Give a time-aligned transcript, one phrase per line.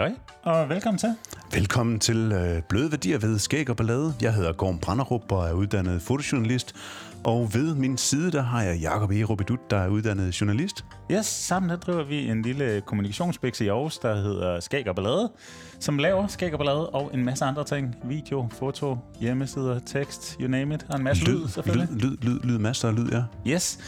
[0.00, 1.14] Halløj, og velkommen til.
[1.52, 4.14] Velkommen til øh, Bløde Værdier ved Skæg og Ballade.
[4.22, 6.74] Jeg hedder Gorm Branderup og er uddannet fotojournalist.
[7.24, 9.22] Og ved min side, der har jeg Jakob E.
[9.24, 10.84] Robidut, der er uddannet journalist.
[11.10, 15.32] Yes, sammen der driver vi en lille kommunikationsbæks i Aarhus, der hedder Skæg og Ballade,
[15.80, 17.96] som laver Skæg og Ballade og en masse andre ting.
[18.04, 21.88] Video, foto, hjemmesider, tekst, you name it, og en masse lyd, lyd selvfølgelig.
[21.92, 23.22] Lyd, lyd, lyd, lyd, masser af lyd, ja.
[23.46, 23.78] Yes.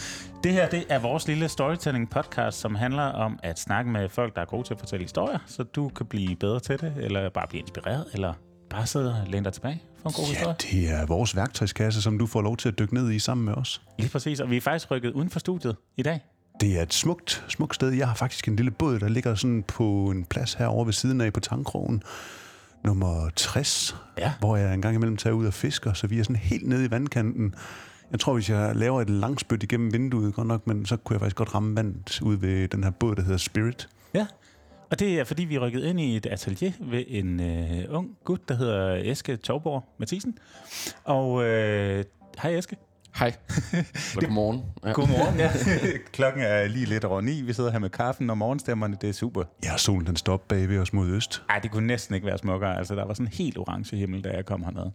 [0.44, 4.34] Det her det er vores lille storytelling podcast, som handler om at snakke med folk,
[4.34, 7.30] der er gode til at fortælle historier, så du kan blive bedre til det, eller
[7.30, 8.32] bare blive inspireret, eller
[8.72, 10.56] bare sidde og læne dig tilbage for en god ja, historie.
[10.62, 13.54] det er vores værktøjskasse, som du får lov til at dykke ned i sammen med
[13.54, 13.82] os.
[13.98, 16.20] Lige præcis, og vi er faktisk rykket uden for studiet i dag.
[16.60, 17.88] Det er et smukt, smukt sted.
[17.90, 21.20] Jeg har faktisk en lille båd, der ligger sådan på en plads herovre ved siden
[21.20, 22.02] af på Tankrogen.
[22.84, 24.32] Nummer 60, Ja.
[24.38, 26.90] hvor jeg engang imellem tager ud og fisker, så vi er sådan helt nede i
[26.90, 27.54] vandkanten.
[28.10, 31.20] Jeg tror, hvis jeg laver et langspyt igennem vinduet, godt nok, men så kunne jeg
[31.20, 33.88] faktisk godt ramme vandet ud ved den her båd, der hedder Spirit.
[34.14, 34.26] Ja,
[34.92, 38.16] og det er fordi, vi er rykket ind i et atelier ved en øh, ung
[38.24, 40.38] gut, der hedder Eske Torborg Mathisen.
[41.04, 42.04] Og øh,
[42.42, 42.76] hej Eske.
[43.18, 43.32] Hej.
[44.14, 44.62] Godmorgen.
[44.84, 44.92] Ja.
[44.92, 45.38] Godmorgen.
[45.38, 45.52] ja.
[46.12, 47.42] Klokken er lige lidt over ni.
[47.42, 48.96] Vi sidder her med kaffen og morgenstemmerne.
[49.00, 49.44] Det er super.
[49.64, 51.42] Ja, solen den står bag ved os mod øst.
[51.48, 52.78] Ej, det kunne næsten ikke være smukkere.
[52.78, 54.90] Altså, der var sådan en helt orange himmel, da jeg kom herned.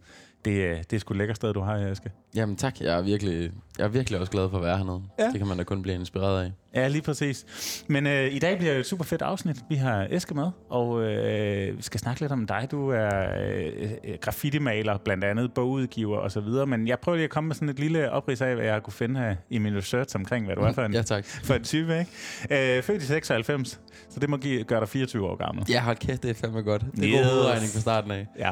[0.48, 2.12] Det, øh, det er sgu et lækkert sted, du har, Eske.
[2.36, 2.82] Jamen tak.
[2.82, 5.02] Jeg er, virkelig, jeg er virkelig også glad for at være hernede.
[5.20, 5.26] Ja.
[5.32, 6.52] Det kan man da kun blive inspireret af.
[6.76, 7.46] Ja, lige præcis.
[7.88, 9.56] Men øh, i dag bliver det et super fedt afsnit.
[9.70, 12.68] Vi har Eske med, og øh, vi skal snakke lidt om dig.
[12.72, 13.10] Du er
[13.48, 16.66] øh, øh, graffiti-maler, blandt andet bogudgiver og så videre.
[16.66, 18.94] Men jeg prøver lige at komme med sådan et lille oprids af, hvad jeg kunne
[18.94, 21.26] finde her i min research omkring, hvad du er for en, Ja, tak.
[21.26, 22.00] for en type.
[22.00, 22.78] Ikke?
[22.78, 25.66] Øh, født i 96, så det må give, gøre dig 24 år gammel.
[25.70, 26.82] Ja, hold kæft, det er fandme godt.
[26.96, 27.16] Det er Yes.
[27.26, 28.28] god hovedregning fra starten af.
[28.40, 28.52] Ja,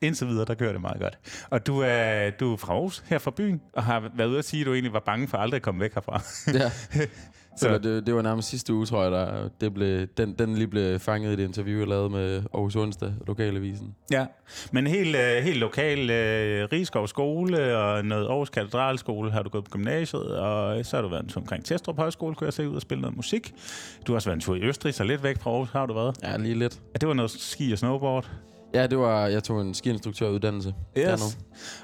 [0.00, 1.18] indtil videre, der kører det meget godt.
[1.50, 4.44] Og du er, du er fra Aarhus, her fra byen, og har været ude at
[4.44, 6.22] sige, at du egentlig var bange for aldrig at komme væk herfra.
[6.58, 6.70] Ja.
[7.56, 10.54] Så- Så det, det var nærmest sidste uge, tror jeg, der det blev, den, den
[10.54, 13.94] lige blev fanget i det interview, jeg lavede med Aarhus Onsdag, Lokalavisen.
[14.10, 14.26] Ja,
[14.72, 19.64] men helt, øh, helt lokal øh, Rigskov skole og noget Aarhus Katedralskole har du gået
[19.64, 22.82] på gymnasiet, og så har du været omkring Testrup Højskole, kunne jeg se ud og
[22.82, 23.54] spille noget musik.
[24.06, 25.94] Du har også været en tur i Østrig, så lidt væk fra Aarhus har du
[25.94, 26.16] været.
[26.22, 26.80] Ja, lige lidt.
[26.94, 28.30] Ja, det var noget ski og snowboard.
[28.74, 31.18] Ja, det var, jeg tog en skiinstruktøruddannelse dernede.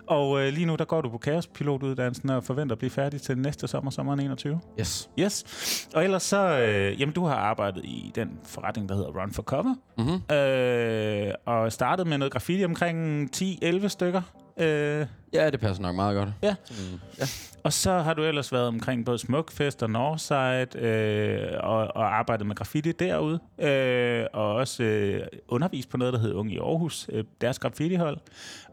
[0.06, 3.38] Og øh, lige nu, der går du på kaospilotuddannelsen og forventer at blive færdig til
[3.38, 4.60] næste sommer, sommeren 21.
[4.80, 5.10] Yes.
[5.20, 5.88] Yes.
[5.94, 9.42] Og ellers så, øh, jamen du har arbejdet i den forretning, der hedder Run for
[9.42, 10.36] Cover, Mm-hmm.
[10.36, 14.22] øh, og startet med noget graffiti omkring 10-11 stykker.
[14.60, 16.28] Øh, Ja, det passer nok meget godt.
[16.42, 16.54] Ja.
[16.64, 17.24] Sådan, ja.
[17.62, 22.46] Og så har du ellers været omkring både Smukfest og Northside, øh, og, og arbejdet
[22.46, 27.06] med graffiti derude, øh, og også øh, undervist på noget, der hedder Unge i Aarhus,
[27.12, 28.18] øh, deres graffitihold.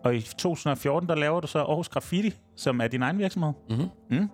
[0.04, 3.54] Og i 2014, der laver du så Aarhus Graffiti, som er din egen virksomhed.
[3.70, 3.90] Mm-hmm.
[4.10, 4.30] Mm.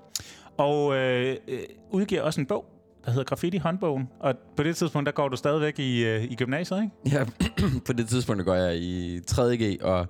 [0.58, 1.60] Og øh, øh,
[1.92, 2.66] udgiver også en bog,
[3.06, 4.10] der hedder Graffiti håndbogen.
[4.20, 7.16] Og på det tidspunkt, der går du stadigvæk i, øh, i gymnasiet, ikke?
[7.18, 7.26] Ja,
[7.88, 10.08] på det tidspunkt går jeg i 3.G og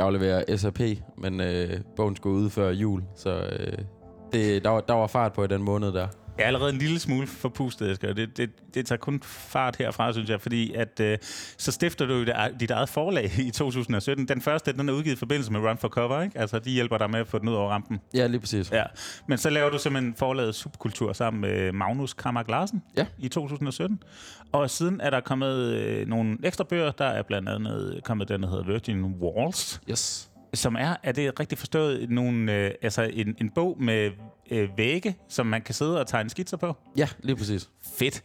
[0.00, 0.80] skal aflevere SAP,
[1.16, 3.78] men øh, bogen skulle ud før jul, så øh,
[4.32, 6.08] det, der, var, der var fart på i den måned der.
[6.40, 8.12] Jeg er allerede en lille smule forpustet, Esker.
[8.12, 11.18] Det, det, det tager kun fart herfra, synes jeg, fordi at, øh,
[11.58, 12.20] så stifter du
[12.60, 14.28] dit eget- forlag i 2017.
[14.28, 16.38] Den første, den er udgivet i forbindelse med Run for Cover, ikke?
[16.38, 18.00] Altså, de hjælper dig med at få den ud over rampen.
[18.14, 18.72] Ja, lige præcis.
[18.72, 18.82] Ja.
[19.26, 23.06] Men så laver du simpelthen forlaget Subkultur sammen med Magnus Kammerk Larsen Ja.
[23.18, 24.02] i 2017.
[24.52, 26.90] Og siden er der kommet øh, nogle ekstra bøger.
[26.90, 30.29] Der er blandt andet kommet den, der hedder Virgin Walls, Yes.
[30.54, 34.10] Som er, er det rigtigt forstået, nogle, øh, altså en, en bog med
[34.50, 36.76] øh, vægge, som man kan sidde og tegne skitser på?
[36.96, 37.70] Ja, lige præcis.
[37.98, 38.22] Fedt.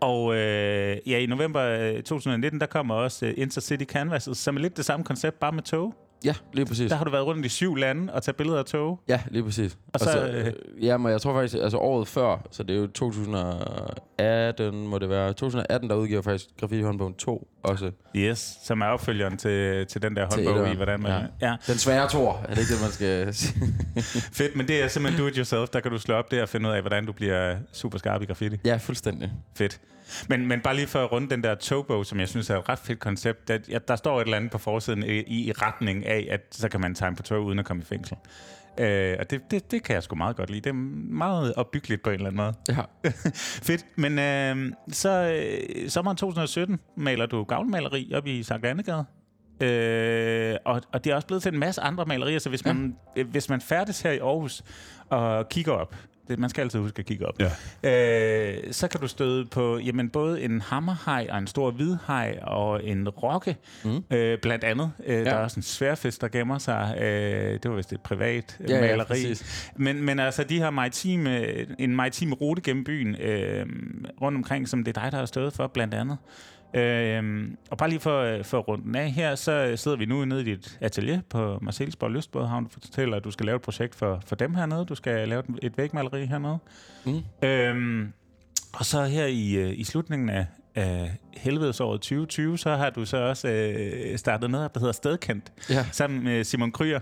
[0.00, 4.60] Og øh, ja, i november øh, 2019, der kommer også øh, Intercity Canvas, som er
[4.60, 5.94] lidt det samme koncept, bare med tog.
[6.24, 6.90] Ja, lige præcis.
[6.90, 9.00] Der har du været rundt i syv lande og taget billeder af tog.
[9.08, 9.78] Ja, lige præcis.
[9.92, 10.52] Og så, så, øh, øh,
[10.84, 15.08] ja, men jeg tror faktisk, altså året før, så det er jo 2018, må det
[15.08, 15.28] være.
[15.28, 17.90] 2018, der udgiver faktisk Graffiti håndbogen 2 også.
[18.16, 21.12] Yes, som er opfølgeren til, til den der håndbog i, hvordan man...
[21.12, 21.18] Ja.
[21.18, 21.26] Ja.
[21.50, 21.56] ja.
[21.66, 23.54] Den svære tor, er det ikke det, man skal sige?
[24.38, 25.68] Fedt, men det er simpelthen do it yourself.
[25.68, 28.22] Der kan du slå op der og finde ud af, hvordan du bliver super skarp
[28.22, 28.56] i graffiti.
[28.64, 29.32] ja, fuldstændig.
[29.56, 29.80] Fedt.
[30.28, 32.68] Men, men bare lige for at runde den der togbog, som jeg synes er et
[32.68, 36.06] ret fedt koncept, der, ja, der står et eller andet på forsiden i, i, retning
[36.06, 38.16] af, at så kan man tegne på tog uden at komme i fængsel.
[38.78, 40.60] Øh, og det, det, det kan jeg sgu meget godt lide.
[40.60, 40.74] Det er
[41.14, 42.54] meget opbyggeligt på en eller anden måde.
[42.68, 43.10] Ja.
[43.68, 43.86] Fedt.
[43.96, 49.04] Men øh, så øh, sommeren 2017 maler du gavlmaleri op i Sankt Annegade.
[49.60, 52.96] Øh, og, og det er også blevet til en masse andre malerier, så hvis man,
[53.16, 54.62] øh, hvis man færdes her i Aarhus
[55.08, 55.96] og kigger op,
[56.28, 57.50] det, man skal altid huske at kigge op, Ja.
[58.56, 62.84] øh, så kan du støde på jamen, både en hammerhaj og en stor hvidhaj og
[62.84, 64.04] en rokke, mm.
[64.10, 64.92] øh, blandt andet.
[65.06, 65.24] Øh, ja.
[65.24, 66.96] Der er også en sværfest, der gemmer sig.
[67.00, 69.04] Øh, det var vist et privat Ja, ja, maleri.
[69.06, 69.70] præcis.
[69.76, 71.40] men, men altså, de her maritime,
[71.80, 73.66] en maritim rute gennem byen øh,
[74.22, 76.16] rundt omkring, som det er dig, der har stået for, blandt andet.
[76.74, 80.40] Øhm, og bare lige for, øh, for runden af her, så sidder vi nu nede
[80.40, 82.64] i dit atelier på Marcelsborg Lystbådehavn.
[82.64, 84.84] Du fortæller, at du skal lave et projekt for, for dem hernede.
[84.84, 86.58] Du skal lave et- et vægmaleri hernede.
[87.06, 87.22] Mm.
[87.48, 88.12] Øhm,
[88.72, 93.16] og så her i, øh, i slutningen af, af helvedesåret 2020, så har du så
[93.16, 95.86] også øh, startet noget, der hedder Stedkendt, Ja.
[95.92, 97.00] sammen med Simon Kryer,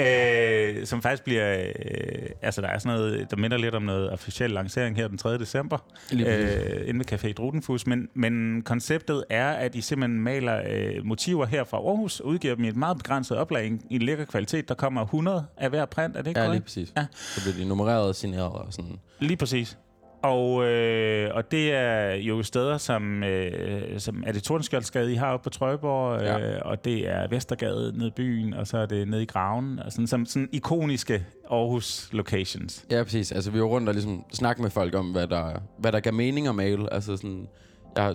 [0.00, 1.60] øh, som faktisk bliver...
[1.60, 5.18] Øh, altså, der er sådan noget, der minder lidt om noget officiel lancering her den
[5.18, 5.38] 3.
[5.38, 5.78] december,
[6.12, 7.86] øh, inde ved Café Drudenfus.
[7.86, 12.54] Men, men konceptet er, at I simpelthen maler øh, motiver her fra Aarhus, og udgiver
[12.54, 14.68] dem i et meget begrænset oplag i en- lækker kvalitet.
[14.68, 16.92] Der kommer 100 af hver print, er det ikke Ja, lige præcis.
[16.96, 17.06] Ja.
[17.12, 18.98] Så bliver de nummereret og signeret og sådan.
[19.18, 19.78] Lige præcis.
[20.22, 25.32] Og, øh, og det er jo steder som, øh, som er det Tordenskjoldsgade, I har
[25.32, 26.60] oppe på Trøjborg, øh, Ja.
[26.62, 29.92] og det er Vestergade nede i byen, og så er det nede i Graven, og
[29.92, 32.84] sådan, som sådan ikoniske Aarhus locations.
[32.90, 33.32] Ja, præcis.
[33.32, 36.12] Altså, vi var rundt og ligesom snakke med folk om, hvad der, hvad der gav
[36.14, 36.92] mening at male.
[36.92, 37.48] Altså sådan,
[37.96, 38.14] jeg,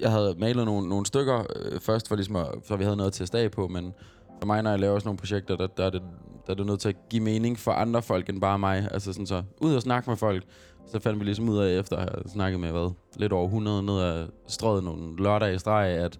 [0.00, 3.12] jeg havde malet nogle, nogle stykker øh, først, for ligesom at, så vi havde noget
[3.12, 3.92] til at stage på, men
[4.38, 6.02] for mig, når jeg laver sådan nogle projekter, der, der, er det,
[6.46, 8.88] der er det nødt til at give mening for andre folk end bare mig.
[8.90, 10.44] Altså sådan så, ud og snakke med folk,
[10.92, 13.82] så fandt vi ligesom ud af, efter at have snakket med, hvad, lidt over 100
[13.82, 16.18] ned ad strøget nogle lørdage i streg, at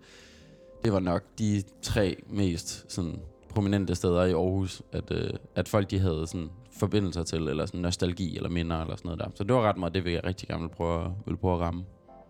[0.85, 5.91] det var nok de tre mest sådan, prominente steder i Aarhus, at, øh, at folk
[5.91, 9.27] de havde sådan forbindelser til, eller sådan nostalgi eller minder eller sådan noget der.
[9.35, 11.61] Så det var ret meget det, jeg rigtig gerne vil prøve, at- vil prøve at
[11.61, 11.85] ramme.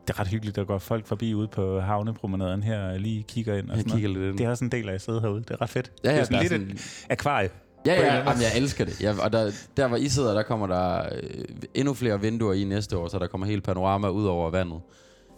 [0.08, 3.54] Det er ret hyggeligt, der går folk forbi ude på havnepromenaden her, og lige kigger
[3.56, 4.38] ind og sådan kigger lidt ind.
[4.38, 5.40] Det er også en del af at sidde herude.
[5.40, 5.92] Det er ret fedt.
[6.04, 7.48] Ja, ja, det er sådan lidt sådan- et akvarie.
[7.86, 9.00] Ja, ja, jamen, jeg elsker det.
[9.02, 11.44] Ja, og der, der, hvor I sidder, der kommer der øh,
[11.74, 14.80] endnu flere vinduer i næste år, så der kommer helt panorama ud over vandet.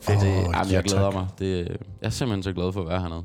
[0.01, 0.21] Fedt.
[0.21, 1.15] Det, Åh, jamen, ja, jeg glæder tak.
[1.15, 1.27] mig.
[1.39, 3.25] Det, jeg er simpelthen så glad for at være hernede.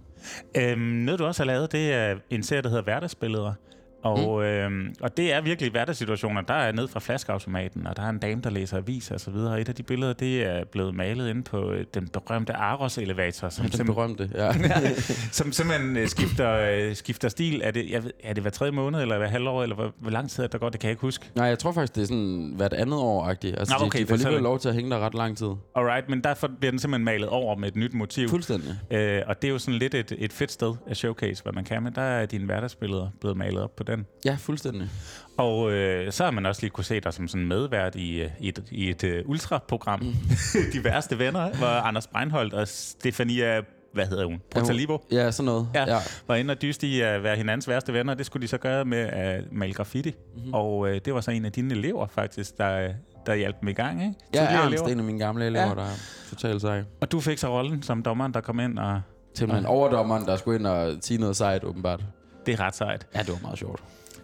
[0.58, 3.54] Øhm, noget, du også har lavet, det er en serie, der hedder Hverdagsbilleder.
[4.04, 4.44] Og, mm.
[4.44, 6.42] øhm, og det er virkelig hverdagssituationer.
[6.42, 9.32] Der er ned fra flaskeautomaten, og der er en dame, der læser aviser og så
[9.32, 9.62] videre.
[9.62, 13.66] Et af de billeder, det er blevet malet inde på øh, den berømte Aros-elevator, som,
[13.66, 14.52] Den berømte, ja.
[15.32, 17.62] som simpelthen øh, skifter, øh, skifter stil.
[17.64, 20.12] Er det, jeg ved, er det hver tredje måned, eller hver halvår, eller hvor, hvor
[20.12, 20.70] lang tid er der går?
[20.70, 21.26] Det kan jeg ikke huske.
[21.36, 23.60] Nej, jeg tror faktisk, det er sådan hvert andet år-agtigt.
[23.60, 25.00] Altså, Nå, de, okay, de får så er alligevel det- lov til at hænge der
[25.00, 25.50] ret lang tid.
[25.76, 28.30] Alright, men derfor bliver den simpelthen malet over med et nyt motiv.
[28.30, 28.76] Fuldstændig.
[28.92, 31.64] Øh, og det er jo sådan lidt et, et fedt sted at showcase, hvad man
[31.64, 31.84] kan.
[31.84, 34.06] Men der er dine hverdagsbilleder blevet malet op på den.
[34.26, 34.90] Ja, fuldstændig.
[35.38, 38.30] Og øh, så har man også lige kunne se dig som sådan medvært i, øh,
[38.40, 40.00] i et, i et uh, ultraprogram.
[40.00, 40.14] Mm.
[40.74, 43.62] De værste venner, hvor Anders Breinholt og Stefania,
[43.94, 44.42] hvad hedder hun?
[44.52, 45.68] Portalivo, Ja, sådan noget.
[45.76, 45.86] Ja.
[45.96, 45.98] Ja.
[46.28, 48.14] var inde og dyste i at være hinandens værste venner.
[48.14, 50.10] Det skulle de så gøre med at male graffiti.
[50.10, 50.18] Mhm.
[50.40, 50.54] Mm-hmm.
[50.54, 52.90] Og øh, det var så en af dine elever faktisk, der,
[53.26, 54.14] der hjalp dem i gang, ikke?
[54.34, 54.88] Ja, Tidligere Ernst, elever.
[54.88, 55.76] en af mine gamle elever, Ja.
[55.76, 55.96] der er
[56.30, 56.84] totalt sej.
[57.02, 59.02] Og du fik så rollen som dommeren, der kom ind, og
[59.34, 62.04] Simpelthen overdommeren, der skulle ind og sige noget sejt, åbenbart.
[62.48, 63.08] Det er ret sejt.
[63.16, 63.82] Ja, det var meget sjovt.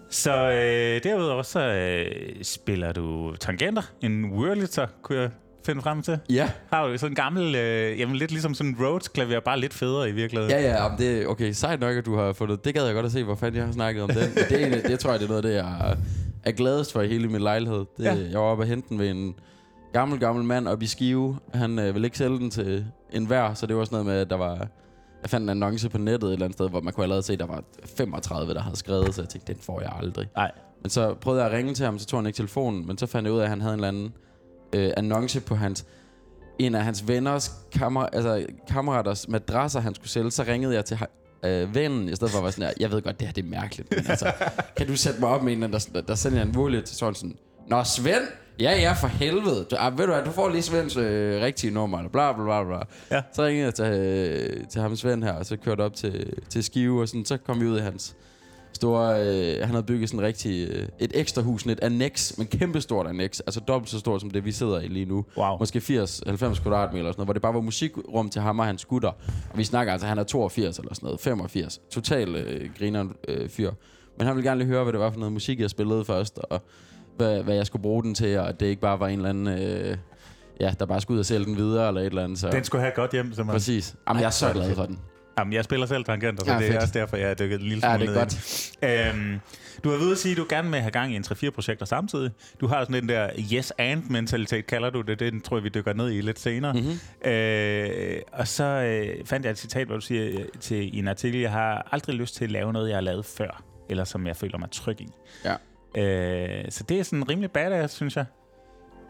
[0.09, 2.05] Så øh, derudover så øh,
[2.43, 5.29] spiller du tangenter, en Wurlitzer, kunne jeg
[5.65, 6.19] finde frem til.
[6.29, 9.73] Ja, Har du sådan en gammel, øh, jamen lidt ligesom sådan en Rhodes-klaver, bare lidt
[9.73, 10.51] federe i virkeligheden.
[10.51, 10.83] ja, ja.
[10.83, 11.51] Jamen, det okay.
[11.51, 12.65] Sejt nok, at du har fundet...
[12.65, 14.17] Det gad jeg godt at se, hvor fanden jeg har snakket om den.
[14.35, 15.95] Det, er, egentlig- det tror jeg, det er noget af det, jeg
[16.45, 17.77] er- gladest for i hele min lejlighed.
[17.97, 18.15] Det, Ja.
[18.31, 19.35] Jeg var oppe og hente den ved en
[19.93, 21.37] gammel, gammel mand oppe i Skive.
[21.53, 24.21] Han øh, ville ikke sælge den til en hver, så det var sådan noget med,
[24.21, 24.67] at der var...
[25.23, 27.33] Jeg fandt en annonce på nettet et eller andet sted, hvor man kunne allerede se,
[27.33, 27.63] at der var
[27.97, 30.29] 35, der havde skrevet, så jeg tænkte, den får jeg aldrig.
[30.35, 30.51] Nej.
[30.81, 33.05] Men så prøvede jeg at ringe til ham, så tog han ikke telefonen, men så
[33.05, 34.13] fandt jeg ud af, at han havde en eller anden
[34.73, 35.85] øh, annonce på hans
[36.59, 40.97] en af hans venners kammer, altså, kammeraters madrasser, han skulle sælge, så ringede jeg til
[41.45, 43.45] øh, vennen, i stedet for at være sådan her, jeg ved godt, det her det
[43.45, 44.31] er mærkeligt, men altså,
[44.75, 47.37] kan du sætte mig op med en, der, der sender en mulighed til sådan sådan,
[47.73, 48.27] Nå, Svend,
[48.59, 49.65] ja, ja, for helvede.
[49.71, 52.43] Du, ah, ved du hvad, du får lige Svends øh, rigtige nummer, eller bla, bla,
[52.43, 52.79] bla, bla.
[53.11, 53.21] Ja.
[53.33, 56.63] Så ringede jeg til, øh, til ham Svend her, og så kørte op til, til
[56.63, 58.15] Skive, og sådan, så kom vi ud af hans
[58.73, 59.27] store...
[59.27, 60.69] Øh, han havde bygget sådan rigtig...
[60.69, 63.39] Øh, et ekstra hus, sådan et annex, men kæmpestort annex.
[63.39, 65.25] Altså dobbelt så stort som det, vi sidder i lige nu.
[65.37, 65.57] Wow.
[65.59, 68.85] Måske 80-90 kvadratmeter eller sådan noget, hvor det bare var musikrum til ham og hans
[68.85, 69.11] gutter.
[69.51, 71.81] Og vi snakker altså, han er 82 eller sådan noget, 85.
[71.91, 73.71] Total øh, griner øh, fyr.
[74.17, 76.39] Men han ville gerne lige høre, hvad det var for noget musik, jeg spillede først,
[76.43, 76.61] og
[77.17, 79.29] hvad, hvad jeg skulle bruge den til, og at det ikke bare var en eller
[79.29, 79.47] anden...
[79.47, 79.97] Øh,
[80.59, 82.39] ja, der bare skulle ud og sælge den videre, eller et eller andet.
[82.39, 82.49] Så.
[82.49, 83.53] Den skulle have godt hjem, så man...
[83.53, 83.95] Præcis.
[84.07, 84.99] Jamen, jeg er så glad for den.
[85.39, 86.81] Jamen, jeg spiller selv tangenter, så Ja, det er fedt.
[86.81, 88.21] også derfor, jeg er dykket en lille Ja, smule det
[88.81, 89.21] er den.
[89.31, 89.39] Øhm,
[89.83, 91.85] du har ved at sige, at du gerne vil have gang i en 3-4 projekter
[91.85, 92.31] samtidig.
[92.61, 95.19] Du har sådan den der yes and mentalitet, kalder du det.
[95.19, 96.73] Den tror jeg, vi dykker ned i lidt senere.
[96.73, 97.31] Mm-hmm.
[97.31, 101.07] Øh, og så øh, fandt jeg et citat, hvor du siger øh, til i en
[101.07, 104.27] artikel, jeg har aldrig lyst til at lave noget, jeg har lavet før, eller som
[104.27, 105.07] jeg føler mig tryg i.
[105.45, 105.55] Ja.
[105.97, 108.25] Øh, så det er sådan rimelig badass, synes jeg.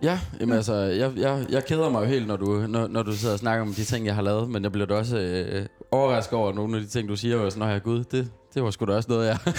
[0.03, 3.11] Ja, jamen altså, jeg, jeg, jeg keder mig jo helt, når du, når, når du
[3.11, 5.65] sidder og snakker om de ting, jeg har lavet, men jeg bliver da også øh,
[5.91, 8.63] overrasket over nogle af de ting, du siger, og sådan, nå ja, gud, det, det
[8.63, 9.37] var sgu da også noget, jeg...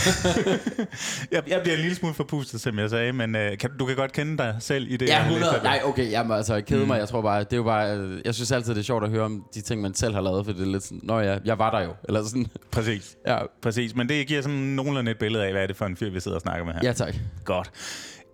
[1.33, 3.97] jeg, jeg bliver en lille smule forpustet, som jeg sagde, men øh, kan, du kan
[3.97, 5.09] godt kende dig selv i det.
[5.09, 5.55] Ja, jeg har læst 100.
[5.55, 5.65] af det.
[5.65, 6.87] Nej, okay, jamen, altså, jeg keder mm.
[6.87, 6.99] mig.
[6.99, 7.97] Jeg tror bare, det er jo bare...
[7.99, 10.21] øh, Jeg synes altid, det er sjovt at høre om de ting, man selv har
[10.21, 11.95] lavet, for det er lidt sådan, nå ja, jeg var der jo.
[12.05, 13.17] Eller sådan, Præcis.
[13.27, 15.97] ja, Præcis, men det giver sådan nogenlunde et billede af, hvad er det for en
[15.97, 16.81] fyr, vi sidder og snakker med her.
[16.83, 17.15] ja tak.
[17.45, 17.71] Godt.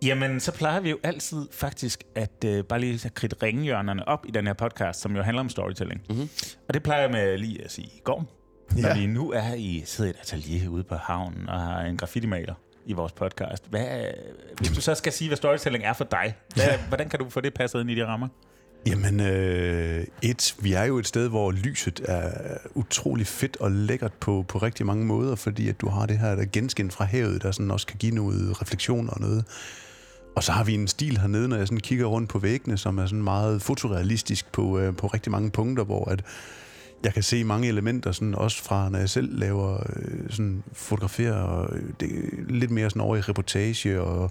[0.03, 4.27] Jamen, så plejer vi jo altid faktisk at øh, bare lige at kridte ringhjørnerne op
[4.29, 6.01] i den her podcast, som jo handler om storytelling.
[6.11, 6.29] Mhm.
[6.69, 8.40] Og det plejer jeg med lige at sige i går.
[8.77, 8.99] Når Ja.
[8.99, 12.55] vi nu er i sidder i et atelier ude på havnen og har en graffiti-maler
[12.87, 13.65] i vores podcast.
[13.71, 13.87] Hvad,
[14.59, 17.41] hvis du så skal sige, hvad storytelling er for dig, hvad, hvordan kan du få
[17.41, 18.29] det passet ind i de rammer?
[18.87, 22.31] Jamen, øh, et, vi er jo et sted, hvor lyset er
[22.75, 26.35] utrolig fedt og lækkert på, på rigtig mange måder, fordi at du har det her
[26.35, 29.45] der genskin fra havet, der sådan også kan give noget refleksion og noget.
[30.37, 32.99] Og så har vi en stil hernede, når jeg sådan kigger rundt på væggene, som
[32.99, 36.23] er sådan meget fotorealistisk på, øh, på rigtig mange punkter, hvor at
[37.05, 41.43] jeg kan se mange elementer, sådan også fra, når jeg selv laver øh, sådan fotograferer,
[41.43, 44.31] og det er lidt mere sådan over i reportage og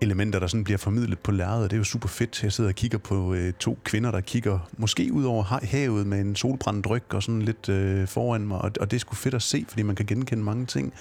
[0.00, 1.70] elementer, der sådan bliver formidlet på lærredet.
[1.70, 2.42] Det er jo super fedt.
[2.42, 6.20] Jeg sidder og kigger på øh, to kvinder, der kigger måske ud over havet med
[6.20, 8.58] en solbrændt ryg og sådan lidt øh, foran mig.
[8.58, 10.94] Og, og det er sgu fedt at se, fordi man kan genkende mange ting.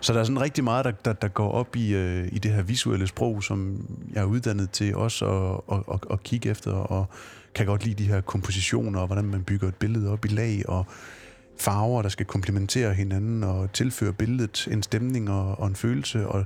[0.00, 2.52] Så der er sådan rigtig meget, der, der, der går op i, øh, i det
[2.52, 6.72] her visuelle sprog, som jeg er uddannet til også at, og, og, og kigge efter,
[6.72, 7.06] og
[7.58, 10.62] kan godt lide de her kompositioner, og hvordan man bygger et billede op i lag,
[10.68, 10.86] og
[11.60, 16.44] farver, der skal komplementere hinanden, og tilføre billedet en stemning og, og en følelse, og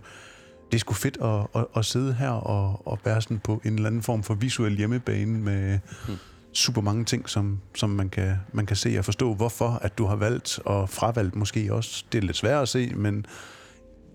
[0.71, 3.75] det er sgu fedt at, at, at sidde her og, og være sådan på en
[3.75, 6.17] eller anden form for visuel hjemmebane med Hmm.
[6.53, 10.07] super mange ting, som, som man, kan, man kan se og forstå, hvorfor at du
[10.07, 12.05] har valgt og fravalgt måske også.
[12.13, 13.27] Det er lidt svært at se, men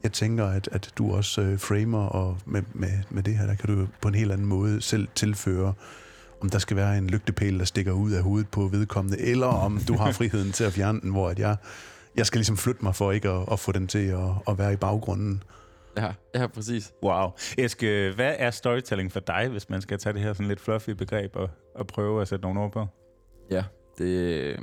[0.04, 3.56] jeg tænker, at, at du også øh, framer, og med, med, med det her, der
[3.56, 5.74] kan du på en helt anden måde selv tilføre,
[6.42, 9.80] om der skal være en lygtepæl, der stikker ud af hovedet på vedkommende, eller om
[9.88, 11.58] du har friheden til at fjerne den, hvor at jeg,
[12.16, 14.74] jeg skal ligesom flytte mig for ikke at, at få den til at, at være
[14.74, 15.44] i baggrunden.
[15.98, 16.94] Ja, ja, præcis.
[17.04, 17.30] Wow.
[17.58, 20.90] Eske, hvad er storytelling for dig, hvis man skal tage det her sådan lidt fluffy
[20.90, 22.88] begreb og, og prøve at sætte nogle ord på?
[23.52, 23.64] Ja,
[23.98, 24.58] det, øh,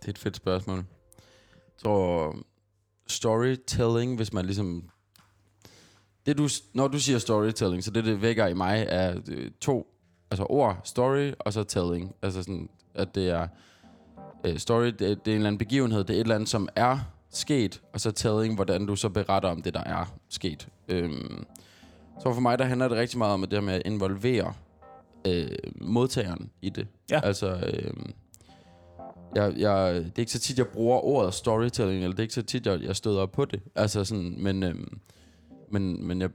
[0.00, 0.76] det er et fedt spørgsmål.
[0.76, 0.84] Jeg
[1.82, 2.36] tror,
[3.06, 4.88] storytelling, hvis man ligesom...
[6.26, 9.93] Det du, når du siger storytelling, så det, det vækker i mig, er øh, to
[10.34, 12.14] altså ord, story og så telling.
[12.22, 13.46] Altså sådan, at det er...
[14.44, 16.68] Øh, story, det, det er en eller anden begivenhed, det er et eller andet, som
[16.76, 16.98] er
[17.30, 20.68] sket, og så telling, hvordan du så beretter om det, der er sket.
[20.88, 21.44] Øhm,
[22.22, 24.54] så for mig, der handler det rigtig meget om det her med at involvere
[25.26, 25.48] øh,
[25.80, 26.86] modtageren i det.
[27.10, 27.20] Ja.
[27.24, 27.94] Altså, øh,
[29.34, 32.34] jeg, jeg, det er ikke så tit, jeg bruger ordet storytelling, eller det er ikke
[32.34, 33.60] så tit, jeg, jeg støder på det.
[33.74, 34.74] Altså sådan, men, øh,
[35.70, 36.30] men, men jeg,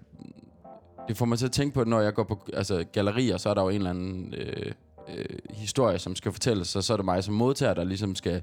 [1.10, 3.50] det får mig til at tænke på, at når jeg går på altså, gallerier, så
[3.50, 4.72] er der jo en eller anden øh,
[5.18, 8.42] øh, historie, som skal fortælles, og så er det mig som modtager, der ligesom skal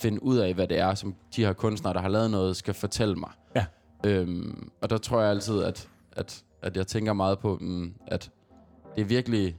[0.00, 2.74] finde ud af, hvad det er, som de her kunstnere, der har lavet noget, skal
[2.74, 3.30] fortælle mig.
[3.56, 3.64] Ja.
[4.06, 8.30] Øhm, og der tror jeg altid, at, at, at jeg tænker meget på, mm, at
[8.96, 9.56] det er virkelig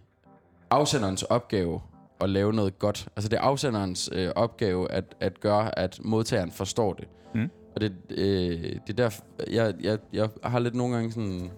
[0.70, 1.82] afsenderens opgave
[2.22, 3.08] at lave noget godt.
[3.16, 7.08] Altså det er afsenderens øh, opgave at, at gøre, at modtageren forstår det.
[7.36, 7.50] Mm.
[7.76, 9.10] Og det, øh, det er der,
[9.52, 11.52] jeg, jeg, jeg har lidt nogle gange sådan...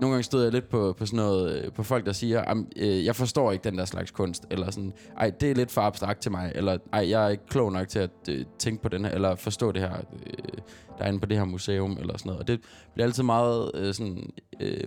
[0.00, 3.04] Nogle gange støder jeg lidt på, på sådan noget, øh, på folk, der siger, øh,
[3.04, 6.20] jeg forstår ikke den der slags kunst, eller sådan, ej, det er lidt for abstrakt
[6.20, 9.04] til mig, eller ej, jeg er ikke klog nok til at øh, tænke på den
[9.04, 9.92] her, eller forstå det her,
[10.26, 10.58] øh,
[10.98, 12.40] der er inde på det her museum, eller sådan noget.
[12.40, 12.60] Og det
[12.94, 14.80] bliver altid meget øh, sådan, øh,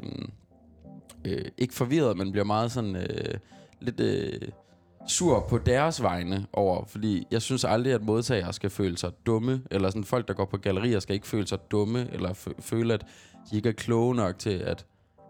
[1.26, 3.34] øh, ikke forvirret, men bliver meget sådan øh,
[3.82, 4.50] lidt øh,
[5.08, 9.62] sur på deres vegne over, fordi jeg synes aldrig, at modtagere skal føle sig dumme,
[9.72, 13.06] eller sådan folk, der går på gallerier, skal ikke føle sig dumme, eller føle, at
[13.52, 14.86] de ikke er kloge nok til at,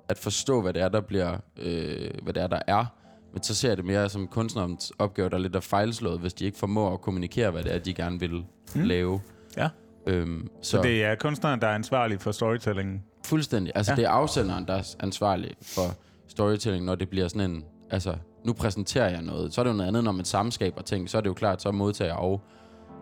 [0.10, 2.86] at forstå, hvad det er, der bliver, øh, hvad det er, der er.
[3.34, 6.34] Men så ser jeg det mere som kunstnerens opgave, der er lidt er fejlslået, hvis
[6.34, 8.82] de ikke formår at kommunikere, hvad det er, de gerne vil mm.
[8.82, 9.22] lave.
[9.58, 9.70] Ja.
[10.08, 13.04] Øhm, så, Så det er kunstneren, der er ansvarlig for storytelling.
[13.26, 13.72] Fuldstændig.
[13.76, 13.96] Altså, Ja.
[13.96, 15.84] det er afsenderen, der er ansvarlig for
[16.28, 17.64] storytelling, når det bliver sådan en...
[17.92, 19.54] Altså, nu præsenterer jeg noget.
[19.54, 21.10] Så er det jo noget andet, når man samskaber ting.
[21.10, 22.42] Så er det jo klart, så er modtager og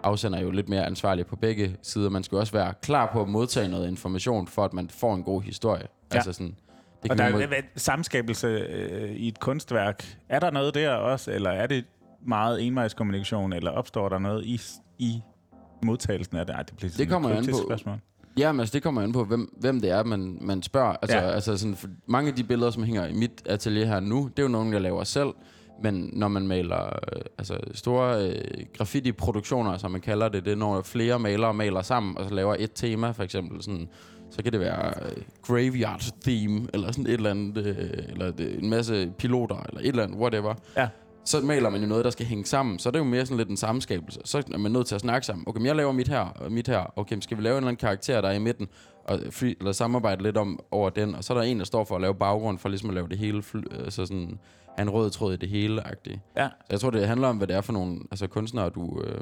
[0.04, 2.10] afsender jo lidt mere ansvarlige på begge sider.
[2.10, 5.16] Man skal jo også være klar på at modtage noget information, for at man får
[5.16, 5.84] en god historie.
[6.12, 6.16] Ja.
[6.16, 6.56] Altså sådan...
[7.04, 10.18] Det Og der er samskabelse øh, i et kunstværk.
[10.30, 11.86] Er der noget der også, eller er det
[12.28, 14.62] meget envejskommunikation, eller opstår der noget i,
[15.00, 15.22] i
[15.84, 16.54] modtagelsen af det?
[16.54, 17.58] Ej, det bliver sådan et kommer an på.
[17.68, 17.98] Spørgsmål.
[18.38, 20.96] Ja, men altså, det kommer an på, hvem, hvem det er, man, man spørger.
[21.02, 21.30] Altså, Ja.
[21.32, 24.40] altså sådan, for mange af de billeder, som hænger i mit atelier her nu, det
[24.40, 25.30] er jo nogle, jeg laver selv.
[25.84, 30.56] Men når man maler øh, altså store øh, graffiti-produktioner, som man kalder det, det er
[30.56, 33.90] når flere malere maler sammen, og så laver et tema, for eksempel sådan,
[34.32, 38.64] så kan det være øh, graveyard theme, eller sådan et eller andet, øh, eller det,
[38.64, 40.54] en masse piloter, eller et eller andet, whatever.
[40.78, 40.88] Ja.
[41.26, 42.80] så maler man jo noget, der skal hænge sammen.
[42.80, 44.20] Så er det jo mere sådan lidt en sammenskabelse.
[44.26, 45.44] Så er man nødt til at snakke sammen.
[45.48, 46.94] Okay, men jeg laver mit her og mit her.
[46.96, 48.68] Okay, skal vi lave en eller anden karakter, der er i midten?
[49.04, 51.16] Og free, eller samarbejde lidt om over den.
[51.16, 53.08] Og så er der en, der står for at lave baggrund, for ligesom at lave
[53.08, 54.40] det hele, fly, altså sådan,
[54.78, 56.20] have en rød tråd i det hele -agtigt.
[56.38, 56.48] Ja.
[56.48, 59.22] Så jeg tror, det handler om, hvad det er for nogle altså, kunstnere, du, øh,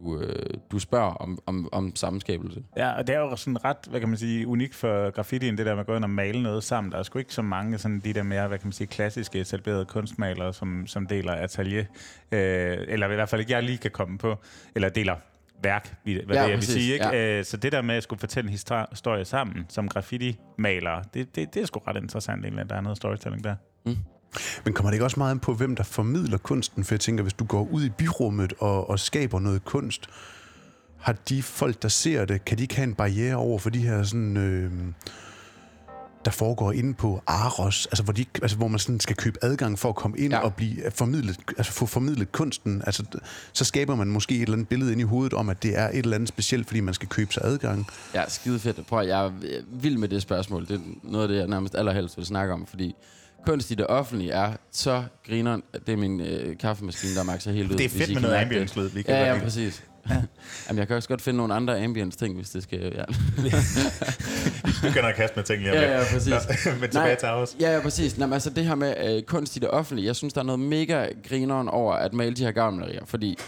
[0.00, 2.62] du, øh, du spørger om, om, om sammenskabelse.
[2.76, 5.66] Ja, og det er jo sådan ret, hvad kan man sige, unikt for graffitien, det
[5.66, 6.92] der med at gå ind og male noget sammen.
[6.92, 9.40] Der er sgu ikke så mange sådan de der mere, hvad kan man sige, klassiske
[9.40, 11.84] etablerede kunstmalere, som, som deler atelier,
[12.32, 14.36] øh, eller i hvert fald ikke jeg lige kan komme på,
[14.74, 15.16] eller deler
[15.62, 16.92] værk, hvad Ja, det jeg vil præcis, sige.
[16.92, 17.06] Ikke?
[17.06, 17.38] ja.
[17.38, 21.36] Øh, så det der med at skulle fortælle en histor- historie sammen som graffiti-maler, det,
[21.36, 23.54] det, det er sgu ret interessant egentlig, at der er noget storytelling der.
[24.64, 26.84] Men kommer det ikke også meget an på, hvem der formidler kunsten?
[26.84, 30.06] For jeg tænker, hvis du går ud i byrummet og, og skaber noget kunst,
[30.98, 33.78] har de folk, der ser det, kan de ikke have en barriere over for de
[33.78, 34.36] her sådan...
[34.36, 34.70] Øh,
[36.24, 39.78] der foregår inde på Aros, altså hvor, de, altså hvor man sådan skal købe adgang
[39.78, 40.38] for at komme ind Ja.
[40.38, 42.82] og blive formidlet, altså få formidlet kunsten.
[42.86, 43.04] Altså,
[43.52, 45.88] så skaber man måske et eller andet billede ind i hovedet om, at det er
[45.88, 47.86] et eller andet specielt, fordi man skal købe sig adgang.
[48.14, 48.86] Ja, skide fedt.
[48.86, 49.32] Prøv, jeg er
[49.72, 50.66] vild med det spørgsmål.
[50.68, 52.94] Det er noget af det, jeg nærmest allerhelst vil snakke om, fordi
[53.46, 55.58] kunst i det offentlige er så griner.
[55.86, 57.76] Det er min øh, kaffemaskine, der makser helt ud.
[57.76, 58.90] Det er fedt med noget ambience-lyd.
[59.08, 59.84] Ja, ja, godt- præcis.
[60.68, 62.78] Jamen, jeg kan også godt finde nogle andre ambience ting, hvis det skal...
[62.96, 63.04] Ja,
[64.88, 66.26] begynder at kaste med ting lige om ja, ja præcis.
[66.26, 66.80] lidt.
[66.80, 67.14] Men Nej.
[67.14, 67.56] til os.
[67.60, 68.18] Ja, ja, præcis.
[68.18, 70.44] Nå, men altså det her med øh, kunst i det offentlige, jeg synes, der er
[70.44, 73.38] noget mega grineren over at male de her gammelerier, fordi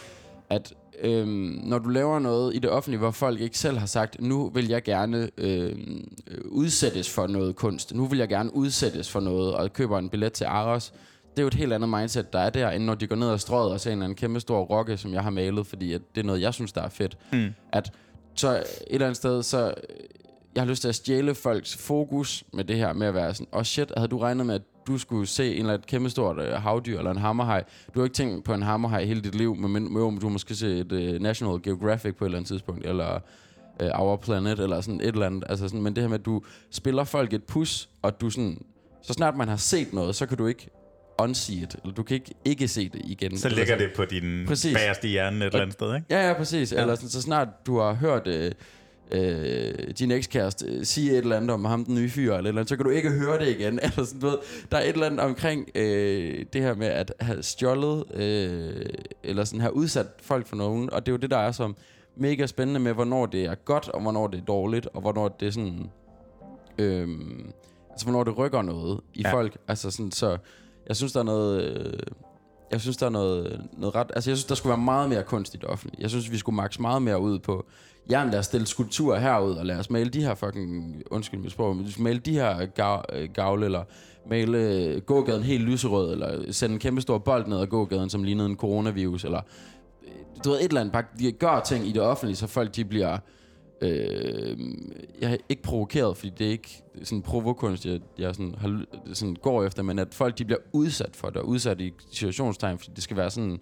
[0.50, 4.20] at øhm, når du laver noget i det offentlige, hvor folk ikke selv har sagt,
[4.20, 9.10] nu vil jeg gerne øhm, øh, udsættes for noget kunst, nu vil jeg gerne udsættes
[9.10, 10.92] for noget, og køber en billet til Aros,
[11.30, 13.28] det er jo et helt andet mindset, der er der, end når de går ned
[13.28, 15.92] og strøget og ser en eller anden kæmpe stor rokke, som jeg har malet, fordi
[15.92, 17.18] at det er noget, jeg synes, der er fedt.
[17.32, 17.48] Mm.
[17.72, 17.92] At
[18.34, 19.96] så et eller andet sted, så øh,
[20.54, 23.46] jeg har lyst til at stjæle folks fokus med det her med at være sådan,
[23.52, 26.10] åh oh shit, havde du regnet med, at du skulle se en eller anden kæmpe
[26.10, 27.64] stort uh, havdyr eller en hammerhaj.
[27.94, 30.32] Du har ikke tænkt på en hammerhaj hele dit liv, men, men men du har
[30.32, 33.20] måske se et uh, National Geographic på et eller andet tidspunkt, eller
[33.82, 35.44] uh, Our Planet, eller sådan et eller andet.
[35.48, 38.64] Altså sådan, men det her med, at du spiller folk et pus, og du sådan,
[39.02, 40.70] så snart man har set noget, så kan du ikke
[41.18, 43.38] unsee it, eller du kan ikke ikke se det igen.
[43.38, 44.76] Så ligger det på din Præcis.
[44.76, 46.06] bagerste hjerne et eller andet sted, ikke?
[46.10, 46.72] Ja, ja, præcis.
[46.72, 46.80] Ja.
[46.80, 48.52] Eller sådan, så snart du har hørt øh,
[49.10, 52.38] øh, din ekskæreste øh, sige et eller andet om ham, den nye fyr, eller, et
[52.38, 53.80] eller andet, så kan du ikke høre det igen.
[53.82, 54.38] Eller sådan, du ved,
[54.72, 58.86] der er et eller andet omkring øh, det her med at have stjålet, øh,
[59.22, 60.92] eller sådan have udsat folk for nogen.
[60.92, 61.72] Og det er jo det, der er så
[62.16, 65.48] mega spændende med, hvornår det er godt, og hvornår det er dårligt, og hvornår det
[65.48, 65.90] er sådan...
[66.78, 67.08] Øh,
[67.90, 69.32] altså, hvornår det rykker noget i ja.
[69.32, 69.56] folk.
[69.68, 70.38] Altså sådan, så
[70.88, 71.62] jeg synes, der er noget...
[71.62, 71.98] Øh,
[72.72, 74.10] jeg synes, der er noget, noget ret...
[74.14, 76.02] Altså, jeg synes, der skulle være meget mere kunst i det offentlige.
[76.02, 77.66] Jeg synes, vi skulle max meget mere ud på...
[78.10, 81.02] Jamen, lad os stille skulpturer herud, og lad os male de her fucking...
[81.10, 83.84] Undskyld mit sprog, men vi skal male de her gav, øh, gavle, eller
[84.30, 88.22] male øh, gågaden helt lyserød, eller sende en kæmpe stor bold ned ad gågaden, som
[88.22, 89.40] lignede en coronavirus, eller...
[90.02, 90.10] Øh,
[90.44, 90.92] du ved, et eller andet.
[90.92, 93.18] Bare de gør ting i det offentlige, så folk de bliver...
[93.82, 94.58] Øh,
[95.20, 99.36] jeg er ikke provokeret, fordi det er ikke sådan provokunst, jeg, jeg sådan, har, sådan
[99.36, 102.92] går efter, men at folk de bliver udsat for det, og udsat i situationstegn, fordi
[102.94, 103.60] det skal være sådan,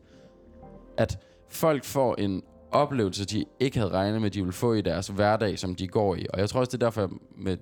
[0.96, 5.08] at folk får en oplevelse, de ikke havde regnet med, de ville få i deres
[5.08, 6.26] hverdag, som de går i.
[6.32, 7.56] Og jeg tror også, det er derfor, med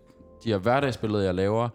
[0.44, 1.68] de her hverdagsbilleder, jeg laver,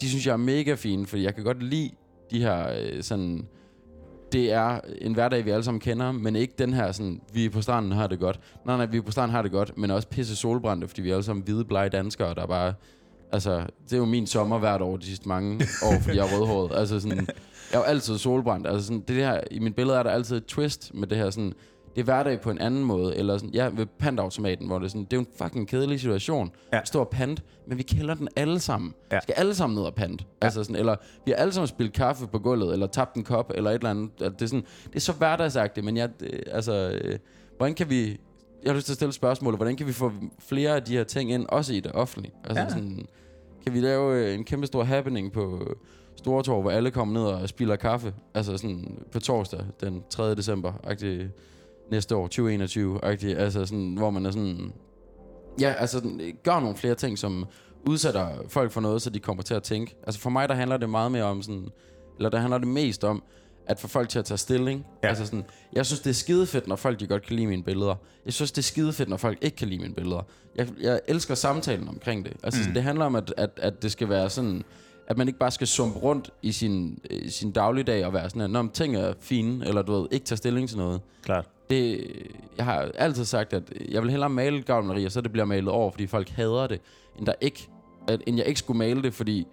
[0.00, 1.90] de synes jeg er mega fine, fordi jeg kan godt lide
[2.30, 3.48] de her øh, sådan...
[4.36, 7.50] Det er en hverdag, vi alle sammen kender, men ikke den her sådan, vi er
[7.50, 8.40] på stranden har det godt.
[8.66, 11.10] Nej, nej, vi er på stranden har det godt, men også pisse solbrændte, fordi vi
[11.10, 12.74] er alle sammen hvide, blege danskere, der bare...
[13.32, 16.38] Altså, det er jo min sommer hvert år de sidste mange år, fordi jeg er
[16.38, 16.78] rødhåret.
[16.78, 17.26] Altså sådan, jeg
[17.72, 18.66] er jo altid solbrændt.
[18.66, 21.30] Altså sådan, det her, i mit billede er der altid et twist med det her
[21.30, 21.52] sådan,
[21.96, 24.88] det er hverdag på en anden måde, eller sådan, ja, ved pantautomaten, hvor det er
[24.88, 26.50] sådan, det er jo en fucking kedelig situation.
[26.72, 26.80] Ja.
[26.84, 28.94] Stor pant, men vi kender den alle sammen.
[29.12, 29.20] Ja.
[29.20, 30.20] Skal alle sammen ned og pant.
[30.20, 30.46] Ja.
[30.46, 33.52] Altså sådan, eller vi har alle sammen spillet kaffe på gulvet, eller tabt en kop,
[33.54, 34.10] eller et eller andet.
[34.20, 37.18] Altså, Det er, sådan, det er så hverdagsagtigt, men jeg, det, altså, øh,
[37.56, 38.08] hvordan kan vi,
[38.64, 41.04] jeg har lyst til at stille spørgsmålet, hvordan kan vi få flere af de her
[41.04, 42.32] ting ind, også i det offentlige?
[42.44, 42.64] Altså Ja.
[42.64, 42.68] ja.
[42.70, 43.06] sådan,
[43.64, 45.74] kan vi lave øh, en kæmpe stor happening på
[46.16, 48.14] Stortorv, hvor alle kommer ned og spiller kaffe?
[48.34, 50.34] Altså sådan på torsdag, den 3.
[50.34, 51.28] december, agtig,
[51.90, 54.72] næste år, 2021, agtig, altså sådan, hvor man er sådan...
[55.60, 57.46] Ja, altså sådan, gør nogle flere ting, som
[57.88, 59.96] udsætter folk for noget, så de kommer til at tænke.
[60.06, 61.68] Altså for mig, der handler det meget mere om sådan...
[62.16, 63.22] Eller der handler det mest om,
[63.66, 64.86] at få folk til at tage stilling.
[65.02, 65.08] Ja.
[65.08, 67.62] Altså sådan, jeg synes, det er skide fedt, når folk de godt kan lide mine
[67.62, 67.94] billeder.
[68.24, 70.22] Jeg synes, det er skide fedt, når folk ikke kan lide mine billeder.
[70.56, 72.32] Jeg, jeg elsker samtalen omkring det.
[72.42, 72.68] Altså, Mm.
[72.68, 72.74] mm.
[72.74, 74.62] det handler om, at, at, at det skal være sådan,
[75.08, 78.42] at man ikke bare skal sumpe rundt i sin, øh, sin dagligdag og være sådan,
[78.42, 81.00] at Nå, men ting er fine, eller du ved, ikke tage stilling til noget.
[81.22, 81.48] Klart.
[81.70, 82.10] Det,
[82.56, 85.90] jeg har altid sagt, at jeg vil hellere male gavlerier, så det bliver malet over,
[85.90, 86.80] fordi folk hader det,
[87.18, 87.68] end, der ikke,
[88.08, 89.46] at, end jeg ikke skulle male det, fordi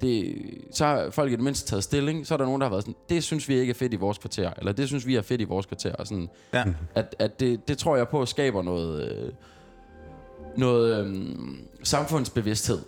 [0.00, 0.36] det,
[0.72, 2.26] så har folk i det mindste taget stilling.
[2.26, 3.96] Så er der nogen, der har været sådan, det synes vi ikke er fedt i
[3.96, 5.94] vores kvarter, eller det synes vi er fedt i vores kvarter.
[5.94, 6.64] Og sådan, Ja.
[6.94, 9.32] at, at det, det tror jeg på skaber noget, øh,
[10.56, 11.16] noget øh,
[11.82, 12.78] samfundsbevidsthed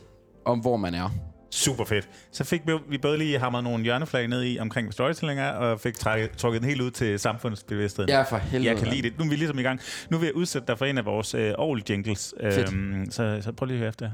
[0.44, 1.10] om, hvor man er.
[1.54, 2.08] Super fedt.
[2.32, 5.50] Så fik vi, vi både lige hamret nogle hjørneflag ned i omkring hvad storytelling er,
[5.50, 8.10] og fik trækket, trukket den helt ud til samfundsbevidstheden.
[8.10, 8.70] Ja, for helvede.
[8.70, 9.18] Jeg kan lide det.
[9.18, 9.80] Nu er vi ligesom i gang.
[10.10, 12.34] Nu vil jeg udsætte dig for en af vores øh, Aarhus jingles.
[12.42, 12.72] Fedt.
[12.72, 14.10] Øhm, så, så prøv lige at høre efter.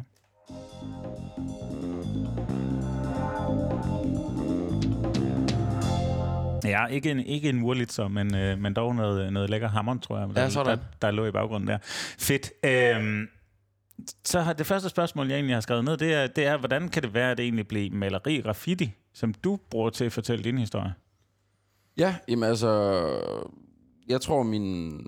[6.65, 10.19] Ja, ikke en, ikke en Wurlitzer, men, øh, men dog noget, noget lækker hammer, tror
[10.19, 10.79] jeg, Ja, der, sådan.
[10.79, 11.79] der, der lå i baggrunden der.
[12.19, 12.51] Fedt.
[12.65, 13.29] Øhm,
[14.25, 16.89] så har det første spørgsmål, jeg egentlig har skrevet ned, det er, det er, hvordan
[16.89, 20.45] kan det være, at det egentlig blev maleri graffiti, som du bruger til at fortælle
[20.45, 20.95] din historie?
[21.97, 23.03] Ja, jamen altså,
[24.09, 25.01] jeg tror min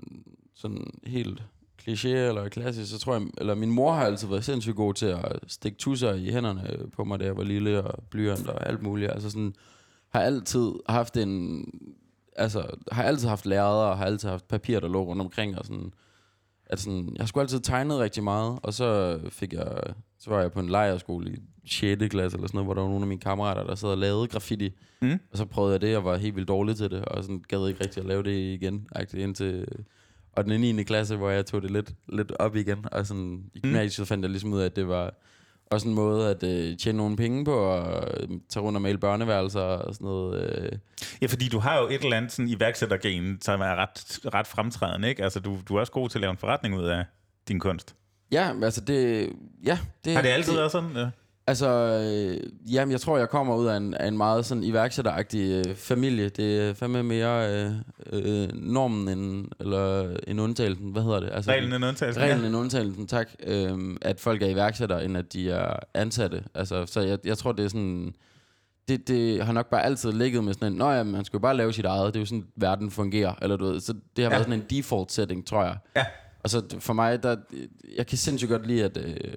[0.55, 1.43] sådan helt
[1.81, 5.05] kliché eller klassisk, så tror jeg, eller min mor har altid været sindssygt god til
[5.05, 8.81] at stikke tusser i hænderne på mig, da jeg var lille, og blyant og alt
[8.81, 9.11] muligt.
[9.11, 9.53] Altså sådan,
[10.09, 11.65] har altid haft en,
[12.35, 15.65] altså, har altid haft lærere, og har altid haft papir, der lå rundt omkring, og
[15.65, 15.93] sådan,
[16.71, 19.77] at sådan, jeg har sgu altid tegnet rigtig meget, og så fik jeg,
[20.19, 22.07] så var jeg på en lejerskole i 6.
[22.07, 24.27] klasse eller sådan noget, hvor der var nogle af mine kammerater, der sad og lavede
[24.27, 24.73] graffiti.
[25.01, 25.19] Mm.
[25.31, 27.67] Og så prøvede jeg det, og var helt vildt dårlig til det, og sådan gad
[27.67, 29.67] ikke rigtig at lave det igen, agtigt, indtil
[30.31, 30.83] og den 9.
[30.83, 34.29] klasse, hvor jeg tog det lidt, lidt op igen, og sådan, i gymnasiet fandt jeg
[34.29, 35.13] ligesom ud af, at det var
[35.71, 38.97] også en måde at øh, tjene nogle penge på, og øh, tage rundt og male
[38.97, 40.43] børneværelser og sådan noget.
[40.43, 40.71] Øh.
[41.21, 45.09] Ja, fordi du har jo et eller andet sådan iværksættergen, som er ret, ret fremtrædende,
[45.09, 45.23] ikke?
[45.23, 47.05] Altså, du, du er også god til at lave en forretning ud af
[47.47, 47.95] din kunst.
[48.31, 49.29] Ja, altså det...
[49.65, 50.91] Ja, det, Har det altid været sådan?
[50.95, 51.09] Ja.
[51.47, 55.67] Altså, øh, jamen, jeg tror, jeg kommer ud af en, af en meget sådan iværksætteragtig
[55.67, 56.29] øh, familie.
[56.29, 57.71] Det er fandme mere øh,
[58.11, 60.91] øh, normen end, eller en undtagelsen.
[60.91, 61.29] Hvad hedder det?
[61.33, 62.19] Altså, Reglen er en undtagelse.
[62.21, 63.29] Reglen en undtagelsen, tak.
[63.43, 66.43] Øhm, at folk er iværksættere, end at de er ansatte.
[66.55, 68.13] Altså, så jeg, jeg tror, det er sådan...
[68.87, 71.41] Det, det har nok bare altid ligget med sådan en, Nå ja, man skal jo
[71.41, 72.13] bare lave sit eget.
[72.13, 73.33] Det er jo sådan, verden fungerer.
[73.41, 74.35] Eller du ved, så det har ja.
[74.35, 75.77] været sådan en default setting, tror jeg.
[75.95, 76.05] Ja.
[76.43, 77.35] Og så for mig, der,
[77.97, 79.33] jeg kan sindssygt godt lide at, øh,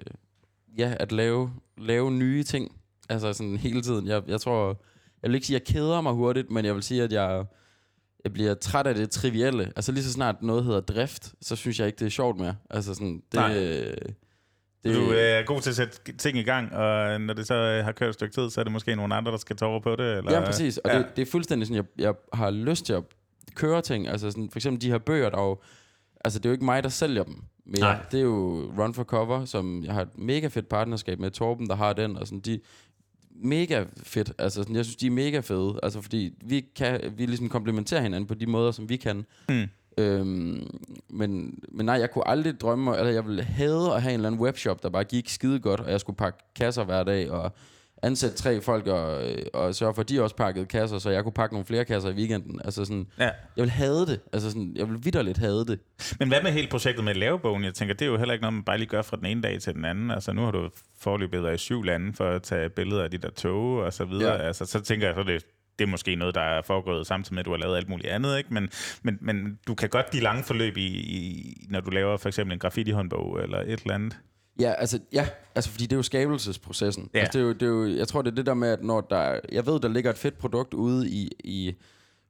[0.77, 2.71] ja, at lave, lave nye ting.
[3.09, 4.07] Altså sådan hele tiden.
[4.07, 4.67] Jeg, jeg tror,
[5.23, 7.45] jeg vil ikke sige, at jeg keder mig hurtigt, men jeg vil sige, at jeg,
[8.23, 9.71] jeg bliver træt af det trivielle.
[9.75, 12.55] Altså lige så snart noget hedder drift, så synes jeg ikke, det er sjovt mere.
[12.69, 13.39] Altså sådan, det...
[13.39, 13.53] Nej.
[13.53, 14.95] Det...
[14.95, 17.85] Du øh, er god til at sætte ting i gang, og når det så øh,
[17.85, 19.79] har kørt et stykke tid, så er det måske nogle andre, der skal tage over
[19.79, 20.17] på det?
[20.17, 20.33] Eller?
[20.33, 20.77] Ja, præcis.
[20.77, 20.97] Og Ja.
[20.97, 23.03] det, det er fuldstændig sådan, jeg, jeg har lyst til at
[23.55, 24.07] køre ting.
[24.07, 25.57] Altså sådan, for eksempel de her bøger, der er jo,
[26.25, 27.79] altså det er jo ikke mig, der sælger dem mere.
[27.79, 27.97] Nej.
[28.11, 31.67] Det er jo Run for Cover, som jeg har et mega fedt partnerskab med Torben,
[31.67, 32.59] der har den, og sådan de
[33.35, 34.31] mega fedt.
[34.37, 35.79] Altså sådan, jeg synes, de er mega fede.
[35.83, 39.25] Altså fordi vi kan, vi ligesom komplementerer hinanden på de måder, som vi kan.
[39.49, 39.63] Mm.
[39.97, 40.67] Øhm,
[41.09, 44.29] men, men nej, jeg kunne aldrig drømme, eller jeg ville have at have en eller
[44.29, 47.51] anden webshop, der bare gik skide godt, og jeg skulle pakke kasser hver dag, og
[48.03, 51.23] ansætte tre folk, og, øh, og sørge for, at de også pakkede kasser, så jeg
[51.23, 52.61] kunne pakke nogle flere kasser i weekenden.
[52.65, 53.23] Altså sådan, Ja.
[53.25, 53.31] jeg
[53.63, 54.19] vil have det.
[54.33, 55.79] Altså sådan, jeg vil vidderligt have det.
[56.19, 57.63] Men hvad med hele projektet med lavebogen?
[57.63, 59.41] Jeg tænker, det er jo heller ikke noget, man bare lige gør fra den ene
[59.41, 60.11] dag til den anden.
[60.11, 63.17] Altså, nu har du forløbet været i syv lande for at tage billeder af de
[63.17, 64.33] der tog og så videre.
[64.33, 64.47] Ja.
[64.47, 65.45] Altså, så tænker jeg, så det,
[65.79, 68.09] det er måske noget, der er foregået samtidig med, at du har lavet alt muligt
[68.09, 68.53] andet, ikke?
[68.53, 68.69] Men,
[69.03, 72.53] men, men du kan godt de lange forløb, i, i, når du laver for eksempel
[72.53, 74.17] en graffiti-håndbog eller et eller andet.
[74.59, 77.09] Ja, altså, ja, altså fordi det er jo skabelsesprocessen.
[77.13, 77.19] Ja.
[77.19, 78.83] Altså, det er jo, det er jo, jeg tror, det er det der med, at
[78.83, 81.75] når der, jeg ved, der ligger et fedt produkt ude i, i,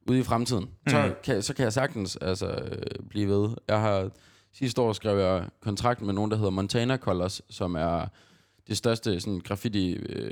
[0.09, 0.89] ude i fremtiden, mm.
[0.89, 3.49] så, kan, så kan jeg sagtens altså, øh, blive ved.
[3.67, 4.09] Jeg har,
[4.53, 8.07] sidste år skrev jeg kontrakt med nogen, der hedder Montana Colors, som er
[8.67, 10.31] det største sådan, graffiti, øh,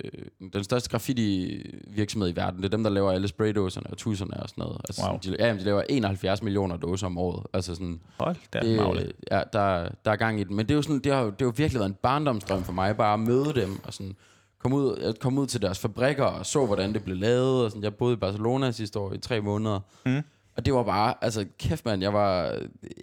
[0.54, 2.58] den største graffiti virksomhed i verden.
[2.60, 4.82] Det er dem, der laver alle spraydåserne og tusserne og sådan noget.
[4.90, 5.20] Altså, Wow.
[5.24, 7.46] de, ja, de laver 71 millioner dåser om året.
[7.54, 9.12] Altså sådan, Hold da, det, Magle.
[9.32, 10.56] ja, der, der er gang i den.
[10.56, 12.74] Men det er jo sådan, det har, det har jo virkelig været en barndomsdrøm for
[12.74, 14.16] mig, bare at møde dem og sådan
[14.60, 17.66] komme ud, jeg kom ud til deres fabrikker og så, hvordan det blev lavet.
[17.66, 17.84] Og sådan.
[17.84, 19.80] Jeg boede i Barcelona sidste år i tre måneder.
[20.06, 20.22] Mm.
[20.58, 22.58] Og det var bare, altså kæft mand, jeg var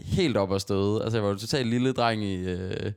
[0.05, 1.03] helt op at støde.
[1.03, 2.93] Altså jeg var jo totalt lille dreng i, øh,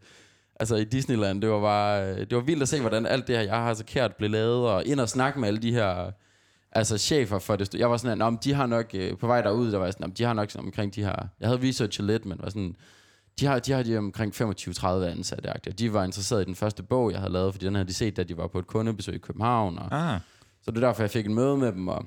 [0.60, 1.42] altså i Disneyland.
[1.42, 3.74] Det var bare, øh, det var vildt at se, hvordan alt det her, jeg har
[3.74, 4.68] så kært, blev lavet.
[4.70, 6.12] Og ind og snakke med alle de her,
[6.72, 7.74] altså chefer for det.
[7.76, 10.10] Jeg var sådan, at de har nok, øh, på vej derud, der var jeg sådan,
[10.10, 12.76] "Nå, de har nok sådan omkring de her, jeg havde researchet lidt, men var sådan,
[13.40, 15.50] de har, de har de omkring 25-30 ansatte.
[15.50, 15.80] agtigt.
[15.80, 18.18] De var interesseret i den første bog, jeg havde lavet, fordi den havde de set,
[18.18, 19.80] da de var på et kundebesøg i København.
[19.80, 20.20] Og, Ah,
[20.62, 22.06] så det er derfor, jeg fik en møde med dem, og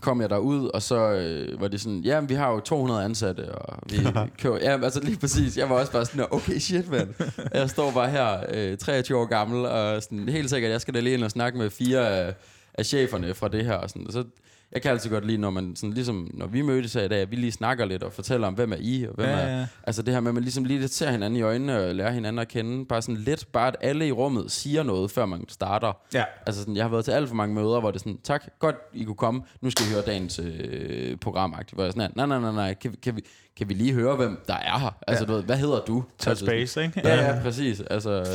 [0.00, 3.52] kom jeg derud, og så øh, var det sådan, ja, vi har jo 200 ansatte,
[3.54, 3.96] og vi
[4.42, 7.08] kører, ja, altså lige præcis, jeg var også bare sådan, "Nå, okay, shit, mand.
[7.54, 11.00] Jeg står bare her, øh, 23 år gammel, og sådan, helt sikkert, jeg skal da
[11.00, 12.34] lige ind og snakke med fire af,
[12.74, 14.24] af cheferne fra det her, og sådan, og så
[14.72, 17.20] jeg kan altid godt lide, når man sådan, ligesom, når vi mødtes her i dag,
[17.20, 19.58] at vi lige snakker lidt og fortæller om, hvem er I, og hvem Ja, er...
[19.58, 19.66] ja.
[19.84, 22.10] Altså det her med, at man ligesom lige lidt ser hinanden i øjnene og lærer
[22.12, 22.84] hinanden at kende.
[22.86, 25.92] Bare sådan lidt, bare at alle i rummet siger noget, før man starter.
[26.14, 26.24] Ja.
[26.46, 28.44] Altså sådan, jeg har været til alt for mange møder, hvor det er sådan, tak,
[28.58, 32.10] godt I kunne komme, nu skal vi høre dagens øh, program Hvor jeg er sådan,
[32.16, 33.22] nej, nej, nej, nej, kan, vi- kan, vi,
[33.56, 34.96] kan vi lige høre, hvem der er her?
[35.06, 35.28] Altså, Ja.
[35.28, 36.04] du ved, hvad hedder du?
[36.18, 37.00] Touch altså, base, ikke?
[37.04, 37.80] Ja, ja, præcis.
[37.90, 38.26] Altså, øh,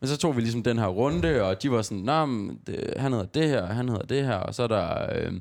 [0.00, 2.94] men så tog vi ligesom den her runde, og de var sådan, nah, men det,
[2.96, 5.32] han hedder det her, han hedder det her, og så er der øh,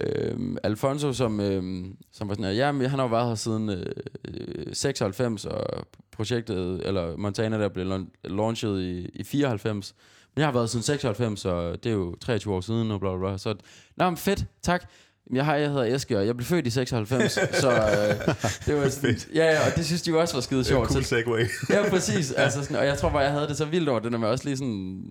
[0.00, 4.74] øh, Alfonso, som, øh, som var sådan, ja, han har jo været her siden øh,
[4.74, 9.94] 96, og projektet, eller Montana, der blev launchet i, i 94.
[10.34, 13.16] Men jeg har været siden 96, og det er jo 23 år siden, og bla
[13.16, 13.38] bla bla.
[13.38, 13.54] Så,
[13.96, 14.90] nå, men fedt, tak.
[15.32, 18.34] Jeg, har, jeg hedder Eske, og jeg blev født i 96, så øh,
[18.66, 20.88] det var sådan, ja, ja, og det synes de jo også var skide sjovt.
[20.88, 21.44] Cool segway.
[21.70, 22.32] Ja, præcis.
[22.32, 24.28] Altså sådan, og jeg tror bare, jeg havde det så vildt over det der med
[24.28, 25.02] også lige sådan...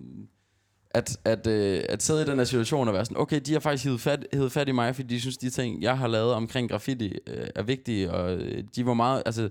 [0.90, 3.60] At, at, øh, at sidde i den her situation og være sådan, okay, de har
[3.60, 6.32] faktisk hivet fat, hivet fat i mig, fordi de synes, de ting, jeg har lavet
[6.32, 9.48] omkring graffiti, øh, er vigtige, og øh, de var meget, altså,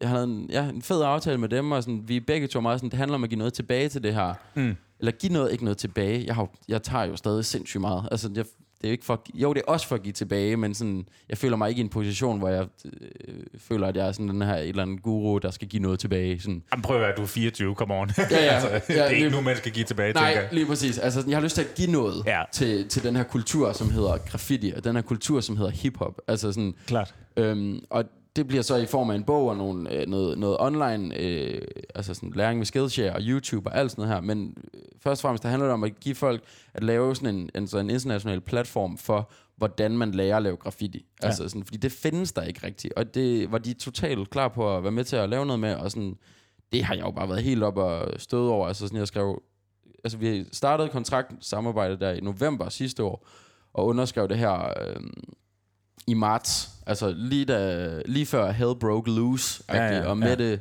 [0.00, 2.80] jeg havde en, ja, en fed aftale med dem, og sådan, vi begge to meget
[2.80, 4.34] sådan, det handler om at give noget tilbage til det her.
[4.54, 4.76] Mm.
[4.98, 6.24] Eller give noget, ikke noget tilbage.
[6.26, 8.08] Jeg, har, jeg tager jo stadig sindssygt meget.
[8.10, 8.44] Altså, jeg,
[8.82, 11.06] det er ikke for, at jo, det er også for at give tilbage, men sådan,
[11.28, 14.28] jeg føler mig ikke i en position, hvor jeg øh, føler, at jeg er sådan
[14.28, 16.40] den her et eller anden guru, der skal give noget tilbage.
[16.40, 18.10] Sådan, Jamen, prøv at du er 24, come on.
[18.18, 18.36] Ja, ja.
[18.54, 20.48] altså, det Ja, er ikke lige- nu, man skal give tilbage, tænker Nej, jeg.
[20.52, 20.98] lige præcis.
[20.98, 22.42] Altså, jeg har lyst til at give noget Ja.
[22.52, 26.20] til, til den her kultur, som hedder graffiti, og den her kultur, som hedder hiphop.
[26.28, 27.14] Altså sådan, Klart.
[27.36, 28.04] øhm, og
[28.36, 31.62] det bliver så i form af en bog og nogle, øh, noget, noget online, øh,
[31.94, 34.20] altså sådan læring med Skillshare og YouTube og alt sådan noget her.
[34.20, 36.42] Men øh, først og fremmest, det handler det om at give folk
[36.74, 40.56] at lave sådan en, en, sådan en international platform for, hvordan man lærer at lave
[40.56, 41.06] graffiti.
[41.22, 41.26] Ja.
[41.26, 42.94] Altså sådan, fordi det findes der ikke rigtigt.
[42.94, 45.74] Og det var de totalt klar på at være med til at lave noget med,
[45.74, 46.16] og sådan,
[46.72, 48.68] det har jeg jo bare været helt op og støde over.
[48.68, 49.42] Altså sådan, jeg skrev,
[50.04, 53.28] altså vi startede kontraktsamarbejde der i november sidste år,
[53.74, 55.00] og underskrev det her øh,
[56.06, 56.68] i marts.
[56.86, 60.28] Altså lige, da, lige før Hell Broke Loose, Ja, ja, ja, og ja.
[60.28, 60.60] Mette,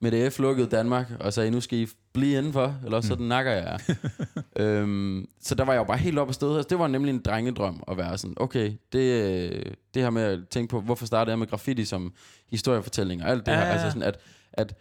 [0.00, 0.38] Mette F.
[0.38, 3.02] lukkede Danmark, og sagde, nu skal I blive indenfor, eller Mm.
[3.02, 3.78] så den nakker jeg
[4.64, 6.56] øhm, så der var jeg jo bare helt op og støde.
[6.56, 10.38] Altså, det var nemlig en drengedrøm at være sådan, okay, det, det her med at
[10.50, 12.12] tænke på, hvorfor startede jeg med graffiti som
[12.50, 13.64] historiefortælling og alt det Ja, her.
[13.64, 14.18] Altså sådan, at,
[14.52, 14.74] at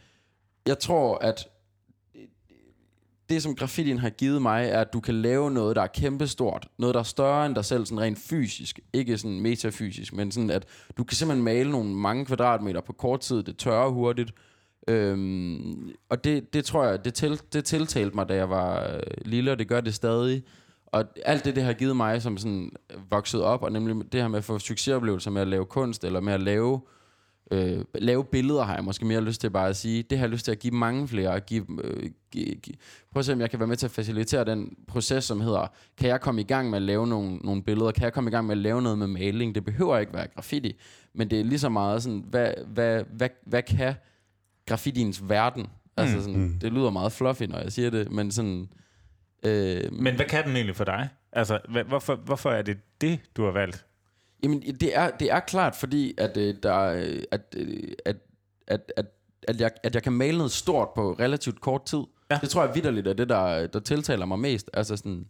[0.67, 1.47] jeg tror, at
[3.33, 6.67] det, som graffitien har givet mig, er, at du kan lave noget, der er kæmpestort.
[6.77, 8.79] Noget, der er større end dig selv, sådan rent fysisk.
[8.93, 10.65] Ikke sådan metafysisk, men sådan, at
[10.97, 13.43] du kan simpelthen male nogle mange kvadratmeter på kort tid.
[13.43, 14.31] Det tørrer hurtigt.
[14.87, 19.01] Øhm, og det, det tror jeg, det, til, det tiltalte mig, da jeg var øh,
[19.25, 20.43] lille, og det gør det stadig.
[20.85, 22.71] Og alt det, det har givet mig, som sådan
[23.09, 26.19] vokset op, og nemlig det her med at få succesoplevelser med at lave kunst, eller
[26.19, 27.02] med at lave øh,
[27.95, 30.03] lave billeder, har jeg måske mere lyst til bare at sige.
[30.03, 31.29] Det har jeg lyst til at give mange flere.
[31.29, 32.75] Og give, øh, give, give.
[33.11, 35.67] Prøv at se, om jeg kan være med til at facilitere den proces, som hedder,
[35.97, 37.91] kan jeg komme i gang med at lave nogle, nogle billeder?
[37.91, 39.55] Kan jeg komme i gang med at lave noget med maling?
[39.55, 40.79] Det behøver ikke være graffiti,
[41.15, 43.93] men det er lige så meget sådan, hvad, hvad, hvad, hvad kan
[44.67, 45.67] graffitiens verden?
[45.97, 46.59] Altså sådan, Mm.
[46.61, 48.69] det lyder meget fluffy, når jeg siger det, men sådan...
[49.45, 51.09] Øh, Men hvad kan den egentlig for dig?
[51.31, 53.85] Altså, hvad, hvorfor, hvorfor er det det, du har valgt?
[54.43, 58.15] Jamen, det er, det er klart, fordi at, øh, der, øh, at, øh, at,
[58.67, 59.05] at, at,
[59.47, 61.99] at, jeg, at jeg kan male noget stort på relativt kort tid.
[61.99, 62.35] Ja.
[62.35, 62.39] Ja.
[62.41, 64.69] Det tror jeg vidderligt er det, der, der tiltaler mig mest.
[64.73, 65.27] Altså sådan,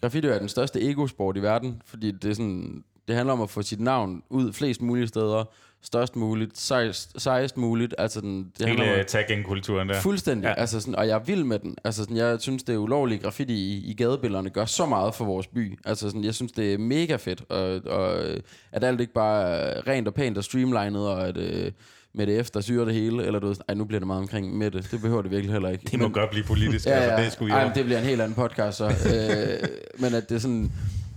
[0.00, 3.50] graffiti er den største egosport i verden, fordi det, er sådan, det handler om at
[3.50, 5.44] få sit navn ud flest mulige steder,
[5.82, 7.94] størst muligt, sejst, sejst muligt.
[7.98, 10.00] Altså den, det Hele tagging-kulturen der.
[10.00, 10.46] Fuldstændig.
[10.46, 10.52] Ja.
[10.60, 11.76] Altså sådan, og jeg er vild med den.
[11.84, 15.46] Altså sådan, jeg synes, det ulovlige graffiti i, i gadebillederne gør så meget for vores
[15.46, 15.78] by.
[15.84, 17.42] Altså sådan, jeg synes, det er mega fedt.
[17.48, 18.40] Og, og øh,
[18.72, 21.72] at alt ikke bare er rent og pænt og streamlinet, og at øh,
[22.14, 23.24] med det efter syrer det hele.
[23.26, 24.88] Eller du ved, ej, nu bliver det meget omkring med det.
[24.90, 25.84] Det behøver det virkelig heller ikke.
[25.90, 27.00] Det må Men- godt blive politisk, Ja, ja.
[27.02, 28.84] altså, det er sgu Ej, det bliver en helt anden podcast så.
[28.86, 29.68] øh,
[30.02, 30.72] men at det er sådan...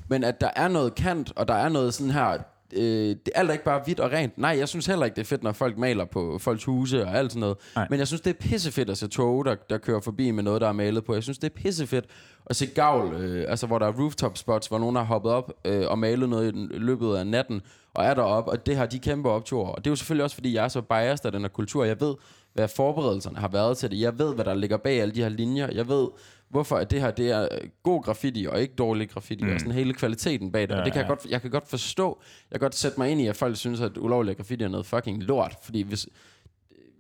[0.08, 2.38] Men at der er noget kant, og der er noget sådan her...
[2.76, 4.38] Øh, det er alt er ikke bare hvidt og rent.
[4.38, 7.18] Nej, jeg synes heller ikke, det er fedt, når folk maler på folks huse og
[7.18, 7.58] alt sådan noget.
[7.76, 7.88] Nej.
[7.90, 10.62] Men jeg synes, det er pissefedt at se tog, der, der kører forbi med noget,
[10.62, 11.14] der er malet på.
[11.14, 12.06] Jeg synes, det er pissefedt
[12.46, 15.54] at se gavl, øh, altså hvor der er rooftop spots, hvor nogen har hoppet op
[15.66, 17.62] øh, og malet noget i løbet af natten,
[17.94, 19.72] og er deroppe, og det har de kæmpe opture.
[19.72, 21.84] Og det er jo selvfølgelig også, fordi jeg er så biased af den her kultur.
[21.84, 22.16] Jeg ved,
[22.54, 24.00] hvad forberedelserne har været til det.
[24.00, 25.70] Jeg ved, hvad der ligger bag alle de her linjer.
[25.72, 26.08] Jeg ved,
[26.54, 29.54] hvorfor at det her det er øh, god graffiti og ikke dårlig graffiti, mm.
[29.54, 30.70] og sådan hele kvaliteten bag det.
[30.70, 32.22] Ja, og det kan jeg, godt, jeg kan godt forstå.
[32.52, 34.86] Jeg kan godt sætte mig ind i, at folk synes, at ulovlig graffiti er noget
[34.86, 35.56] fucking lort.
[35.64, 36.08] Fordi hvis,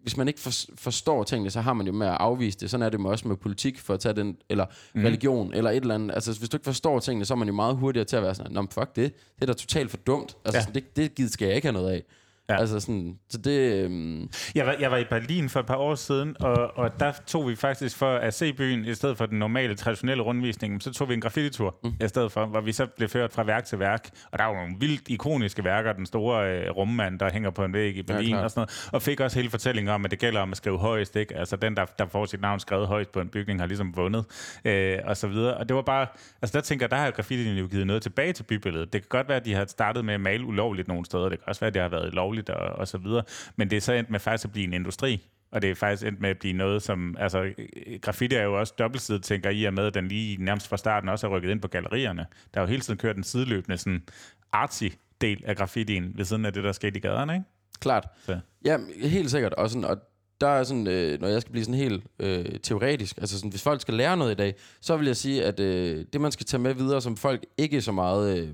[0.01, 2.69] hvis man ikke for, forstår tingene, så har man jo med at afvise det.
[2.69, 5.03] Sådan er det med også med politik, for at tage den, eller mm.
[5.03, 6.13] religion, eller et eller andet.
[6.15, 8.35] Altså, hvis du ikke forstår tingene, så er man jo meget hurtigere til at være
[8.35, 9.13] sådan, Nå, fuck det.
[9.35, 10.37] Det er da totalt for dumt.
[10.45, 10.65] Altså, Ja.
[10.67, 10.79] ja.
[10.79, 12.03] det, det givet skal jeg ikke have noget af.
[12.49, 12.53] Ja.
[12.53, 12.60] Ja.
[12.60, 13.84] Altså sådan, så det...
[13.84, 17.12] Øhm, Jeg var, jeg var i Berlin for et par år siden, og, og der
[17.27, 20.93] tog vi faktisk for at se byen, i stedet for den normale, traditionelle rundvisning, så
[20.93, 21.93] tog vi en graffiti-tur mm.
[22.06, 24.10] i stedet for, hvor vi så blev ført fra værk til værk.
[24.32, 27.73] Og der var nogle vildt ikoniske værker, den store øh, rummand, der hænger på en
[27.73, 28.43] væg i Berlin klart.
[28.43, 28.89] og sådan noget.
[28.93, 31.36] Og fik også hele fortællingen om, at det gælder om at skrive højst, ikke?
[31.38, 34.25] Altså den, der, der får sit navn skrevet højst på en bygning, har ligesom vundet,
[34.65, 35.58] øh, og så videre.
[35.58, 36.08] Og det var bare,
[36.41, 38.93] altså der tænker jeg, der har graffiti jo givet noget tilbage til bybilledet.
[38.93, 41.39] Det kan godt være, at de har startet med at male ulovligt nogle steder, det
[41.39, 43.24] kan også være, at det har været lovligt og, og så videre,
[43.56, 45.28] men det er så endt med faktisk at blive en industri.
[45.52, 47.15] Og det er faktisk endt med at blive noget, som...
[47.19, 47.54] Altså,
[48.02, 51.10] graffiti er jo også dobbeltsidigt, tænker I, og med, at den lige nærmest fra starten
[51.10, 52.26] også er rykket ind på gallerierne.
[52.54, 54.04] Der er jo hele tiden kørt en sideløbende sådan
[54.52, 54.84] artsy
[55.22, 57.46] del af graffitien, ved siden af det, der skete i gaderne, ikke?
[57.84, 58.08] klart.
[58.26, 58.39] Så.
[58.65, 59.54] Ja, helt sikkert.
[59.54, 59.98] Og, sådan, og
[60.41, 63.63] der er sådan, øh, når jeg skal blive sådan helt øh, teoretisk, altså sådan, hvis
[63.63, 66.46] folk skal lære noget i dag, så vil jeg sige, at øh, det, man skal
[66.46, 68.50] tage med videre, som folk ikke så meget, øh,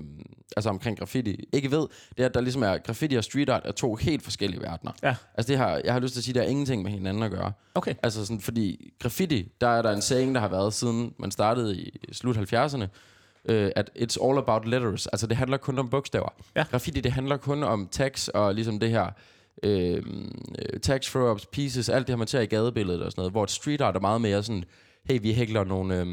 [0.56, 1.86] altså omkring graffiti, ikke ved,
[2.16, 4.92] det er, at der ligesom er graffiti og street art er to helt forskellige verdener.
[5.02, 5.14] Ja.
[5.34, 7.22] Altså det har, jeg har lyst til at sige, at der er ingenting med hinanden
[7.22, 7.52] at gøre.
[7.74, 7.94] Okay.
[8.02, 11.76] Altså sådan, fordi graffiti, der er der en saying, der har været siden man startede
[11.76, 12.86] i slut 70'erne,
[13.44, 15.06] øh, at it's all about letters.
[15.06, 16.28] Altså det handler kun om bogstaver.
[16.56, 16.64] Ja.
[16.70, 19.06] Graffiti, det handler kun om tags og ligesom det her
[19.62, 20.02] øh,
[20.82, 23.50] tags, throw-ups, pieces, alt det her, man ser i gadebilledet og sådan noget, hvor et
[23.50, 24.64] street art er meget mere sådan,
[25.04, 26.06] hey, vi hækler nogle, øh,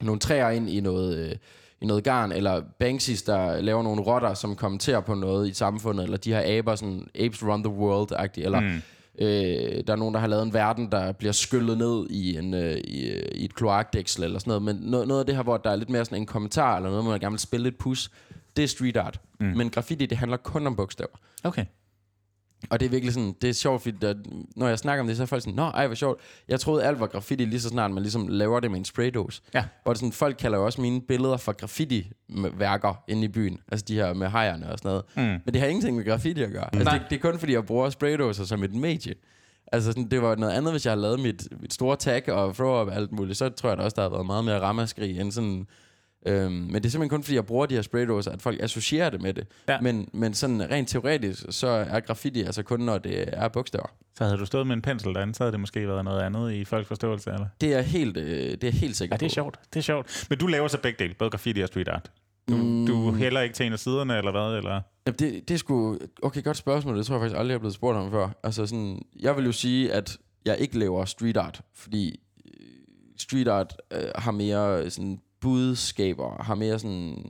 [0.00, 1.36] nogle træer ind i noget, øh,
[1.80, 6.04] i noget garn, eller Banksys, der laver nogle rotter, som kommenterer på noget i samfundet,
[6.04, 8.82] eller de her aber, sådan apes run the world-agtigt, eller mm.
[9.18, 12.54] øh, der er nogen, der har lavet en verden, der bliver skyllet ned i, en,
[12.54, 15.56] øh, i, i et kloakdæksel, eller sådan noget, men noget, noget af det her, hvor
[15.56, 17.78] der er lidt mere sådan en kommentar, eller noget, hvor man gerne vil spille lidt
[17.78, 18.10] pus,
[18.56, 19.20] det er street art.
[19.40, 19.46] Mm.
[19.46, 21.16] Men graffiti, det handler kun om bogstaver.
[21.44, 21.64] Okay.
[22.70, 24.14] Og det er virkelig sådan, det er sjovt, fordi der,
[24.56, 26.20] når jeg snakker om det, så er folk sådan, nå, ej, hvor sjovt.
[26.48, 29.42] Jeg troede alt var graffiti lige så snart, man ligesom laver det med en spraydose.
[29.54, 29.64] Ja.
[29.82, 33.58] Hvor det sådan, folk kalder jo også mine billeder for graffiti-værker inde i byen.
[33.72, 35.04] Altså de her med hejerne og sådan noget.
[35.16, 35.22] Mm.
[35.22, 36.74] Men det har ingenting med graffiti at gøre.
[36.74, 39.14] Altså, det, det, er kun fordi, jeg bruger spraydåser som et medie.
[39.72, 42.54] Altså sådan, det var noget andet, hvis jeg havde lavet mit, mit store tag og
[42.54, 43.38] throw up og alt muligt.
[43.38, 45.66] Så tror jeg da også, der har været meget mere ramaskrig end sådan...
[46.26, 49.10] Øhm, men det er simpelthen kun fordi, jeg bruger de her spraydåser, at folk associerer
[49.10, 49.46] det med det.
[49.68, 49.80] Ja.
[49.80, 53.86] Men, men sådan rent teoretisk, så er graffiti altså kun, når det er bogstaver.
[54.18, 56.52] Så havde du stået med en pensel derinde, så havde det måske været noget andet
[56.52, 57.46] i folks forståelse, eller?
[57.60, 59.60] Det er helt, øh, det er helt Ja, sikkert det er sjovt.
[59.74, 60.26] Det er sjovt.
[60.30, 62.10] Men du laver så begge dele, både graffiti og street art.
[62.48, 62.86] Du, mm.
[62.86, 64.58] du hælder ikke til en af siderne, eller hvad?
[64.58, 64.80] Eller?
[65.06, 65.98] Jamen, det, det er sgu...
[66.22, 66.98] Okay, godt spørgsmål.
[66.98, 68.28] Det tror jeg faktisk aldrig, jeg er blevet spurgt om før.
[68.42, 69.02] Altså sådan...
[69.20, 72.66] Jeg vil jo sige, at jeg ikke laver street art, fordi øh,
[73.18, 77.24] street art øh, har mere sådan budskaber, har mere sådan...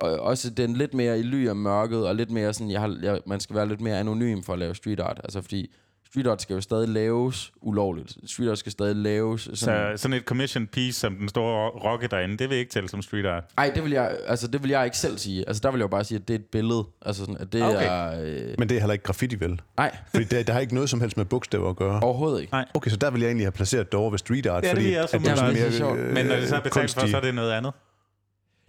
[0.00, 2.98] Og også den lidt mere i ly af mørket, og lidt mere sådan, jeg har,
[3.02, 5.20] jeg, man skal være lidt mere anonym for at lave street art.
[5.24, 5.74] Altså fordi
[6.16, 8.16] street art skal jo stadig laves ulovligt.
[8.26, 9.56] Street art skal stadig laves sådan...
[9.96, 13.02] Så sådan et commission piece, som den store rocket derinde, det vil ikke tælle som
[13.02, 13.44] street art.
[13.58, 15.44] Ej, det vil, jeg, altså, det vil jeg ikke selv sige.
[15.48, 16.84] Altså, der vil jeg jo bare sige, at det er et billede.
[17.02, 17.86] Altså, sådan, at det Okay.
[17.88, 18.22] er...
[18.24, 19.60] Øh, Men det er heller ikke graffiti, vel?
[19.76, 22.00] nej, Fordi det, det har ikke noget som helst med bogstaver at gøre.
[22.00, 22.52] overhovedet ikke.
[22.52, 22.64] Nej.
[22.74, 24.64] Okay, så der vil jeg egentlig have placeret det over ved street art.
[24.64, 25.98] Ja, det fordi vil jeg også at det er Det er mere, sjovt.
[25.98, 27.10] Men når det så er øh, betalt for, kunstig.
[27.10, 27.72] så er det noget andet.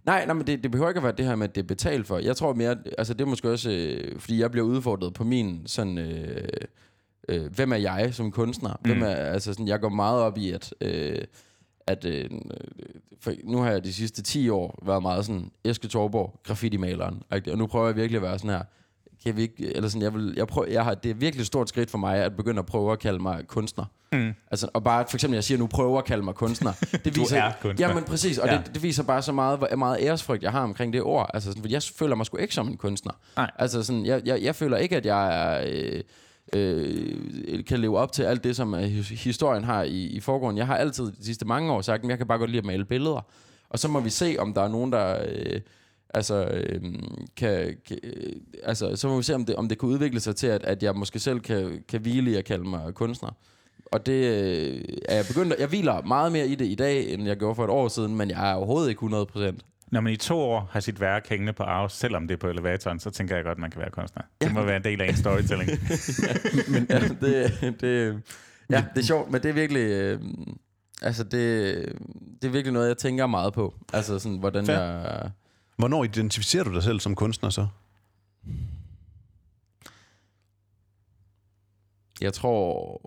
[0.05, 1.67] Nej, nej, men det, det behøver ikke at være det her med, at det er
[1.67, 2.17] betalt for.
[2.19, 5.62] Jeg tror mere, altså det er måske også, øh, fordi jeg bliver udfordret på min
[5.65, 6.47] sådan, øh,
[7.30, 8.69] øh, hvem er jeg som kunstner?
[8.69, 8.91] Mm.
[8.91, 11.17] Hvem er, altså sådan, jeg går meget op i, at, øh,
[11.88, 12.30] at øh,
[13.19, 17.41] for nu har jeg de sidste 10 år været meget sådan, Eske Torborg, graffiti-maleren, og
[17.58, 18.62] nu prøver jeg virkelig at være sådan her,
[19.23, 21.47] kan vi ikke, eller sådan, jeg, vil, jeg, prøver, jeg har, det er virkelig et
[21.47, 23.86] stort skridt for mig, at begynde at prøve at kalde mig kunstner.
[24.12, 24.34] Mm.
[24.51, 26.71] Altså, og bare for eksempel, jeg siger nu, prøver at kalde mig kunstner.
[27.06, 27.88] Det Du viser, er kunstner.
[27.88, 28.58] Ja, men præcis, og Ja.
[28.58, 31.30] det, det viser bare så meget, hvor meget æresfrygt jeg har omkring det ord.
[31.34, 33.13] Altså, sådan, jeg føler mig sgu ikke som en kunstner.
[33.38, 33.51] Nej.
[33.56, 35.63] Altså, sådan, jeg, jeg, jeg føler ikke, at jeg er...
[35.67, 36.01] Øh,
[36.53, 40.57] øh, kan leve op til alt det, som øh, historien har i, i forgrunden.
[40.57, 42.65] Jeg har altid de sidste mange år sagt, at jeg kan bare godt lide at
[42.65, 43.21] male billeder.
[43.69, 45.25] Og så må vi se, om der er nogen, der...
[45.29, 45.62] Øh,
[46.10, 46.81] altså, øh,
[47.38, 48.33] kan, kan, øh,
[48.63, 50.83] altså, så må vi se, om det, om det kan udvikle sig til, at, at
[50.83, 53.31] jeg måske selv kan, kan hvile i at kalde mig kunstner.
[53.91, 57.13] Og det øh, er jeg begyndt at, Jeg hviler meget mere i det i dag,
[57.13, 59.65] end jeg gjorde for et år siden, men jeg er overhovedet ikke 100 procent.
[59.91, 62.47] Når man i to år har sit værk hængende på arv, selvom det er på
[62.47, 64.23] elevatoren, så tænker jeg godt, at man kan være kunstner.
[64.41, 65.69] Det må være en del af en storytelling.
[66.89, 68.21] ja, det, det,
[68.69, 69.82] ja, det er sjovt, men det er virkelig...
[69.82, 70.21] Øh,
[71.02, 71.32] altså, det,
[72.41, 73.76] det er virkelig noget, jeg tænker meget på.
[73.93, 74.78] Altså, sådan, hvordan Fair.
[74.78, 75.32] jeg...
[75.78, 77.67] Hvornår identificerer du dig selv som kunstner så?
[82.21, 83.02] Jeg tror...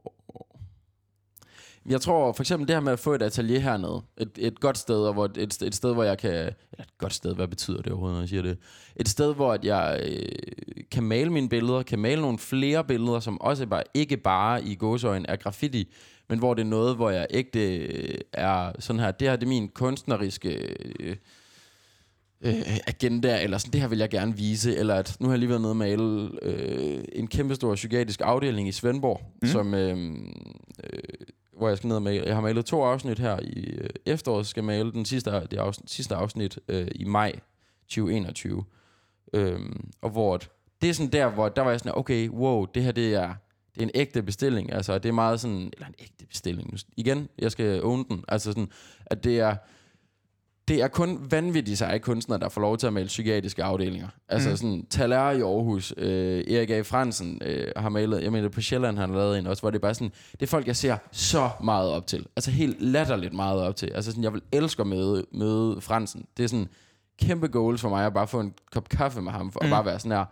[1.87, 4.79] Jeg tror for eksempel det her med at få et atelier hernede, et, et godt
[4.79, 6.31] sted, og hvor et, et sted, hvor jeg kan...
[6.31, 8.59] Eller et godt sted, hvad betyder det overhovedet, når jeg siger det?
[8.97, 13.20] Et sted, hvor at jeg øh, kan male mine billeder, kan male nogle flere billeder,
[13.20, 15.93] som også bare, ikke bare i gåsøjne er graffiti,
[16.28, 19.45] men hvor det er noget, hvor jeg ægte øh, er sådan her, det her det
[19.45, 20.76] er min kunstneriske...
[21.01, 21.16] Øh,
[22.41, 25.39] øh, agenda, eller sådan, det her vil jeg gerne vise, eller at nu har jeg
[25.39, 29.49] lige været nede og male øh, en kæmpestor psykiatrisk afdeling i Svendborg, mm.
[29.49, 29.99] som, øh,
[30.85, 31.01] øh,
[31.61, 32.26] hvor jeg skal ned og male.
[32.26, 35.90] Jeg har malet to afsnit her i øh, efteråret, skal male den sidste, det afsnit,
[35.90, 37.32] sidste afsnit øh, i maj
[37.88, 38.64] 2021.
[39.32, 40.40] Øhm, og hvor
[40.80, 43.34] det er sådan der, hvor der var jeg sådan, okay, wow, det her det er,
[43.74, 44.72] det er en ægte bestilling.
[44.72, 46.78] Altså, det er meget sådan, eller en ægte bestilling.
[46.96, 48.24] Igen, jeg skal own den.
[48.28, 48.68] Altså sådan,
[49.06, 49.56] at det er,
[50.71, 54.09] det er kun vanvittigt seje kunstnere, der får lov til at male psykiatriske afdelinger.
[54.29, 54.57] Altså mm.
[54.57, 56.81] sådan, Taler i Aarhus, øh, Erik A.
[56.81, 59.79] Fransen øh, har malet, jeg mener på Sjælland han har lavet en også, hvor det
[59.79, 62.27] er bare sådan, det er folk, jeg ser så meget op til.
[62.37, 63.91] Altså helt latterligt meget op til.
[63.95, 66.25] Altså sådan, jeg vil elske at møde, møde Fransen.
[66.37, 66.68] Det er sådan
[67.23, 69.71] kæmpe goals for mig at bare få en kop kaffe med ham, for mm.
[69.71, 70.25] bare være sådan her,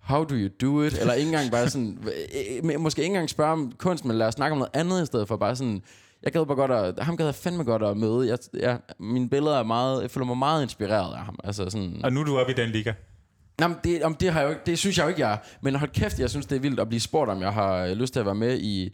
[0.00, 0.98] how do you do it?
[1.00, 1.98] Eller ikke engang bare sådan,
[2.64, 5.06] øh, måske ikke engang spørge om kunst, men lad os snakke om noget andet i
[5.06, 5.82] stedet for bare sådan,
[6.24, 8.28] jeg gad bare godt at, ham gad jeg fandme godt at møde.
[8.28, 11.38] Jeg, jeg, mine billeder er meget, jeg føler mig meget inspireret af ham.
[11.44, 12.92] Altså sådan, og nu er du oppe i den liga?
[13.60, 15.36] Jamen, det, om det, har jeg jo, det synes jeg jo ikke, jeg er.
[15.60, 18.12] Men hold kæft, jeg synes, det er vildt at blive spurgt, om jeg har lyst
[18.12, 18.90] til at være med i...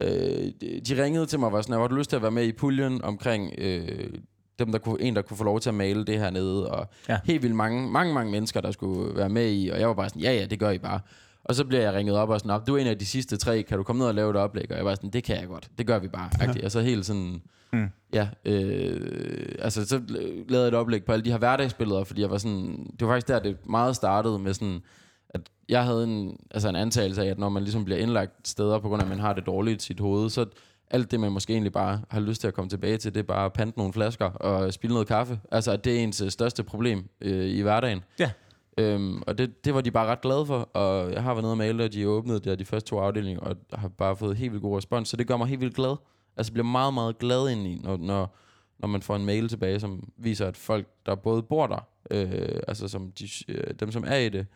[0.00, 0.52] Øh,
[0.88, 2.52] de ringede til mig og var sådan, har du lyst til at være med i
[2.52, 4.10] puljen omkring øh,
[4.58, 6.86] dem, der kunne, en, der kunne få lov til at male det her nede, og
[7.08, 7.18] ja.
[7.24, 10.08] helt vildt mange, mange, mange mennesker, der skulle være med i, og jeg var bare
[10.08, 11.00] sådan, ja, ja, det gør I bare.
[11.48, 13.62] Og så bliver jeg ringet op og sådan, du er en af de sidste tre,
[13.62, 14.66] kan du komme ned og lave et oplæg?
[14.70, 16.30] Og jeg var sådan, det kan jeg godt, det gør vi bare.
[16.40, 16.64] Ja.
[16.64, 17.42] Og så helt sådan,
[17.72, 17.88] mm.
[18.12, 20.00] ja, øh, altså så
[20.48, 23.12] lavede jeg et oplæg på alle de her hverdagsbilleder, fordi jeg var sådan, det var
[23.14, 24.80] faktisk der, det meget startede med sådan,
[25.28, 28.78] at jeg havde en, altså en antagelse af, at når man ligesom bliver indlagt steder,
[28.78, 30.46] på grund af, at man har det dårligt i sit hoved, så
[30.90, 33.24] alt det, man måske egentlig bare har lyst til at komme tilbage til, det er
[33.24, 35.40] bare at pante nogle flasker og spille noget kaffe.
[35.52, 38.00] Altså, at det er ens største problem øh, i hverdagen.
[38.18, 38.30] Ja.
[38.78, 41.52] Øhm, og det, det var de bare ret glade for, og jeg har været nede
[41.52, 44.52] og male, og de åbnede der de første to afdelinger, og har bare fået helt
[44.52, 45.96] vildt god respons, så det gør mig helt vildt glad.
[46.36, 48.36] Altså, jeg bliver meget, meget glad ind i, når, når,
[48.78, 52.60] når man får en mail tilbage, som viser, at folk, der både bor der, øh,
[52.68, 54.46] altså som de, øh, dem, som er i det,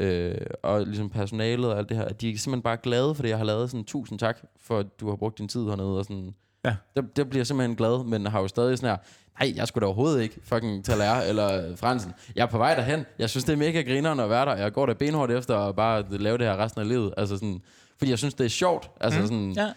[0.00, 3.22] øh, og ligesom personalet og alt det her, at de er simpelthen bare glade for
[3.22, 3.70] det, jeg har lavet.
[3.70, 5.98] Sådan, tusind tak for, at du har brugt din tid hernede.
[5.98, 6.34] Og sådan,
[6.64, 6.74] ja.
[6.96, 8.96] det, det bliver simpelthen glad, men har jo stadig sådan her,
[9.40, 12.12] nej, jeg skulle da overhovedet ikke fucking Taler eller Fransen.
[12.36, 13.06] Jeg er på vej derhen.
[13.18, 14.56] Jeg synes, det er mega grinerende at være der.
[14.56, 17.14] Jeg går der benhårdt efter at bare lave det her resten af livet.
[17.16, 17.62] Altså sådan,
[17.98, 18.90] fordi jeg synes, det er sjovt.
[19.00, 19.26] Altså mm.
[19.26, 19.68] sådan, ja.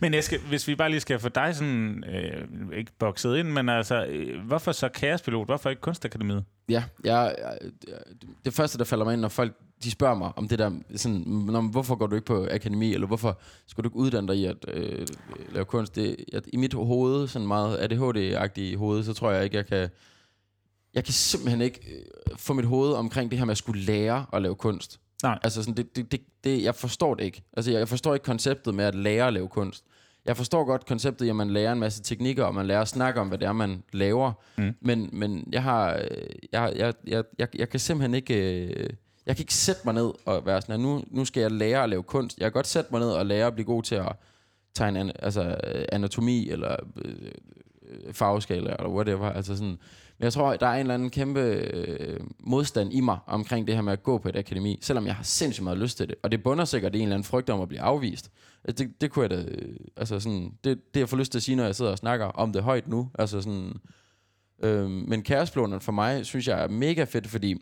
[0.00, 3.48] Men jeg skal, hvis vi bare lige skal få dig sådan, øh, ikke bokset ind,
[3.48, 5.46] men altså, øh, hvorfor så kaospilot?
[5.46, 6.44] Hvorfor ikke kunstakademiet?
[6.68, 7.36] Ja, jeg,
[8.44, 9.52] det første, der falder mig ind, når folk
[9.84, 13.06] de spørger mig om det der, sådan, når, hvorfor går du ikke på akademi, eller
[13.06, 15.06] hvorfor skal du ikke uddanne dig i at øh,
[15.52, 15.96] lave kunst?
[15.96, 19.88] Det, jeg, I mit hoved, sådan meget ADHD-agtigt hoved, så tror jeg ikke, jeg kan...
[20.94, 24.26] Jeg kan simpelthen ikke øh, få mit hoved omkring det her med at skulle lære
[24.32, 25.00] at lave kunst.
[25.22, 25.38] Nej.
[25.42, 27.42] Altså sådan, det, det, det, det, jeg forstår det ikke.
[27.56, 29.84] Altså, jeg, jeg forstår ikke konceptet med at lære at lave kunst.
[30.24, 33.20] Jeg forstår godt konceptet, at man lærer en masse teknikker, og man lærer at snakke
[33.20, 34.32] om, hvad det er, man laver.
[34.56, 34.74] Mm.
[34.80, 35.94] Men, men jeg har...
[35.96, 38.66] Øh, jeg, jeg, jeg, jeg, jeg kan simpelthen ikke...
[38.66, 38.90] Øh,
[39.26, 41.88] jeg kan ikke sætte mig ned og være sådan, nu, nu skal jeg lære at
[41.88, 42.38] lave kunst.
[42.38, 44.12] Jeg kan godt sætte mig ned og lære at blive god til at
[44.74, 45.56] tegne altså,
[45.92, 47.32] anatomi, eller øh,
[48.12, 49.30] farveskala, eller whatever.
[49.30, 49.78] Altså sådan,
[50.22, 53.74] men jeg tror, der er en eller anden kæmpe øh, modstand i mig omkring det
[53.74, 56.14] her med at gå på et akademi, selvom jeg har sindssygt meget lyst til det.
[56.22, 58.30] Og det bunder sikkert i en eller anden frygt om at blive afvist.
[58.64, 59.44] Altså, det, det kunne jeg da...
[59.48, 61.98] Øh, altså sådan, det, det jeg får lyst til at sige, når jeg sidder og
[61.98, 63.10] snakker om det højt nu.
[63.18, 63.72] Altså sådan,
[64.62, 67.56] øh, men kæresplonen for mig, synes jeg er mega fedt, fordi...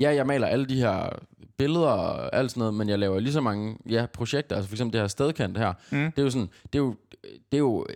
[0.00, 1.08] Ja, jeg maler alle de her
[1.56, 4.56] billeder og alt sådan noget, men jeg laver lige så mange ja, projekter.
[4.56, 5.72] Altså for eksempel det her stedkant her.
[5.90, 6.12] Mm.
[6.12, 7.86] Det er jo sådan, det er jo, det er jo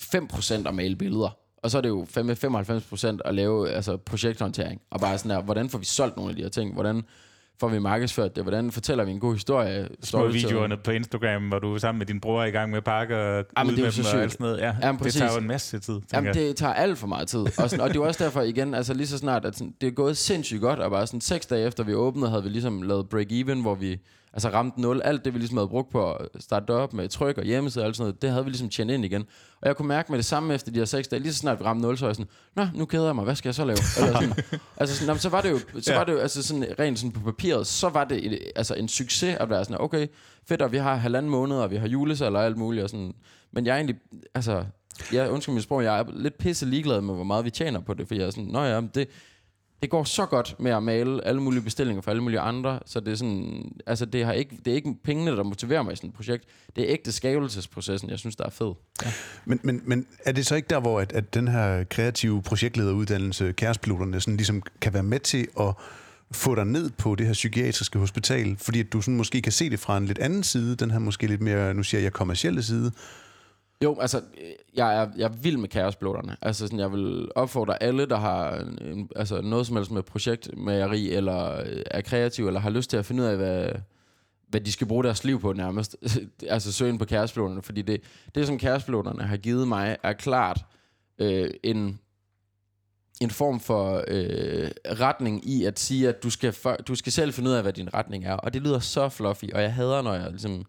[0.00, 1.43] 5% øh, at male billeder.
[1.64, 4.80] Og så er det jo 95% at lave altså, projekthåndtering.
[4.90, 6.72] Og bare sådan der, hvordan får vi solgt nogle af de her ting?
[6.72, 7.02] Hvordan
[7.60, 8.44] får vi markedsført det?
[8.44, 9.88] Hvordan fortæller vi en god historie?
[10.02, 12.76] Små videoerne på Instagram, hvor du er sammen med din bror er i gang med
[12.76, 14.58] at pakke og ja, ud med dem og alt sådan noget.
[14.58, 16.00] Ja, Jamen, det tager jo en masse tid.
[16.12, 17.40] Jamen, det tager alt for meget tid.
[17.40, 19.86] Og, sådan, og det er også derfor igen, altså lige så snart, at sådan, det
[19.86, 22.82] er gået sindssygt godt, og bare sådan seks dage efter vi åbnede, havde vi ligesom
[22.82, 24.00] lavet break-even, hvor vi
[24.34, 25.02] altså ramte nul.
[25.04, 27.86] Alt det, vi ligesom havde brugt på at starte op med tryk og hjemmeside og
[27.86, 29.22] alt sådan noget, det havde vi ligesom tjent ind igen.
[29.60, 31.60] Og jeg kunne mærke med det samme efter de her seks dage, lige så snart
[31.60, 33.54] vi ramte nul, så var jeg sådan, nå, nu keder jeg mig, hvad skal jeg
[33.54, 33.78] så lave?
[33.98, 34.34] Eller sådan,
[34.80, 37.12] altså sådan, jamen, så var det jo, så var det jo altså sådan, rent sådan
[37.12, 40.06] på papiret, så var det et, altså en succes at være sådan, okay,
[40.48, 43.14] fedt, og vi har halvanden måned, og vi har julesalg og alt muligt, og sådan.
[43.52, 43.96] Men jeg er egentlig,
[44.34, 44.64] altså,
[45.12, 47.94] jeg undskyld mit sprog, jeg er lidt pisse ligeglad med, hvor meget vi tjener på
[47.94, 49.08] det, for jeg er sådan, nå ja, det,
[49.84, 53.00] det går så godt med at male alle mulige bestillinger for alle mulige andre, så
[53.00, 55.96] det er sådan, altså det, har ikke, det er ikke pengene, der motiverer mig i
[55.96, 56.44] sådan et projekt.
[56.76, 58.72] Det er ægte skabelsesprocessen, jeg synes, der er fed.
[59.04, 59.10] Ja.
[59.44, 63.52] Men, men, men er det så ikke der, hvor at, at den her kreative projektlederuddannelse,
[63.52, 65.74] kærespiloterne, sådan ligesom kan være med til at
[66.32, 69.70] få dig ned på det her psykiatriske hospital, fordi at du sådan måske kan se
[69.70, 72.62] det fra en lidt anden side, den her måske lidt mere, nu siger jeg, kommercielle
[72.62, 72.92] side,
[73.84, 76.36] jo, altså, øh, jeg er, jeg er vild med kaosbloderne.
[76.42, 81.10] Altså, sådan, jeg vil opfordre alle, der har en, altså, noget som helst med projektmageri,
[81.10, 83.72] eller øh, er kreativ, eller har lyst til at finde ud af, hvad,
[84.48, 85.96] hvad de skal bruge deres liv på nærmest.
[86.48, 87.62] altså, søge ind på kaosbloderne.
[87.62, 88.00] Fordi det,
[88.34, 90.64] det, som kaosbloderne har givet mig, er klart
[91.18, 92.00] øh, en,
[93.20, 94.70] en form for øh,
[95.00, 97.72] retning i at sige, at du skal, for, du skal selv finde ud af, hvad
[97.72, 98.34] din retning er.
[98.34, 100.66] Og det lyder så fluffy, og jeg hader, når jeg ligesom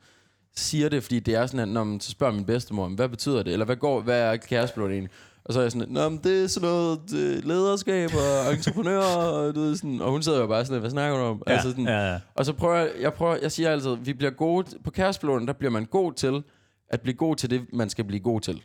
[0.58, 3.44] siger det, fordi det er sådan, at når man så spørger min bedstemor, hvad betyder
[3.44, 3.54] det?
[3.54, 5.12] Eller hvad, går, hvad er kæresteblod egentlig?
[5.46, 9.00] Og så er jeg sådan, Nå, men det er sådan noget det lederskab og entreprenør,
[9.00, 11.44] og, du ved, sådan, og hun sidder jo bare sådan, hvad snakker du om?
[11.48, 12.20] Ja, altså sådan, ja, ja.
[12.36, 15.54] Og så prøver jeg, jeg, prøver, jeg siger altid, vi bliver gode, på kæresteblåden, der
[15.54, 16.44] bliver man god til,
[16.90, 18.64] at blive god til det, man skal blive god til.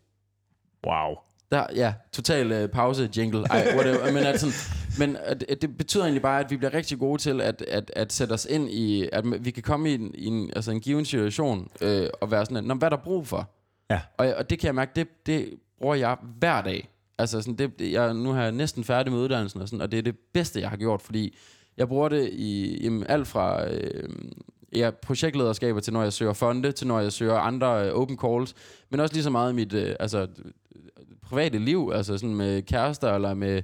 [0.87, 1.15] Wow.
[1.53, 3.45] Der, ja, total uh, pause jingle.
[3.51, 4.13] Ej, whatever.
[4.13, 4.47] men, altså,
[4.99, 7.91] men at, at det betyder egentlig bare, at vi bliver rigtig gode til at, at,
[7.97, 10.81] at sætte os ind i, at vi kan komme i en, i en, altså en
[10.81, 13.51] given situation, øh, og være sådan, at, "Nå, hvad er der brug for?
[13.91, 14.01] Ja.
[14.17, 15.49] Og, og det kan jeg mærke, det, det
[15.79, 16.89] bruger jeg hver dag.
[17.19, 19.91] Altså sådan, det, det- jeg, nu har jeg næsten færdig med uddannelsen, og, sådan, og
[19.93, 21.37] det er det bedste, jeg har gjort, fordi
[21.77, 24.09] jeg bruger det i jamen, alt fra øh,
[24.77, 28.55] ja, projektlederskaber til, når jeg søger fonde, til når jeg søger andre øh, open calls,
[28.91, 30.27] men også lige så meget i mit øh, altså,
[31.31, 33.63] private liv, altså sådan med kærester, eller med,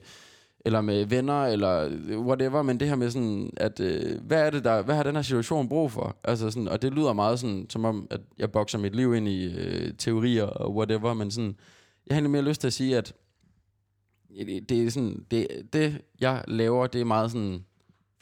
[0.64, 4.64] eller med venner, eller whatever, men det her med sådan, at øh, hvad er det
[4.64, 6.16] der, hvad har den her situation brug for?
[6.24, 9.28] Altså sådan, og det lyder meget sådan, som om, at jeg bokser mit liv ind
[9.28, 11.56] i øh, teorier og whatever, men sådan,
[12.06, 13.14] jeg har egentlig mere lyst til at sige, at
[14.28, 17.64] det, det er sådan, det, det jeg laver, det er meget sådan,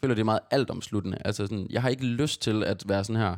[0.01, 1.17] føler det er meget altomsluttende.
[1.25, 3.35] Altså sådan, jeg har ikke lyst til at være sådan her,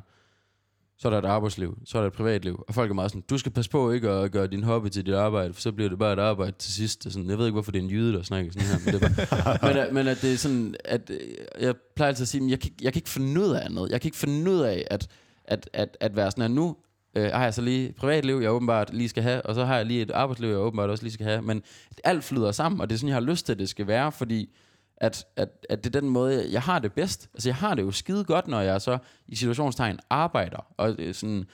[1.00, 2.64] så er der et arbejdsliv, så er der et privatliv.
[2.68, 5.06] Og folk er meget sådan, du skal passe på ikke at gøre din hobby til
[5.06, 7.06] dit arbejde, for så bliver det bare et arbejde til sidst.
[7.06, 8.94] Og Sådan, jeg ved ikke, hvorfor det er en jyde, der snakker sådan her, men,
[8.94, 11.20] det er bare, men, at- men at det er sådan, at øh,
[11.62, 13.66] jeg plejer altid at sige, men jeg kan, ikke- jeg kan ikke finde ud af
[13.66, 13.90] andet.
[13.92, 15.08] Jeg kan ikke finde ud af at,
[15.46, 16.76] at, at, at være sådan her, nu
[17.16, 19.86] øh, har jeg så lige privatliv, jeg åbenbart lige skal have, og så har jeg
[19.86, 21.42] lige et arbejdsliv, jeg åbenbart også lige skal have.
[21.42, 21.62] Men
[22.04, 24.12] alt flyder sammen, og det er sådan, jeg har lyst til, at det skal være,
[24.12, 24.50] fordi
[24.98, 27.30] at, at, at det er den måde, jeg har det bedst.
[27.34, 30.66] Altså, jeg har det jo skide godt, når jeg så i situationstegn arbejder.
[30.78, 31.46] Og øh, sådan,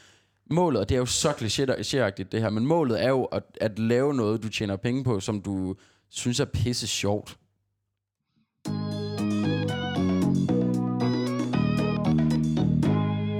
[0.52, 3.80] målet, og det er jo så klichéagtigt det her, men målet er jo at, at
[3.80, 5.76] lave noget, du tjener penge på, som du
[6.10, 7.38] synes er pisse sjovt.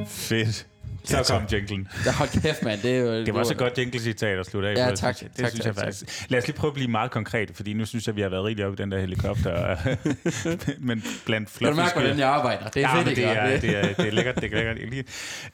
[0.08, 0.73] Fedt.
[1.04, 1.88] Så Ja, kom jinglen.
[2.06, 2.82] Ja, hold kæft, mand.
[2.82, 5.32] Det, er jo, Det var så godt jingle-citat at slutte af Ja, tak, synes.
[5.32, 6.32] Det tak, synes tak, jeg faktisk.
[6.32, 8.44] Lad os lige prøve at blive meget konkret, fordi nu synes jeg, vi har været
[8.44, 9.76] rigtig oppe i den der helikopter.
[10.88, 12.68] men blandt Kan du fluffy mærke, hvordan jeg arbejder?
[12.68, 13.22] Det er ja, fedt, men ikke?
[13.22, 14.36] det er, det, er, det er lækkert.
[14.36, 15.06] Det er lækkert.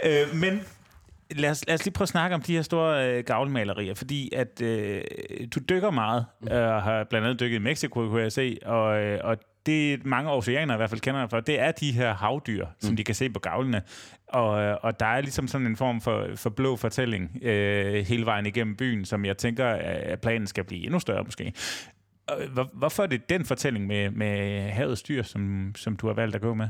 [0.05, 0.61] Øh, men
[1.35, 4.31] lad os, lad os lige prøve at snakke om de her store øh, gavlemalerier, fordi
[4.35, 5.01] at øh,
[5.55, 8.99] du dykker meget, øh, og har blandt andet dykket i Mexico, kunne jeg se, og,
[9.03, 12.65] øh, og det mange oceaner i hvert fald kender for, det er de her havdyr,
[12.65, 12.71] mm.
[12.79, 13.81] som de kan se på gavlene.
[14.27, 18.25] Og, øh, og der er ligesom sådan en form for, for blå fortælling øh, hele
[18.25, 21.53] vejen igennem byen, som jeg tænker, at planen skal blive endnu større måske.
[22.27, 26.13] Og Hvor, hvorfor er det den fortælling med, med havets dyr, som, som du har
[26.13, 26.69] valgt at gå med?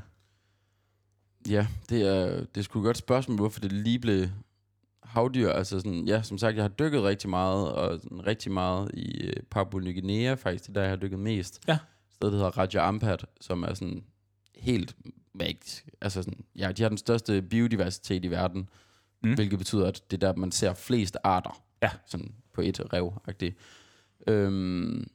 [1.49, 4.25] Ja, det er, det er sgu et godt spørgsmål, hvorfor det lige blev
[5.03, 5.49] havdyr.
[5.49, 9.27] Altså sådan, ja, som sagt, jeg har dykket rigtig meget, og sådan rigtig meget i
[9.27, 11.61] øh, Papua Ny Guinea faktisk, det er der, jeg har dykket mest.
[11.67, 11.77] Ja.
[12.19, 14.03] Sted, der hedder Raja Ampat, som er sådan
[14.55, 14.95] helt
[15.33, 15.89] magisk.
[16.01, 18.69] Altså sådan, ja, de har den største biodiversitet i verden,
[19.23, 19.33] Mm.
[19.33, 21.63] hvilket betyder, at det er der, man ser flest arter.
[21.81, 21.89] Ja.
[22.05, 23.53] Sådan på et rev -agtigt.
[24.27, 25.07] Øhm,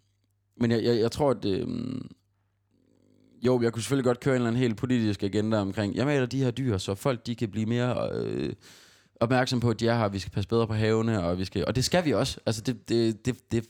[0.56, 2.10] men jeg, jeg, jeg tror, at øhm,
[3.42, 6.26] jo, jeg kunne selvfølgelig godt køre en eller anden helt politisk agenda omkring, jeg maler
[6.26, 8.52] de her dyr, så folk de kan blive mere øh,
[9.20, 11.64] opmærksom på, at de er her, vi skal passe bedre på havene, og, vi skal,
[11.66, 12.40] og det skal vi også.
[12.46, 13.66] Altså, det, det, det, det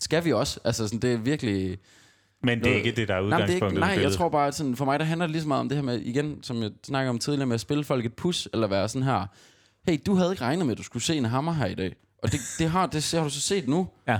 [0.00, 0.60] skal vi også.
[0.64, 1.78] Altså, sådan, det er virkelig...
[2.42, 3.76] Men det er ikke det, der er Nej, men det er udgangspunktet.
[3.76, 5.60] ikke, nej jeg tror bare, at sådan, for mig der handler det lige så meget
[5.60, 8.14] om det her med, igen, som jeg snakker om tidligere, med at spille folk et
[8.14, 9.26] pus, eller være sådan her,
[9.88, 11.96] hey, du havde ikke regnet med, at du skulle se en hammer her i dag.
[12.22, 13.88] Og det, det, har, det har du så set nu.
[14.08, 14.18] Ja.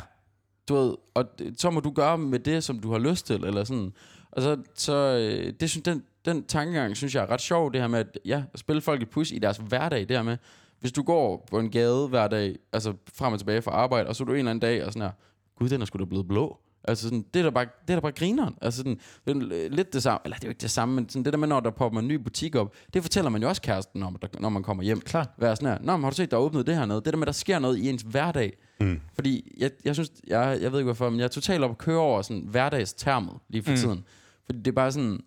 [0.68, 3.44] Du ved, og det, så må du gøre med det, som du har lyst til,
[3.44, 3.92] eller sådan.
[4.32, 7.80] Og så, så øh, det synes, den, den tankegang, synes jeg er ret sjov, det
[7.80, 10.36] her med, at ja, at spille folk et pus i deres hverdag, det her med,
[10.80, 14.16] hvis du går på en gade hver dag, altså frem og tilbage fra arbejde, og
[14.16, 15.12] så er du en eller anden dag, og sådan her,
[15.58, 16.58] gud, den er sgu da blevet blå.
[16.84, 18.54] Altså sådan, det er da bare, det er da bare grineren.
[18.62, 21.08] Altså sådan, det er lidt det samme, eller det er jo ikke det samme, men
[21.08, 23.48] sådan det der med, når der popper en ny butik op, det fortæller man jo
[23.48, 25.00] også kæresten om, der, når man kommer hjem.
[25.00, 25.28] Klart.
[25.38, 27.04] Være sådan her, Nå, men har du set, der er åbnet det her noget?
[27.04, 28.52] Det der med, der sker noget i ens hverdag.
[28.80, 29.00] Mm.
[29.14, 31.78] Fordi jeg, jeg synes, jeg, jeg ved ikke hvorfor, men jeg er totalt op at
[31.78, 33.76] køre over sådan hverdagstermet lige for mm.
[33.76, 34.04] tiden.
[34.46, 35.20] Fordi det er bare sådan,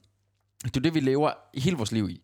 [0.64, 2.22] det er det, vi lever hele vores liv i.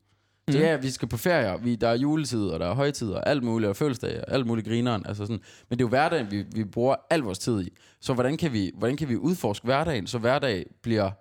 [0.49, 0.53] Mm.
[0.53, 3.15] Det er, at vi skal på ferier, vi, der er juletid, og der er højtider,
[3.15, 5.05] og alt muligt, og fødselsdage, og alt muligt grineren.
[5.05, 5.39] Altså sådan.
[5.69, 7.69] Men det er jo hverdagen, vi, vi bruger al vores tid i.
[8.01, 11.11] Så hvordan kan vi, hvordan kan vi udforske hverdagen, så hverdag bliver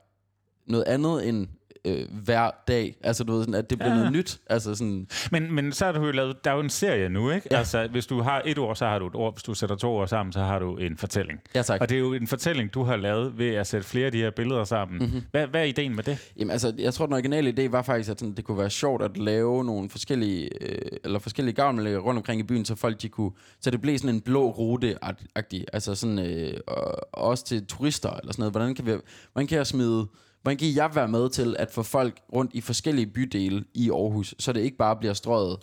[0.67, 1.47] noget andet end
[1.89, 2.97] øh, hver dag.
[3.03, 3.97] Altså, du ved, sådan, at det bliver Ja.
[3.99, 4.39] noget nyt.
[4.51, 7.31] Altså, sådan, Men, men så har du jo lavet, der er jo en serie nu,
[7.31, 7.49] ikke?
[7.51, 7.57] Ja.
[7.59, 9.35] Altså, hvis du har et ord, så har du et ord.
[9.35, 11.41] Hvis du sætter to ord sammen, så har du en fortælling.
[11.55, 11.81] ja, tak.
[11.81, 14.19] Og det er jo en fortælling, du har lavet ved at sætte flere af de
[14.19, 14.99] her billeder sammen.
[14.99, 15.23] Mm-hmm.
[15.31, 16.33] Hvad, hvad er ideen med det?
[16.39, 19.03] Jamen, altså, jeg tror, den originale idé var faktisk, at sådan, det kunne være sjovt
[19.03, 23.09] at lave nogle forskellige, øh, eller forskellige gavnmæl rundt omkring i byen, så folk de
[23.09, 23.31] kunne,
[23.61, 28.11] så det blev sådan en blå rute-agtig, altså sådan, øh, og, og også til turister,
[28.11, 28.53] eller sådan noget.
[28.53, 28.93] Hvordan kan, vi,
[29.33, 30.07] hvordan kan jeg smide,
[30.49, 34.35] hvordan kan jeg være med til at få folk rundt i forskellige bydele i Aarhus,
[34.39, 35.57] så det ikke bare bliver strøget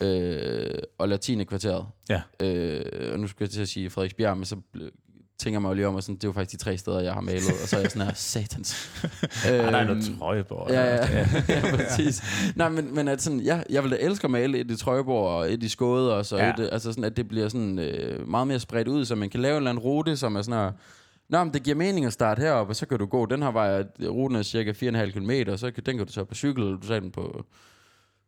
[0.00, 1.86] øh, og latine kvarteret.
[2.08, 2.22] Ja.
[2.40, 4.56] Øh, og nu skal jeg til at sige Frederiksbjerg, men så
[5.38, 7.12] tænker man jo lige om, og sådan, det er jo faktisk de tre steder, jeg
[7.12, 8.90] har malet, og så er jeg sådan her, satans.
[9.46, 10.70] Øh, der er Øhm, noget trøjebord.
[10.70, 11.06] Ja, ja,
[11.48, 12.22] ja præcis.
[12.56, 15.28] Nej, men, men at sådan, ja, jeg vil da elske at male et i Trøjborg
[15.28, 16.46] og et i Skåde og Ja.
[16.46, 16.52] ja.
[16.58, 19.40] et, altså sådan, at det bliver sådan øh, meget mere spredt ud, så man kan
[19.40, 20.72] lave en eller anden rute, som er sådan her,
[21.28, 23.50] Nå, men det giver mening at starte heroppe, og så kan du gå den her
[23.50, 26.62] vej, ruten er cirka 4,5 km, og så kan, den kan du tage på cykel,
[26.62, 27.44] eller du tager den på,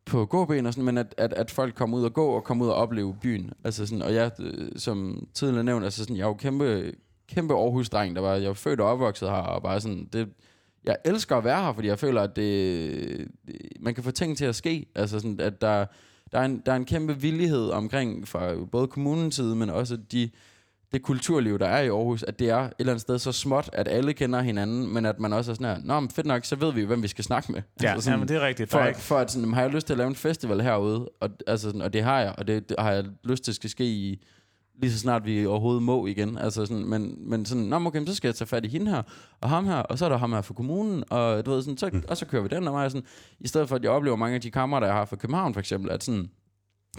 [0.05, 2.65] på gåben og sådan, men at, at, at folk kommer ud og gå, og kommer
[2.65, 3.53] ud og opleve byen.
[3.63, 6.93] Altså sådan, og jeg, øh, som tidligere nævnt, altså sådan, jeg er jo kæmpe,
[7.27, 10.29] kæmpe Aarhus-dreng, der var, jeg var født og opvokset her, og bare sådan, det,
[10.83, 14.37] jeg elsker at være her, fordi jeg føler, at det, det, man kan få ting
[14.37, 14.85] til at ske.
[14.95, 15.85] Altså sådan, at der,
[16.31, 19.97] der, er en, der er en kæmpe villighed omkring fra både kommunens side, men også
[20.11, 20.29] de,
[20.91, 23.69] det kulturliv, der er i Aarhus, at det er et eller andet sted så småt,
[23.73, 26.45] at alle kender hinanden, men at man også er sådan her, Nå, men fedt nok,
[26.45, 27.61] så ved vi hvem vi skal snakke med.
[27.83, 28.71] ja, altså sådan, ja men det er rigtigt.
[28.71, 30.61] For, at, ikke, for at sådan, jamen, har jeg lyst til at lave en festival
[30.61, 33.53] herude, og, altså, sådan, og det har jeg, og det, det har jeg lyst til
[33.53, 34.25] skal ske i,
[34.81, 36.37] lige så snart vi overhovedet må igen.
[36.37, 39.01] Altså sådan, men, men sådan, Nå, okay, så skal jeg tage fat i hende her,
[39.41, 41.77] og ham her, og så er der ham her fra kommunen, og, du ved, sådan,
[41.77, 42.91] så, og så kører vi den og mig.
[42.91, 43.07] Sådan,
[43.39, 45.59] I stedet for, at jeg oplever mange af de kammerater, jeg har fra København for
[45.59, 46.29] eksempel, at sådan,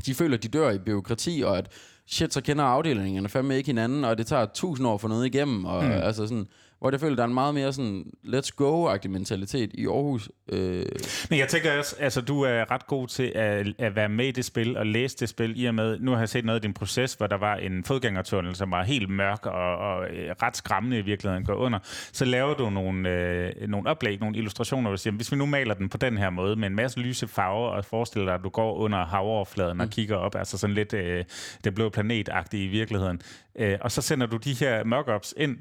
[0.07, 1.67] de føler, at de dør i byråkrati, og at
[2.07, 5.65] shit, så kender afdelingerne fandme ikke hinanden, og det tager tusind år for noget igennem,
[5.65, 5.89] og Mm.
[5.89, 5.95] mm.
[5.95, 6.47] altså sådan,
[6.81, 10.29] hvor jeg føler, der er en meget mere sådan, let's go-agtig mentalitet i Aarhus.
[10.53, 10.87] Øh,
[11.31, 14.31] Men jeg tænker også, altså du er ret god til at, at være med i
[14.31, 16.63] det spil og læse det spil, i og med, nu har jeg set noget af
[16.63, 20.57] din proces, hvor der var en fodgængertunnel, som var helt mørk og, og øh, ret
[20.57, 21.79] skræmmende i virkeligheden går under.
[22.13, 25.47] Så laver du nogle, øh, nogle oplæg, nogle illustrationer, hvor du siger, hvis vi nu
[25.47, 28.41] maler den på den her måde, med en masse lyse farver, og forestiller dig, at
[28.45, 29.91] du går under havoverfladen og Mm.
[29.91, 31.25] kigger op, altså sådan lidt øh,
[31.65, 33.21] det blå planet-agtige i virkeligheden.
[33.59, 35.57] Øh, og så sender du de her mockups ind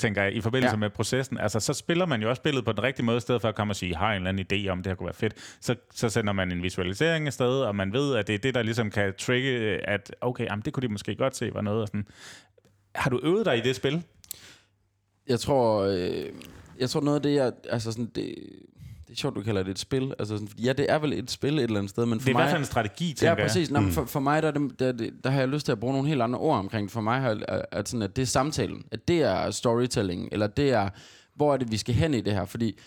[0.00, 0.78] tænker jeg, i forbindelse ja.
[0.78, 1.38] Med processen.
[1.38, 3.54] Altså, så spiller man jo også billedet på den rigtige måde, i stedet for at
[3.54, 5.56] komme og sige, har en eller anden idé om, det her kunne være fedt.
[5.60, 8.62] Så, så sender man en visualisering afsted, og man ved, at det er det, der
[8.62, 9.50] ligesom kan trigge,
[9.88, 11.82] at okay, jamen, det kunne de måske godt se var noget.
[11.82, 12.06] Og sådan.
[12.94, 14.02] Har du øvet dig i det spil?
[15.28, 16.26] Jeg tror, øh,
[16.78, 18.34] jeg tror noget af det, jeg, altså sådan, det,
[19.10, 20.12] det er sjovt, du kalder det et spil.
[20.18, 22.26] Altså sådan, ja, det er vel et spil et eller andet sted, men for Det
[22.26, 22.42] er i mig...
[22.42, 23.70] hvert fald en strategi, tænker Ja, præcis.
[23.70, 23.90] Nå, mm.
[23.90, 25.92] for, for mig, der, er der, er det- der har jeg lyst til at bruge
[25.92, 26.92] nogle helt andre ord omkring det.
[26.92, 28.82] For mig, har, at, at, sådan, at det er samtalen.
[28.92, 30.28] At det er storytelling.
[30.32, 30.88] Eller det er,
[31.36, 32.44] hvor er det, vi skal hen i det her.
[32.44, 32.78] Fordi, i-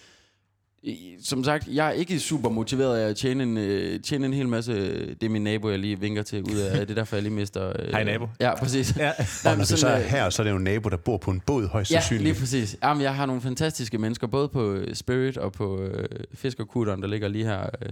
[1.24, 4.48] som sagt, jeg er ikke super motiveret af at tjene en, øh, tjene en hel
[4.50, 4.74] masse...
[5.16, 6.80] Det er min nabo, jeg lige vinker til ud af.
[6.80, 7.70] Det er derfor, jeg lige mister...
[7.80, 8.28] Øh, Hej, nabo.
[8.40, 8.98] Ja, præcis.
[8.98, 9.10] Ja.
[9.10, 9.16] Og
[9.46, 10.98] Jamen, når du så sådan, er øh, her, så er det jo en nabo, der
[10.98, 12.24] bor på en båd, højst Ja, sandsynligt.
[12.24, 12.78] lige præcis.
[12.84, 17.08] Jamen, jeg har nogle fantastiske mennesker, både på øh, Spirit og på øh, Fiskerkutteren, der
[17.08, 17.90] ligger lige her øh,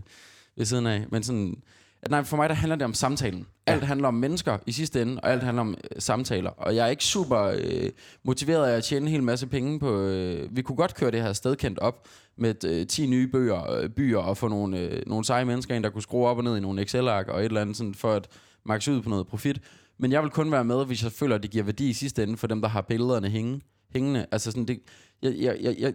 [0.57, 1.05] ved siden af.
[1.11, 1.55] Men sådan,
[2.03, 3.45] at nej, for mig der handler det om samtalen.
[3.65, 6.49] Alt handler om mennesker i sidste ende, og alt handler om øh, samtaler.
[6.49, 7.89] Og jeg er ikke super øh,
[8.23, 10.01] motiveret af at tjene en hel masse penge på...
[10.01, 12.07] Øh, vi kunne godt køre det her stedkendt op
[12.38, 15.84] med øh, 10 nye bøger, øh, byer og få nogle, øh, nogle seje mennesker ind,
[15.84, 18.11] der kunne skrue op og ned i nogle Excel-ark og et eller andet, sådan, for
[18.13, 18.27] at
[18.65, 19.59] makse ud på noget profit.
[19.97, 22.23] Men jeg vil kun være med, hvis jeg føler, at det giver værdi i sidste
[22.23, 23.61] ende for dem, der har billederne hænge,
[23.93, 24.25] hængende.
[24.32, 24.79] Altså sådan, det,
[25.21, 25.93] jeg, jeg, jeg, jeg,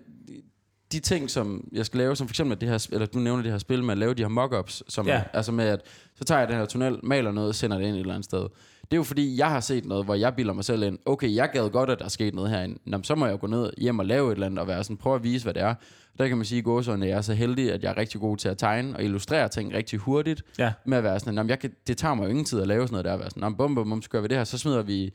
[0.92, 3.52] de ting, som jeg skal lave, som for eksempel det her, eller du nævner det
[3.52, 5.22] her spil med at lave de her mockups, som Ja.
[5.32, 5.80] altså med at,
[6.14, 8.24] så tager jeg den her tunnel, maler noget og sender det ind et eller andet
[8.24, 8.46] sted.
[8.90, 11.34] Det er jo fordi, jeg har set noget, hvor jeg bilder mig selv ind, okay,
[11.34, 12.78] jeg gad godt, at der er sket noget herinde.
[12.84, 14.96] Nå, så må jeg gå ned hjem og lave et eller andet, og være sådan,
[14.96, 15.74] prøve at vise, hvad det er.
[16.18, 18.48] Der kan man sige, at jeg er så heldig, at jeg er rigtig god til
[18.48, 20.72] at tegne og illustrere ting rigtig hurtigt, Ja.
[20.86, 22.66] med at være sådan, "Nå, men jeg kan, det tager mig jo ingen tid at
[22.68, 24.28] lave sådan noget der, at være sådan, "Nå, men bum, bum, bum, så gør vi
[24.28, 25.12] det her, så smider vi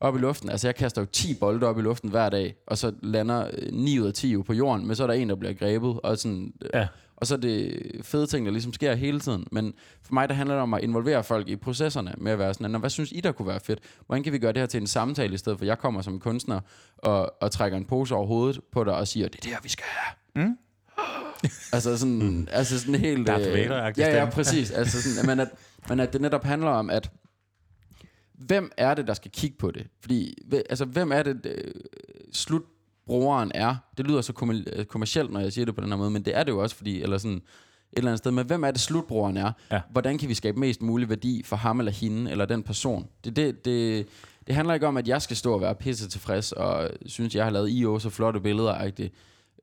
[0.00, 0.50] op i luften.
[0.50, 3.72] Altså, jeg kaster jo 10 bolde op i luften hver dag, og så lander øh,
[3.72, 6.00] 9 ud af 10 jo på jorden, men så er der en, der bliver grebet,
[6.02, 6.86] og, sådan, øh, Ja.
[7.16, 9.46] Og så er det fede ting, der ligesom sker hele tiden.
[9.52, 12.54] Men for mig, der handler det om at involvere folk i processerne, med at være
[12.54, 13.80] sådan, "Nå, hvad synes I, der kunne være fedt?
[14.06, 16.02] Hvordan kan vi gøre det her til en samtale, i stedet for, at jeg kommer
[16.02, 16.60] som kunstner
[16.98, 19.58] og, og trækker en pose over hovedet på dig og siger, det er det her,
[19.62, 20.46] vi skal have.
[20.46, 20.56] Mm.
[21.72, 22.48] altså sådan, mm.
[22.50, 23.26] altså sådan helt...
[23.26, 24.70] Darth øh, Vader-agtig Ja, ja, præcis.
[24.70, 25.48] Altså sådan, men, at,
[25.88, 27.10] men at det netop handler om, at
[28.34, 29.86] hvem er det, der skal kigge på det?
[30.00, 30.34] Fordi,
[30.70, 31.74] altså, hvem er det, øh,
[33.06, 33.76] slutbrugeren er?
[33.96, 36.22] Det lyder så kommer- øh, kommercielt, når jeg siger det på den her måde, men
[36.22, 37.42] det er det jo også, fordi, eller sådan, et
[37.96, 39.52] eller andet sted, men hvem er det, slutbrugeren er?
[39.72, 39.80] Ja.
[39.90, 43.06] Hvordan kan vi skabe mest mulig værdi for ham eller hende, eller den person?
[43.24, 44.06] Det, det, det,
[44.46, 47.44] det handler ikke om, at jeg skal stå og være pisse tilfreds, og synes, jeg
[47.44, 49.08] har lavet IO så flotte billeder, -agtigt.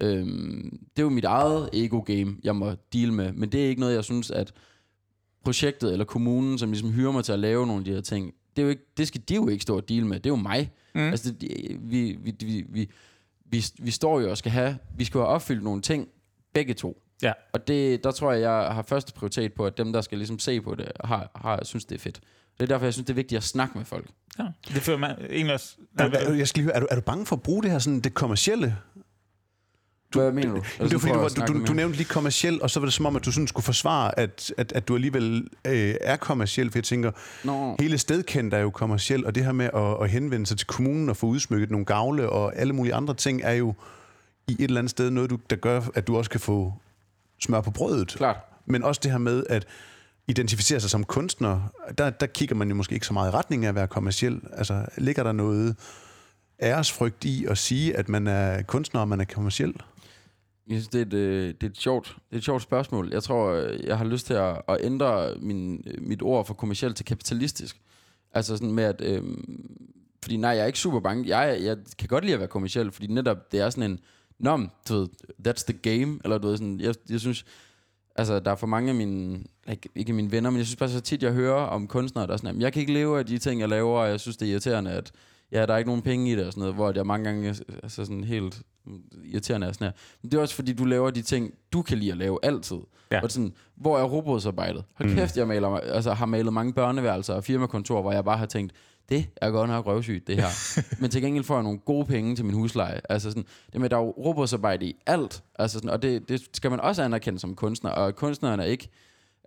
[0.01, 3.79] Øhm, det er jo mit eget ego-game, jeg må deal med, men det er ikke
[3.81, 4.53] noget, jeg synes, at
[5.43, 8.33] projektet eller kommunen, som ligesom hyrer mig til at lave nogle af de her ting,
[8.55, 10.19] det, er jo ikke, det skal de jo ikke stå og deal med.
[10.19, 10.71] Det er jo mig.
[10.95, 11.01] Mm.
[11.01, 12.89] Altså, det, vi, vi, vi, vi,
[13.53, 16.07] vi, vi står jo og skal have, vi skal have opfyldt nogle ting,
[16.53, 17.01] begge to.
[17.21, 17.31] Ja.
[17.53, 20.39] Og det, der tror jeg, jeg har første prioritet på, at dem, der skal ligesom
[20.39, 22.19] se på det, har, har, synes, det er fedt.
[22.57, 24.09] Det er derfor, jeg synes, det er vigtigt at snakke med folk.
[24.39, 25.75] Ja, det fører mig egentlig også...
[25.99, 27.71] Er, er, jeg skal lige høre, er, du, er du bange for at bruge det
[27.71, 28.77] her sådan det kommercielle?
[30.13, 30.55] Du, Hvad mener du?
[30.55, 32.85] Det, det var fordi, du, var, du, du, du nævnte lige kommerciel, og så var
[32.85, 36.15] det som om, at du sådan skulle forsvare, at, at, at du alligevel øh, er
[36.15, 37.11] kommerciel, for jeg tænker,
[37.43, 37.75] Nå.
[37.79, 41.09] hele stedkendt er jo kommerciel, og det her med at, at henvende sig til kommunen
[41.09, 43.73] og få udsmykket nogle gavle og alle mulige andre ting, er jo
[44.47, 46.73] i et eller andet sted noget, du, der gør, at du også kan få
[47.41, 48.07] smør på brødet.
[48.07, 48.37] Klart.
[48.65, 49.65] Men også det her med at
[50.27, 51.61] identificere sig som kunstner,
[51.97, 54.41] der, der kigger man jo måske ikke så meget i retning af at være kommerciel.
[54.53, 55.75] Altså, ligger der noget
[56.61, 59.73] æresfrygt i at sige, at man er kunstner, og man er kommerciel?
[60.67, 63.09] Jeg synes, det er, et, øh, det, er et sjovt, det er et sjovt spørgsmål.
[63.11, 66.53] Jeg tror, øh, jeg har lyst til at, at ændre min, øh, mit ord fra
[66.53, 67.81] kommerciel til kapitalistisk.
[68.33, 69.01] Altså sådan med, at...
[69.01, 69.23] Øh,
[70.21, 71.37] fordi nej, jeg er ikke super bange.
[71.37, 73.99] Jeg, jeg kan godt lide at være kommerciel, fordi netop det er sådan en...
[74.39, 74.57] Nå,
[74.89, 75.07] du ved,
[75.47, 76.19] that's the game.
[76.23, 77.45] Eller du ved, sådan, jeg, jeg synes...
[78.15, 79.43] Altså, der er for mange af mine...
[79.69, 82.33] Ikke, ikke mine venner, men jeg synes bare så tit, jeg hører om kunstnere, der
[82.33, 84.47] er sådan, jeg kan ikke leve af de ting, jeg laver, og jeg synes, det
[84.47, 85.11] er irriterende, at
[85.53, 87.49] ja, der er ikke nogen penge i det og sådan noget, hvor jeg mange gange
[87.83, 88.61] altså sådan helt
[89.23, 89.91] irriterende er sådan her.
[90.21, 92.77] Men det er også fordi, du laver de ting, du kan lide at lave altid.
[93.11, 93.21] Ja.
[93.21, 94.83] Og sådan, hvor er robotsarbejdet?
[94.93, 98.45] Hold kæft, jeg maler, altså, har malet mange børneværelser og firmakontor, hvor jeg bare har
[98.45, 98.73] tænkt,
[99.09, 100.47] det er godt nok røvsygt, det her.
[101.01, 103.01] Men til gengæld får jeg nogle gode penge til min husleje.
[103.09, 105.43] Altså sådan, det med, der er jo robotsarbejde i alt.
[105.59, 107.91] Altså sådan, og det, det skal man også anerkende som kunstner.
[107.91, 108.89] Og kunstneren er ikke,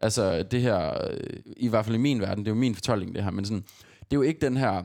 [0.03, 1.21] altså det her, øh,
[1.57, 3.65] i hvert fald i min verden, det er jo min fortolkning det her, men sådan,
[4.01, 4.83] det er jo ikke den her,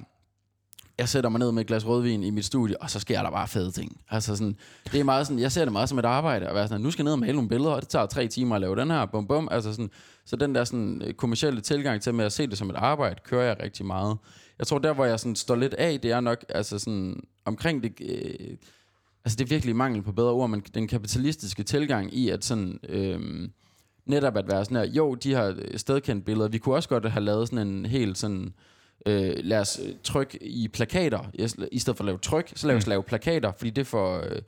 [1.02, 3.32] jeg sætter mig ned med et glas rødvin i mit studie, og så sker der
[3.32, 4.02] bare fede ting.
[4.10, 4.56] Altså sådan,
[4.92, 6.92] det er meget sådan, jeg ser det meget som et arbejde, at være sådan, nu
[6.92, 8.92] skal jeg ned og male nogle billeder, og det tager tre timer at lave den
[8.92, 9.48] her, bum bum.
[9.52, 9.90] Altså sådan,
[10.26, 13.16] så den der sådan øh, kommersielle tilgang til med at se det som et arbejde,
[13.24, 14.18] kører jeg rigtig meget.
[14.60, 17.84] Jeg tror, der hvor jeg sådan står lidt af, det er nok altså sådan, omkring
[17.84, 18.58] det, øh,
[19.26, 22.80] altså det er virkelig mangel på bedre ord, men den kapitalistiske tilgang i, at sådan,
[22.90, 23.50] øh,
[24.06, 27.12] netop at være sådan her, jo, de har øh, stedkendt billeder, vi kunne også godt
[27.12, 28.54] have lavet sådan en helt sådan,
[29.06, 31.32] øh, lad os øh, trykke i plakater,
[31.72, 32.90] i stedet for at lave tryk, så lad os mm.
[32.90, 34.18] lave plakater, fordi det får...
[34.18, 34.42] Øh,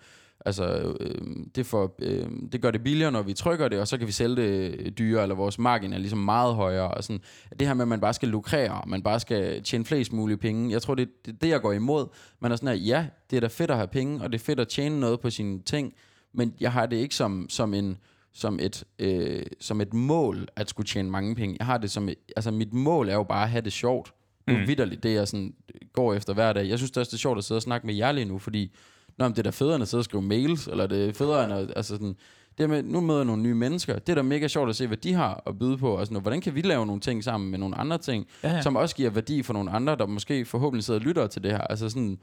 [0.45, 1.21] Altså, øh,
[1.55, 4.11] det, får, øh, det gør det billigere, når vi trykker det, og så kan vi
[4.11, 6.91] sælge det dyre, eller vores margin er ligesom meget højere.
[6.91, 7.21] Og sådan.
[7.59, 10.71] Det her med, at man bare skal lukrere, man bare skal tjene flest mulige penge,
[10.71, 12.07] jeg tror, det er det, det, jeg går imod.
[12.39, 14.43] Man er sådan her, ja, det er da fedt at have penge, og det er
[14.43, 15.93] fedt at tjene noget på sine ting,
[16.33, 17.97] men jeg har det ikke som, som en
[18.35, 21.55] som et, øh, som et mål at skulle tjene mange penge.
[21.59, 24.13] Jeg har det som et, altså mit mål er jo bare at have det sjovt.
[24.47, 24.67] Det er mm.
[24.67, 25.53] vidderligt, det jeg sådan
[25.93, 26.69] går efter hver dag.
[26.69, 28.39] Jeg synes det er, det er sjovt at sidde og snakke med jer lige nu,
[28.39, 28.71] fordi
[29.17, 31.45] Nå, det er da federe end at sidde og skrive mails, eller det er federe
[31.45, 32.15] end at, altså sådan,
[32.57, 33.99] det med, nu møder jeg nogle nye mennesker.
[33.99, 35.97] Det er da mega sjovt at se, hvad de har at byde på.
[35.97, 38.53] Og sådan, og hvordan kan vi lave nogle ting sammen med nogle andre ting, ja,
[38.53, 38.61] ja.
[38.61, 41.51] som også giver værdi for nogle andre, der måske forhåbentlig sidder og lytter til det
[41.51, 41.61] her.
[41.61, 42.19] Altså sådan,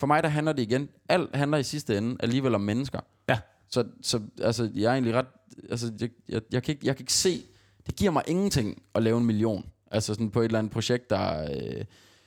[0.00, 3.00] for mig der handler det igen, alt handler i sidste ende alligevel om mennesker.
[3.28, 3.38] Ja.
[3.70, 5.26] Så, så altså, jeg er egentlig ret,
[5.70, 7.42] altså, jeg, jeg, jeg, kan ikke, jeg kan ikke se,
[7.86, 9.64] det giver mig ingenting at lave en million.
[9.90, 11.84] Altså sådan på et eller andet projekt, der, øh,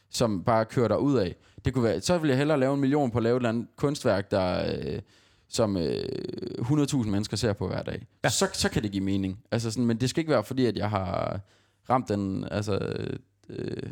[0.09, 1.35] som bare kører der ud af.
[1.65, 3.49] Det kunne være, så vil jeg hellere lave en million på at lave et eller
[3.49, 4.99] andet kunstværk, der, øh,
[5.49, 6.03] som øh,
[6.59, 8.07] 100.000 mennesker ser på hver dag.
[8.23, 8.29] Ja.
[8.29, 9.39] Så, så kan det give mening.
[9.51, 11.39] Altså sådan, men det skal ikke være fordi, at jeg har
[11.89, 12.95] ramt den, altså...
[13.49, 13.91] Øh,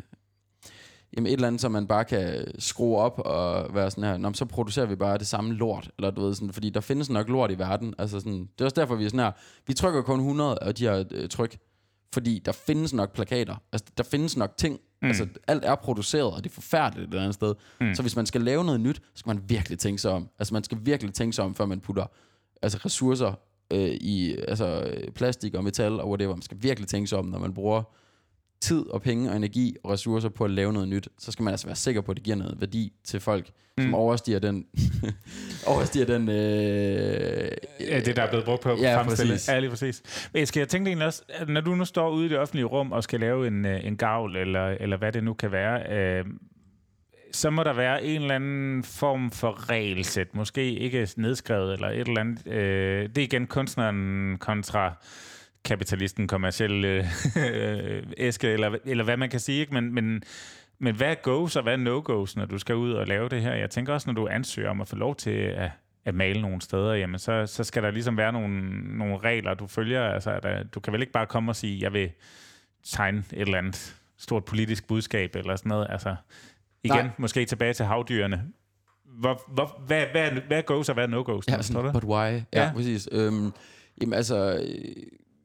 [1.16, 4.32] jamen et eller andet, som man bare kan skrue op og være sådan her, Nå,
[4.32, 7.28] så producerer vi bare det samme lort, eller du ved sådan, fordi der findes nok
[7.28, 9.32] lort i verden, altså sådan, det er også derfor, vi er sådan her,
[9.66, 11.58] vi trykker kun 100 af de her øh, tryk,
[12.12, 15.08] fordi der findes nok plakater, altså der findes nok ting, Mm.
[15.08, 17.54] Altså, alt er produceret, og det er forfærdeligt et eller andet sted.
[17.80, 17.94] Mm.
[17.94, 20.28] Så hvis man skal lave noget nyt, så skal man virkelig tænke sig om.
[20.38, 22.06] Altså, man skal virkelig tænke sig om, før man putter
[22.62, 23.32] altså, ressourcer
[23.72, 26.34] øh, i altså, plastik og metal og whatever.
[26.34, 27.82] Man skal virkelig tænke sig om, når man bruger
[28.62, 31.52] tid og penge og energi og ressourcer på at lave noget nyt, så skal man
[31.52, 33.84] altså være sikker på, at det giver noget værdi til folk, mm.
[33.84, 34.66] som overstiger den...
[35.66, 36.28] overstiger den...
[36.28, 37.50] Øh,
[37.80, 39.32] ja, det, der er blevet brugt på at ja, fremstille.
[39.32, 39.48] Præcis.
[39.48, 40.02] Ja, lige præcis.
[40.32, 42.38] Men jeg skal jeg tænke egentlig også, at når du nu står ude i det
[42.38, 45.52] offentlige rum og skal lave en, øh, en gavl, eller, eller hvad det nu kan
[45.52, 46.24] være, øh,
[47.32, 50.34] så må der være en eller anden form for regelsæt.
[50.34, 52.46] Måske ikke nedskrevet, eller et eller andet.
[52.46, 54.94] Øh, det er igen kunstneren kontra
[55.64, 59.60] kapitalisten, kommersielle øh, æske, eller, eller hvad man kan sige.
[59.60, 59.74] Ikke?
[59.74, 60.22] Men, men,
[60.78, 63.42] men hvad er goes og hvad er no-goes, når du skal ud og lave det
[63.42, 63.54] her?
[63.54, 65.70] Jeg tænker også, når du ansøger om at få lov til at,
[66.04, 69.66] at male nogle steder, jamen så, så skal der ligesom være nogle, nogle regler, du
[69.66, 70.02] følger.
[70.04, 72.10] Altså, der, du kan vel ikke bare komme og sige, jeg vil
[72.84, 75.86] tegne et eller andet stort politisk budskab eller sådan noget.
[75.90, 76.16] Altså,
[76.84, 77.08] igen, Nej.
[77.18, 78.44] måske tilbage til havdyrene.
[79.04, 81.44] hvor, hvor, hvad, hvad, hvad er goes og hvad er no-goes?
[81.48, 82.30] Ja, sådan, but why?
[82.32, 82.72] Ja, Ja.
[82.74, 83.08] præcis.
[83.12, 83.52] Øhm,
[84.00, 84.66] jamen altså,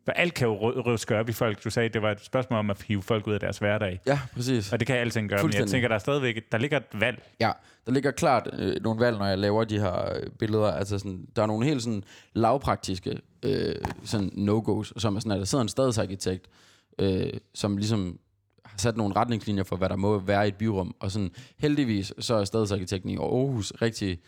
[0.07, 1.63] For alt kan jo røske op i folk.
[1.63, 3.99] Du sagde, det var et spørgsmål om at hive folk ud af deres hverdag.
[4.05, 4.73] ja, præcis.
[4.73, 7.23] Og det kan alting gøre, men jeg tænker, der er stadigvæk, der ligger et valg.
[7.39, 7.51] Ja,
[7.85, 10.71] der ligger klart øh, nogle valg, når jeg laver de her øh, billeder.
[10.71, 12.03] Altså sådan, der er nogle helt sådan
[12.33, 16.47] lavpraktiske øh, sådan no-go's, som er sådan, at der sidder en stadsarkitekt,
[16.99, 18.19] øh, som ligesom
[18.65, 20.95] har sat nogle retningslinjer for, hvad der må være i et byrum.
[20.99, 24.19] Og sådan, heldigvis så er stadsarkitekten i Aarhus rigtig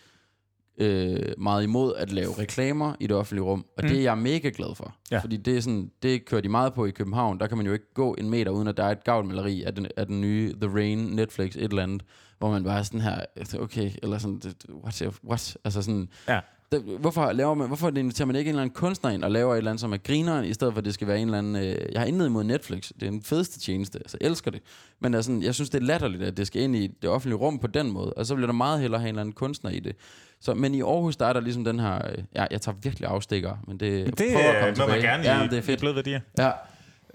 [0.80, 3.90] øh, meget imod at lave reklamer i det offentlige rum, og mm.
[3.90, 4.96] det er jeg mega glad for.
[5.12, 5.20] Ja.
[5.20, 7.40] Fordi det, er sådan, det kører de meget på i København.
[7.40, 9.76] Der kan man jo ikke gå en meter, uden at der er et gavlmaleri af
[9.76, 12.04] den, af den nye The Rain, Netflix, et eller andet,
[12.38, 13.22] hvor man bare er sådan her,
[13.60, 14.42] okay, eller sådan,
[14.84, 15.58] what, what?
[15.64, 16.40] Altså sådan, Ja.
[16.72, 19.54] Det, hvorfor laver man, hvorfor inviterer man ikke en eller anden kunstner ind og laver
[19.54, 21.38] et eller andet, som er grineren, i stedet for at det skal være en eller
[21.38, 21.56] anden...
[21.56, 22.92] Øh, jeg har intet imod Netflix.
[23.00, 24.00] Det er den fedeste tjeneste.
[24.00, 24.62] Altså, jeg elsker det.
[25.00, 27.60] Men altså, jeg synes, det er latterligt, at det skal ind i det offentlige rum
[27.60, 28.14] på den måde.
[28.14, 29.96] Og så bliver der meget hellere have en eller anden kunstner i det.
[30.42, 31.96] Så, men i Aarhus, der er der ligesom den her...
[31.96, 34.06] Øh, ja, jeg tager virkelig afstikker, men det...
[34.06, 35.80] Det prøver at komme øh, må man gerne ja, i, det er fedt.
[35.80, 36.20] bløde værdier.
[36.38, 36.52] Ja.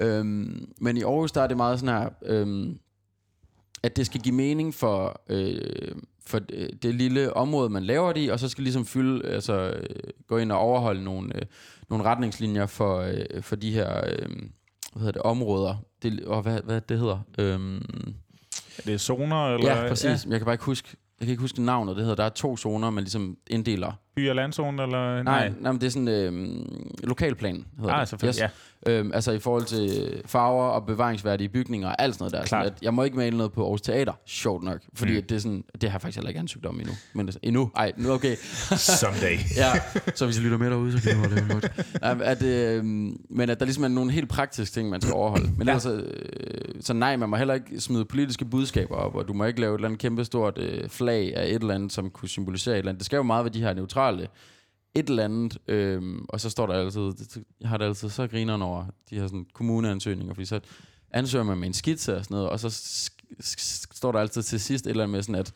[0.00, 2.78] Øhm, men i Aarhus, der er det meget sådan her, øhm,
[3.82, 5.94] at det skal give mening for, øh,
[6.26, 9.52] for øh, det lille område, man laver det i, og så skal ligesom fylde, altså
[9.70, 9.86] øh,
[10.28, 11.42] gå ind og overholde nogle, øh,
[11.90, 14.28] nogle retningslinjer for, øh, for de her, øh,
[14.92, 15.76] hvad hedder det, områder.
[16.02, 17.18] Det, og hvad, hvad det hedder?
[17.38, 17.76] Øhm,
[18.78, 19.54] Er det zoner?
[19.54, 19.82] Eller?
[19.82, 20.26] ja, præcis.
[20.26, 20.30] Ja.
[20.30, 20.88] Jeg kan bare ikke huske,
[21.20, 21.96] jeg kan ikke huske navnet.
[21.96, 23.92] Det hedder, der er to zoner, man ligesom inddeler.
[24.16, 24.82] By- og landzone?
[24.82, 25.22] Eller?
[25.22, 26.58] Nej, nej men det er sådan øh,
[27.08, 28.08] lokalplan, hedder Ah, det.
[28.08, 28.40] selvfølgelig.
[28.40, 28.48] Ja.
[28.86, 32.38] Øhm, altså i forhold til farver og bevaringsværdige bygninger og alt sådan noget der.
[32.38, 32.48] Klart.
[32.64, 34.80] Sådan at jeg må ikke male noget på Aarhus Teater, sjovt nok.
[34.94, 35.22] Fordi Mm.
[35.26, 36.92] det, er sådan, det har jeg faktisk heller ikke ansøgt om endnu.
[37.14, 37.70] Men det, endnu?
[37.76, 38.36] Ej, nu okay.
[39.00, 39.36] Someday.
[39.56, 39.72] ja,
[40.14, 41.72] så hvis I lytter med derude, så kan det godt.
[42.22, 45.50] At, øh, men at der ligesom er nogle helt praktiske ting, man skal overholde.
[45.58, 45.72] Men Ja.
[45.72, 49.44] altså, øh, så nej, man må heller ikke smide politiske budskaber op, og du må
[49.44, 52.28] ikke lave et eller andet kæmpe stort øh, flag af et eller andet, som kunne
[52.28, 53.00] symbolisere et eller andet.
[53.00, 56.66] Det skal jo meget være de her neutrale et eller andet, øhm, og så står
[56.66, 60.44] der altid, det- jeg har det altid så grineren over de her sådan, kommuneansøgninger, fordi
[60.44, 60.60] så
[61.10, 62.70] ansøger man med en skitse og sådan noget, og så
[63.92, 65.52] står der altid til sidst et eller andet med sådan, at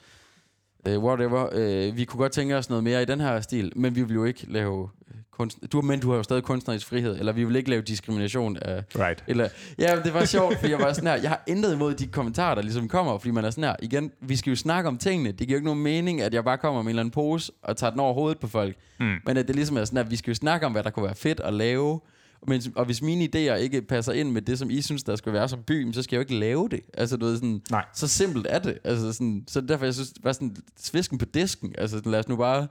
[0.89, 3.95] øh, whatever, øh, vi kunne godt tænke os noget mere i den her stil, men
[3.97, 4.91] vi vil jo ikke lave
[5.39, 8.57] kunst, du, men du har jo stadig kunstnerisk frihed, eller vi vil ikke lave diskrimination
[8.63, 9.25] af, Right.
[9.27, 12.07] eller, ja, det var sjovt, fordi jeg var sådan her, jeg har intet imod de
[12.07, 14.99] kommentarer, der ligesom kommer, fordi man er sådan her, igen, vi skal jo snakke om
[14.99, 17.11] tingene, det giver jo ikke nogen mening, at jeg bare kommer med en eller anden
[17.13, 19.15] pose, og tager den over hovedet på folk, Mm.
[19.27, 21.05] men at det ligesom er sådan her, vi skal jo snakke om, hvad der kunne
[21.07, 22.01] være fedt at lave,
[22.47, 25.33] men, og hvis mine idéer ikke passer ind med det, som I synes, der skal
[25.33, 26.81] være som by, så skal jeg jo ikke lave det.
[26.95, 27.85] Altså, du ved, sådan, Nej.
[27.95, 28.79] så simpelt er det.
[28.85, 31.75] Altså, sådan, så derfor, jeg synes, bare sådan, svisken på disken.
[31.79, 32.67] Altså, sådan, lad os nu bare...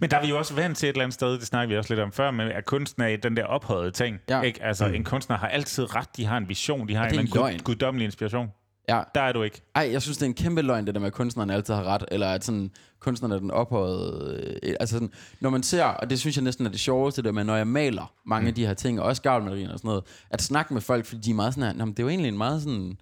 [0.00, 1.78] Men der er vi jo også vant til et eller andet sted, det snakker vi
[1.78, 4.18] også lidt om før, men at kunsten er den der ophøjede ting.
[4.28, 4.40] Ja.
[4.40, 4.62] Ikke?
[4.62, 4.94] Altså, mm.
[4.94, 7.62] en kunstner har altid ret, de har en vision, de har Og en, en gud,
[7.64, 8.48] guddommelig inspiration.
[8.88, 9.62] Ja, Der er du ikke.
[9.74, 11.84] Ej, jeg synes, det er en kæmpe løgn, det der med, at kunstneren altid har
[11.84, 12.70] ret, eller at sådan,
[13.00, 14.40] kunstneren er den ophøjede...
[14.62, 15.10] Øh, altså sådan,
[15.40, 17.56] når man ser, og det synes jeg næsten er det sjoveste, det der med, når
[17.56, 18.48] jeg maler mange mm.
[18.48, 21.20] af de her ting, og også gavlmalerier og sådan noget, at snakke med folk, fordi
[21.20, 22.96] de er meget sådan her, "Nå, men det er jo egentlig en meget sådan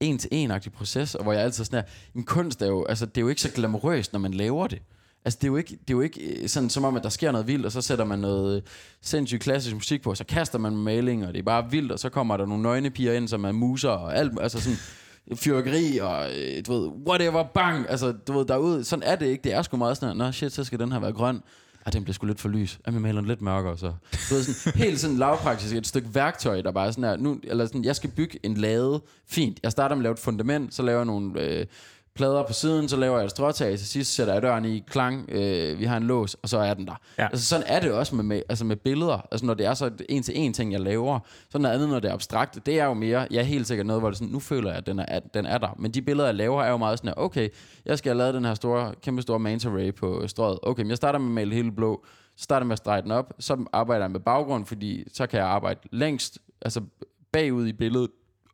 [0.00, 1.84] en til en agtig proces, og hvor jeg altid sådan her,
[2.20, 4.82] en kunst er jo, altså det er jo ikke så glamourøst, når man laver det.
[5.24, 7.08] Altså, det er, jo ikke, det er jo ikke øh, sådan, som om, at der
[7.08, 8.62] sker noget vildt, og så sætter man noget
[9.02, 11.98] sindssygt klassisk musik på, og så kaster man maling, og det er bare vildt, og
[11.98, 14.78] så kommer der nogle nøgne piger ind, som er muser, og alt, altså sådan,
[15.34, 19.44] fyrkeri, og øh, du ved, whatever, bang, altså, du ved, derude, sådan er det ikke,
[19.44, 21.42] det er sgu meget sådan, nå shit, så skal den her være grøn,
[21.86, 22.80] at den bliver sgu lidt for lys.
[22.86, 23.86] Ja, vi maler den lidt mørkere, så.
[24.30, 27.66] Du ved, sådan, helt sådan lavpraktisk, et stykke værktøj, der bare sådan er, nu, eller
[27.66, 30.82] sådan, jeg skal bygge en lade, fint, jeg starter med at lave et fundament, så
[30.82, 31.66] laver jeg nogle øh,
[32.14, 35.30] plader på siden, så laver jeg et stråtag, til sidst sætter jeg døren i klang,
[35.30, 37.00] øh, vi har en lås, og så er den der.
[37.18, 37.24] Ja.
[37.24, 39.90] Altså sådan er det også med, med, altså med billeder, altså når det er så
[40.08, 41.18] en til en ting, jeg laver,
[41.50, 43.86] så noget andet, når det er abstrakt, det er jo mere, jeg er helt sikkert
[43.86, 45.76] noget, hvor det er sådan, nu føler jeg, at den er, at den er der.
[45.78, 47.48] Men de billeder, jeg laver, er jo meget sådan her, okay,
[47.84, 50.58] jeg skal have lavet den her store, kæmpe store manta ray på strøget.
[50.62, 52.04] Okay, men jeg starter med at male hele blå,
[52.36, 55.38] så starter med at strege den op, så arbejder jeg med baggrund, fordi så kan
[55.38, 56.80] jeg arbejde længst, altså
[57.32, 58.10] bagud i billedet,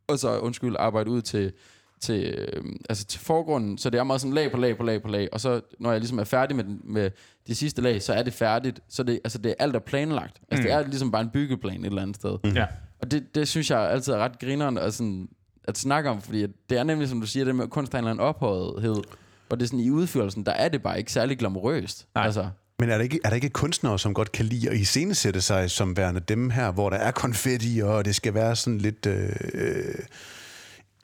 [0.08, 1.52] og så, undskyld, arbejde ud til,
[2.00, 5.02] til, øh, altså til forgrunden, så det er meget sådan lag på lag på lag
[5.02, 7.10] på lag, og så når jeg ligesom er færdig med, den, med
[7.46, 10.40] de sidste lag, så er det færdigt, så det, altså det er alt er planlagt.
[10.50, 10.62] Altså mm.
[10.62, 12.38] det er ligesom bare en byggeplan et eller andet sted.
[12.54, 12.66] Ja.
[13.02, 15.28] Og det, det synes jeg altid er ret grineren at, sådan,
[15.64, 18.08] at snakke om, fordi det er nemlig, som du siger, det med kunst har en
[18.08, 19.02] eller ophøjethed,
[19.50, 22.06] og det er sådan i udførelsen, der er det bare ikke særlig glamourøst.
[22.14, 22.24] Nej.
[22.24, 25.40] Altså, Men er der, ikke, er der ikke kunstnere, som godt kan lide at iscenesætte
[25.40, 29.06] sig som værende dem her, hvor der er konfetti, og det skal være sådan lidt
[29.06, 29.94] øh, øh,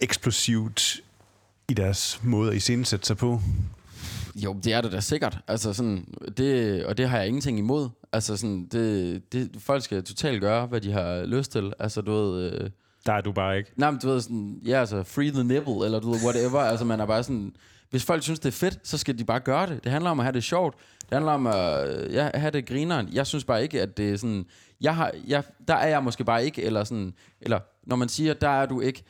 [0.02, 1.00] eksplosivt
[1.68, 3.40] i deres måde at iscenesætte sig på?
[4.36, 5.38] Jo, det er det da sikkert.
[5.48, 7.88] Altså sådan, det, og det har jeg ingenting imod.
[8.12, 11.72] Altså sådan, det, det, folk skal totalt gøre, hvad de har lyst til.
[11.78, 12.70] Altså du ved, øh,
[13.06, 13.70] Der er du bare ikke.
[13.76, 16.60] Nej, men du ved sådan, ja, altså, free the nipple, eller du ved, whatever.
[16.70, 17.52] altså, man er bare sådan,
[17.90, 19.84] hvis folk synes, det er fedt, så skal de bare gøre det.
[19.84, 20.76] Det handler om at have det sjovt.
[21.00, 23.08] Det handler om at ja, have det grineren.
[23.12, 24.46] Jeg synes bare ikke, at det er sådan...
[24.80, 27.14] Jeg har, jeg, der er jeg måske bare ikke, eller sådan...
[27.40, 29.02] Eller når man siger, der er du ikke,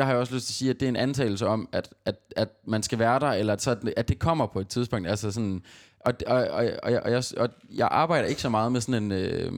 [0.00, 1.94] der har jeg også lyst til at sige, at det er en antagelse om, at,
[2.04, 5.08] at, at man skal være der, eller at, så, at det kommer på et tidspunkt.
[5.08, 5.62] Altså sådan...
[6.00, 9.02] Og, og, og, og, og, og, jeg, og jeg arbejder ikke så meget med sådan
[9.02, 9.12] en...
[9.12, 9.52] Øh,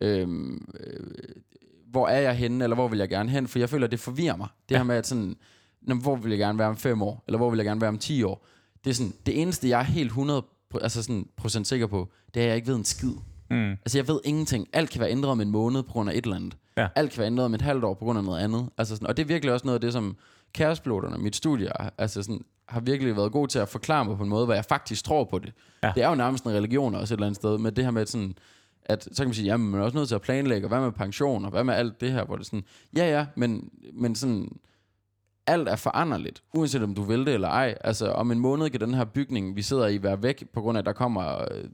[0.00, 0.28] øh,
[0.80, 1.06] øh,
[1.90, 3.48] hvor er jeg henne, eller hvor vil jeg gerne hen?
[3.48, 4.48] For jeg føler, at det forvirrer mig.
[4.68, 4.78] Det ja.
[4.78, 5.36] her med, at sådan,
[5.80, 7.98] hvor vil jeg gerne være om fem år, eller hvor vil jeg gerne være om
[7.98, 8.46] 10 år.
[8.84, 10.42] Det er sådan, det eneste, jeg er helt 100
[10.82, 13.12] altså sådan, procent sikker på, det er, at jeg ikke ved en skid.
[13.50, 13.70] Mm.
[13.70, 14.68] Altså, jeg ved ingenting.
[14.72, 16.56] Alt kan være ændret om en måned på grund af et eller andet.
[16.76, 16.88] Ja.
[16.94, 18.68] Alt kan være ændret om et halvt år på grund af noget andet.
[18.78, 20.16] Altså sådan, og det er virkelig også noget af det, som
[20.52, 21.68] kærespiloterne, mit studie,
[22.00, 24.64] altså sådan, har virkelig været god til at forklare mig på en måde, hvor jeg
[24.64, 25.52] faktisk tror på det.
[25.82, 25.92] Ja.
[25.94, 28.06] Det er jo nærmest en religion også et eller andet sted, med det her med
[28.06, 28.34] sådan,
[28.84, 30.80] at så kan man sige, jamen man er også nødt til at planlægge, og hvad
[30.80, 32.64] med pension, og hvad med alt det her, hvor det sådan,
[32.96, 34.58] ja ja, men, men sådan,
[35.48, 37.78] alt er foranderligt, uanset om du vil det eller ej.
[37.80, 40.78] Altså, om en måned kan den her bygning, vi sidder i, være væk, på grund
[40.78, 41.70] af, at der kommer øh, en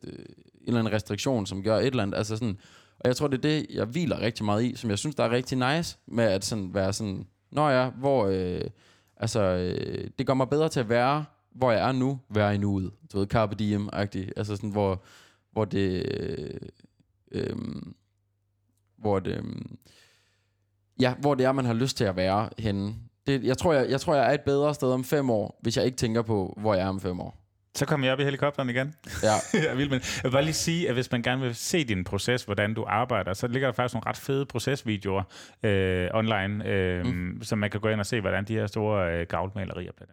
[0.66, 2.18] eller anden restriktion, som gør et eller andet.
[2.18, 2.58] Altså sådan,
[3.00, 5.24] og jeg tror, det er det, jeg hviler rigtig meget i, som jeg synes, der
[5.24, 8.60] er rigtig nice, med at sådan være sådan, nå ja, hvor, øh,
[9.16, 12.58] altså, øh, det gør mig bedre til at være, hvor jeg er nu, være i
[12.58, 12.92] nuet.
[13.12, 14.30] Du ved, carpe diem-agtigt.
[14.36, 15.02] Altså sådan, hvor,
[15.52, 16.60] hvor det, øh,
[17.32, 17.56] øh,
[18.98, 19.44] hvor det, øh,
[21.00, 22.94] ja, hvor det er, man har lyst til at være henne
[23.26, 25.76] det, jeg, tror, jeg, jeg tror, jeg er et bedre sted om fem år, hvis
[25.76, 27.40] jeg ikke tænker på, hvor jeg er om fem år.
[27.76, 28.94] Så kommer jeg op i helikopteren igen.
[29.22, 29.32] Ja.
[29.68, 32.04] jeg, vil, men jeg vil bare lige sige, at hvis man gerne vil se din
[32.04, 35.22] proces, hvordan du arbejder, så ligger der faktisk nogle ret fede procesvideoer
[35.62, 37.42] øh, online, øh, mm.
[37.42, 40.10] som man kan gå ind og se, hvordan de her store øh, gavlmalerier bliver.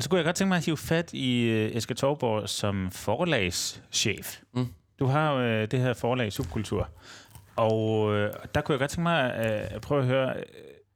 [0.00, 4.38] Så kunne jeg godt tænke mig at hive fat i øh, Eske Torborg som forlagschef.
[4.54, 4.66] Mm.
[5.00, 6.88] Du har jo øh, det her forlag, Subkultur.
[7.56, 10.34] Og øh, der kunne jeg godt tænke mig øh, at prøve at høre,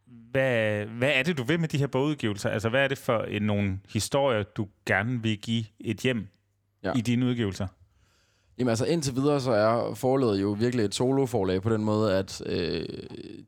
[0.07, 2.51] hvad, hvad er det, du vil med de her bogudgivelser?
[2.51, 6.27] Altså, hvad er det for en, nogle historier, du gerne vil give et hjem
[6.85, 6.93] ja.
[6.97, 7.67] i dine udgivelser?
[8.59, 12.43] Jamen altså indtil videre, så er forlaget jo virkelig et soloforlag på den måde, at
[12.47, 12.87] øh,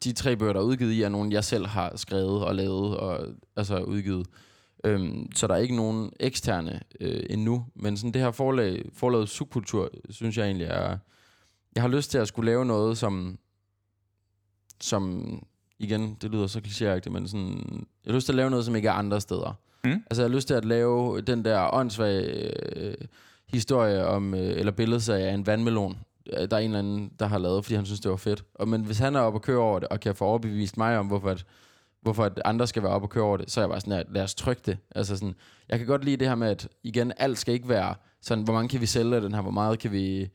[0.05, 2.97] de tre bøger, der er udgivet i, er nogle, jeg selv har skrevet og lavet
[2.97, 3.27] og
[3.57, 4.27] altså udgivet.
[4.87, 7.67] Øhm, så der er ikke nogen eksterne øh, endnu.
[7.75, 10.99] Men sådan det her forlag, forlaget subkultur, synes jeg egentlig er...
[11.75, 13.39] Jeg har lyst til at skulle lave noget, som...
[14.81, 15.43] Som...
[15.79, 17.87] Igen, det lyder så klichéagtigt, men sådan...
[18.05, 19.59] Jeg har lyst til at lave noget, som ikke er andre steder.
[19.85, 19.91] Mm.
[19.91, 22.95] Altså, jeg har lyst til at lave den der åndssvage øh,
[23.47, 24.35] historie om...
[24.35, 27.75] Øh, eller billedsag af en vandmelon, der er en eller anden, der har lavet, fordi
[27.75, 28.45] han synes, det var fedt.
[28.55, 30.99] Og, men hvis han er oppe og kører over det, og kan få overbevist mig
[30.99, 31.47] om, hvorfor at
[32.07, 34.05] hvorfor at andre skal være oppe og køre over det, så er jeg bare sådan,
[34.11, 34.79] lad os trykke det.
[34.95, 35.35] Altså sådan,
[35.69, 38.55] jeg kan godt lide det her med, at igen, alt skal ikke være sådan, hvor
[38.55, 40.29] mange kan vi sælge den her, hvor meget kan vi,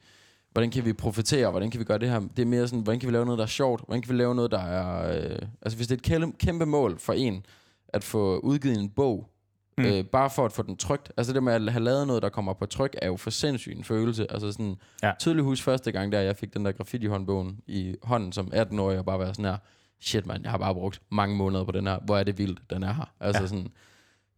[0.51, 2.19] hvordan kan vi profitere, hvordan kan vi gøre det her.
[2.19, 4.17] Det er mere sådan, hvordan kan vi lave noget, der er sjovt, hvordan kan vi
[4.17, 7.45] lave noget, der er, øh, altså hvis det er et kæmpe, kæmpe mål for en,
[7.87, 9.29] at få udgivet en bog,
[9.77, 9.85] mm.
[9.85, 11.11] øh, bare for at få den trygt.
[11.17, 13.77] Altså det med at have lavet noget, der kommer på tryk, er jo for sindssygt
[13.77, 14.31] en følelse.
[14.31, 15.11] Altså sådan, ja.
[15.19, 19.05] tydelig hus første gang, der jeg fik den der graffiti-håndbogen i hånden som 18-årig, og
[19.05, 19.57] bare være sådan her,
[20.01, 22.59] shit man, jeg har bare brugt mange måneder på den her, hvor er det vildt,
[22.69, 23.13] den er her.
[23.19, 23.47] Altså ja.
[23.47, 23.67] sådan,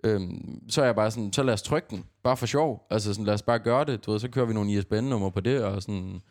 [0.03, 2.87] øhm, så er jeg bare sådan, så lad os trykke den, bare for sjov.
[2.89, 5.39] Altså sådan, lad os bare gøre det, du ved, så kører vi nogle ISBN-nummer på
[5.39, 6.21] det, og sådan...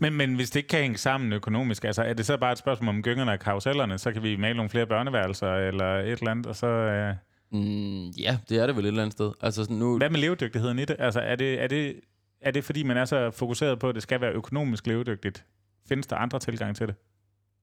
[0.00, 2.58] Men, men hvis det ikke kan hænge sammen økonomisk, altså er det så bare et
[2.58, 6.30] spørgsmål om gyngerne og karusellerne, så kan vi male nogle flere børneværelser eller et eller
[6.30, 6.66] andet, og så...
[6.66, 7.14] Øh...
[7.50, 9.32] Mm, ja, det er det vel et eller andet sted.
[9.40, 9.98] Altså sådan nu...
[9.98, 10.96] Hvad med levedygtigheden i det?
[10.98, 12.00] Altså er det, er det,
[12.40, 15.44] er det fordi, man er så fokuseret på, at det skal være økonomisk levedygtigt?
[15.88, 16.94] Findes der andre tilgang til det?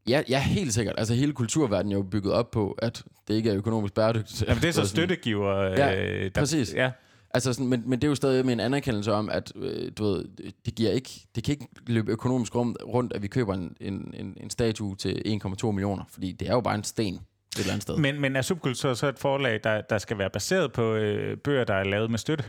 [0.09, 0.95] Ja, ja, helt sikkert.
[0.97, 4.43] Altså hele kulturverdenen er jo bygget op på, at det ikke er økonomisk bæredygtigt.
[4.47, 5.63] Jamen, det er så støttegiver.
[5.63, 6.73] Ja, øh, der, præcis.
[6.73, 6.91] Ja.
[7.33, 10.03] Altså sådan, men, men det er jo stadig med en anerkendelse om, at øh, du
[10.03, 10.25] ved,
[10.65, 14.13] det, giver ikke, det kan ikke løbe økonomisk rum, rundt, at vi køber en, en,
[14.17, 17.21] en, en statue til 1,2 millioner, fordi det er jo bare en sten et
[17.59, 17.97] eller andet sted.
[17.97, 21.63] Men, men er Subkultur så et forlag, der, der skal være baseret på øh, bøger,
[21.63, 22.43] der er lavet med støtte?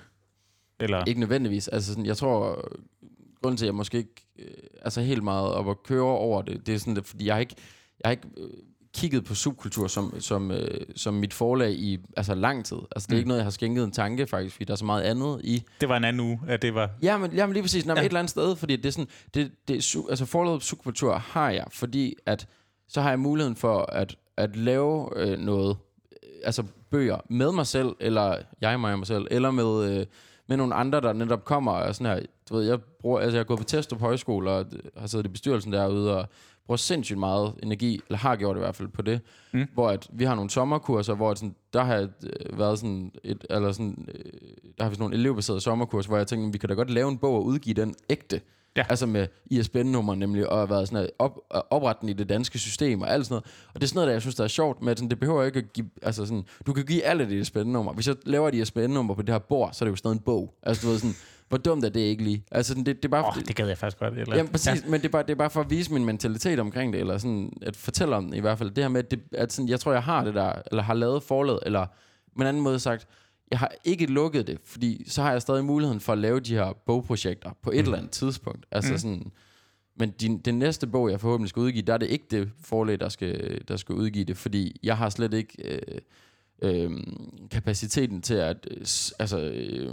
[0.80, 1.04] Eller?
[1.04, 1.68] Ikke nødvendigvis.
[1.68, 2.68] Altså sådan, jeg tror,
[3.43, 4.47] grunden til, at jeg måske ikke øh,
[4.82, 7.34] er så helt meget op at køre over det, det er sådan, det, fordi jeg
[7.34, 7.55] har ikke,
[8.01, 8.51] jeg har ikke øh,
[8.95, 12.76] kigget på subkultur som, som, øh, som mit forlag i altså lang tid.
[12.97, 13.18] Altså, det er mm.
[13.18, 15.62] ikke noget, jeg har skænket en tanke, faktisk, fordi der er så meget andet i...
[15.80, 16.91] Det var en anden uge, at det var...
[17.03, 17.86] Ja, men, jamen lige præcis.
[17.86, 18.01] Nå, ja.
[18.01, 19.09] et eller andet sted, fordi det er sådan...
[19.34, 22.47] Det, det, altså, forlaget subkultur har jeg, fordi at
[22.88, 25.76] så har jeg muligheden for at, at lave øh, noget,
[26.12, 30.01] øh, altså bøger med mig selv, eller jeg, mig og mig selv, eller med...
[30.01, 30.07] Øh,
[30.51, 33.40] med nogle andre, der netop kommer og sådan her, du ved, jeg, bruger, altså jeg
[33.40, 36.28] har gået på Testrup Højskole og har siddet i bestyrelsen derude og
[36.66, 39.20] bruger sindssygt meget energi, eller har gjort det i hvert fald på det,
[39.53, 39.66] mm.
[39.74, 43.72] hvor at vi har nogle sommerkurser, hvor sådan, der har øh, været sådan et, eller
[43.72, 44.24] sådan, øh,
[44.78, 47.09] der har vi sådan nogle elevbaserede sommerkurser, hvor jeg tænkte, vi kan da godt lave
[47.09, 48.40] en bog og udgive den ægte.
[48.76, 48.84] Ja.
[48.88, 51.38] Altså med ISBN-nummer nemlig, og været sådan her op,
[51.70, 53.44] opretten i det danske system og alt sådan noget.
[53.74, 55.20] Og det er sådan noget, der jeg synes, der er sjovt med, at sådan, det
[55.20, 57.92] behøver ikke at give, altså sådan, du kan give alle det ISBN-nummer.
[57.92, 60.20] Hvis jeg laver et ISBN-nummer på det her bord, så er det jo stadig en
[60.20, 60.55] bog.
[60.62, 61.16] Altså du ved sådan,
[61.51, 62.44] hvor dumt er det ikke lige?
[62.51, 63.26] Altså det, det er bare...
[63.26, 64.18] Oh, det gad jeg faktisk godt.
[64.18, 64.36] Eller?
[64.36, 64.90] Jamen præcis, ja.
[64.90, 67.18] men det er, bare, det er bare for at vise min mentalitet omkring det, eller
[67.18, 68.70] sådan at fortælle om det i hvert fald.
[68.70, 70.94] Det her med, at, det, at sådan, jeg tror, jeg har det der, eller har
[70.94, 71.86] lavet forladet, eller
[72.36, 73.07] med en anden måde sagt,
[73.51, 76.55] jeg har ikke lukket det, fordi så har jeg stadig muligheden for at lave de
[76.55, 77.80] her bogprojekter på et mm.
[77.80, 78.66] eller andet tidspunkt.
[78.70, 78.98] Altså mm.
[78.98, 79.32] sådan,
[79.96, 83.01] men din, den næste bog, jeg forhåbentlig skal udgive, der er det ikke det forlag,
[83.01, 85.98] der skal, der skal udgive det, fordi jeg har slet ikke øh,
[86.62, 86.90] øh,
[87.51, 88.80] kapaciteten til at øh,
[89.18, 89.92] altså, øh,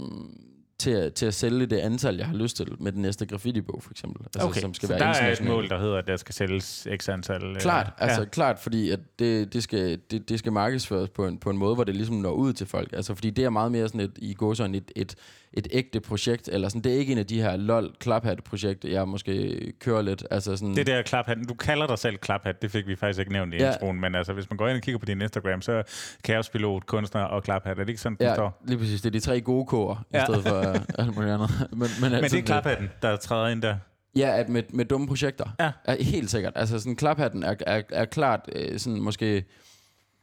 [0.78, 3.82] til at, til at sælge det antal, jeg har lyst til med den næste graffiti-bog,
[3.82, 4.22] for eksempel.
[4.24, 6.34] Altså, okay, som skal så være der er et mål, der hedder, at der skal
[6.34, 7.44] sælges x antal...
[7.44, 8.28] Øh, klart, øh, altså ja.
[8.28, 11.74] klart, fordi at det, det, skal, det, det skal markedsføres på en, på en måde,
[11.74, 12.92] hvor det ligesom når ud til folk.
[12.92, 15.14] Altså, fordi det er meget mere sådan et, i går sådan et, et,
[15.52, 18.88] et ægte projekt, eller sådan, det er ikke en af de her lol klaphat projekter
[18.88, 20.24] jeg måske kører lidt.
[20.30, 23.32] Altså sådan, det der klaphat, du kalder dig selv klaphat, det fik vi faktisk ikke
[23.32, 23.72] nævnt i ja.
[23.72, 25.82] introen, men altså, hvis man går ind og kigger på din Instagram, så
[26.24, 28.62] kaospilot, kunstner og klaphat, er det ikke sådan, ja, står?
[28.66, 30.22] lige præcis, det er de tre gode kår, ja.
[30.22, 31.50] i stedet for uh, alt muligt andet.
[31.70, 33.76] Men, men, men altså, det er klaphatten, der træder ind der?
[34.16, 35.54] Ja, at med, med dumme projekter.
[35.60, 35.70] Ja.
[35.84, 36.52] Er helt sikkert.
[36.56, 39.44] Altså sådan, klaphatten er, er, er klart øh, sådan måske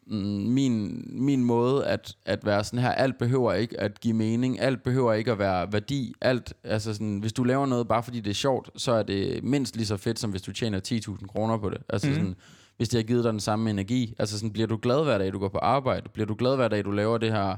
[0.08, 4.84] min, min måde at, at være sådan her, alt behøver ikke at give mening, alt
[4.84, 8.30] behøver ikke at være værdi, alt, altså sådan, hvis du laver noget bare fordi det
[8.30, 11.58] er sjovt, så er det mindst lige så fedt, som hvis du tjener 10.000 kroner
[11.58, 11.82] på det.
[11.90, 12.14] Altså mm.
[12.14, 12.36] sådan,
[12.78, 15.34] hvis det har givet dig den samme energi, altså sådan, bliver du glad hver dag,
[15.34, 17.56] du går på arbejde, bliver du glad hver dag, du laver det her,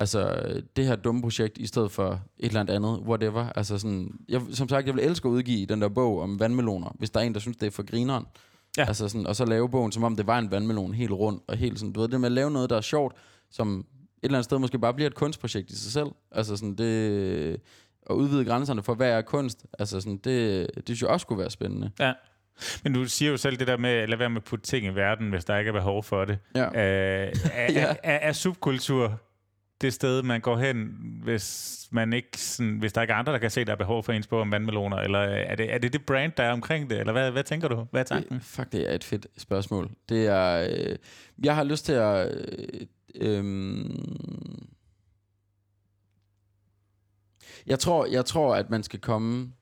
[0.00, 0.42] altså
[0.76, 3.48] det her dumme projekt, i stedet for et eller andet andet, whatever.
[3.56, 6.96] Altså sådan, jeg, som sagt, jeg vil elske at udgive den der bog om vandmeloner,
[6.98, 8.24] hvis der er en, der synes, det er for grineren.
[8.76, 8.84] Ja.
[8.88, 11.56] Altså sådan, og så lave bogen, som om det var en vandmelon helt rundt, og
[11.56, 13.16] helt sådan, du ved, det med at lave noget, der er sjovt,
[13.50, 13.84] som et
[14.22, 16.08] eller andet sted måske bare bliver et kunstprojekt i sig selv.
[16.32, 17.60] Altså sådan, det,
[18.10, 21.38] at udvide grænserne for, hvad er kunst, altså sådan, det, det synes jeg også kunne
[21.38, 21.90] være spændende.
[22.00, 22.12] Ja.
[22.84, 24.86] Men du siger jo selv det der med at lade være med at putte ting
[24.86, 26.38] i verden, hvis der ikke er behov for det.
[26.54, 26.66] Ja.
[26.66, 27.80] Øh, er, ja.
[27.80, 29.20] er, er, er subkultur
[29.82, 33.38] det sted, man går hen, hvis, man ikke sådan, hvis der ikke er andre, der
[33.38, 34.96] kan se, der er behov for ens bog om vandmeloner?
[34.96, 37.00] Eller er det, er det det brand, der er omkring det?
[37.00, 37.86] Eller hvad, hvad tænker du?
[37.90, 38.34] Hvad er tanken?
[38.34, 39.90] Det, fuck, det er et fedt spørgsmål.
[40.08, 40.68] Det er...
[40.70, 40.96] Øh,
[41.44, 42.46] jeg har lyst til at...
[43.14, 43.84] Øh, øh,
[47.66, 49.52] jeg tror, jeg tror, at man skal komme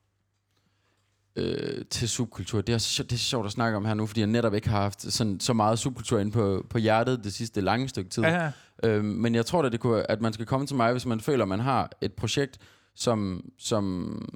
[1.37, 2.61] øh, til subkultur.
[2.61, 4.81] Det er, det er sjovt at snakke om her nu, fordi jeg netop ikke har
[4.83, 8.23] haft sådan, så meget subkultur inde på, på hjertet det sidste lange stykke tid.
[8.23, 8.53] Ja.
[8.85, 11.21] Øh, men jeg tror da, det kunne, at man skal komme til mig, hvis man
[11.21, 12.59] føler, at man har et projekt,
[12.95, 14.29] som, som,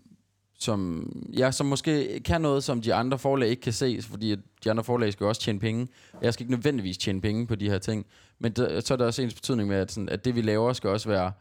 [0.59, 4.71] som, ja, som måske kan noget, som de andre forlag ikke kan se, fordi de
[4.71, 5.89] andre forlag skal også tjene penge.
[6.23, 8.07] Jeg skal ikke nødvendigvis tjene penge på de her ting.
[8.39, 10.73] Men der, så er der også ens betydning med, at, sådan, at det vi laver
[10.73, 11.33] skal også være,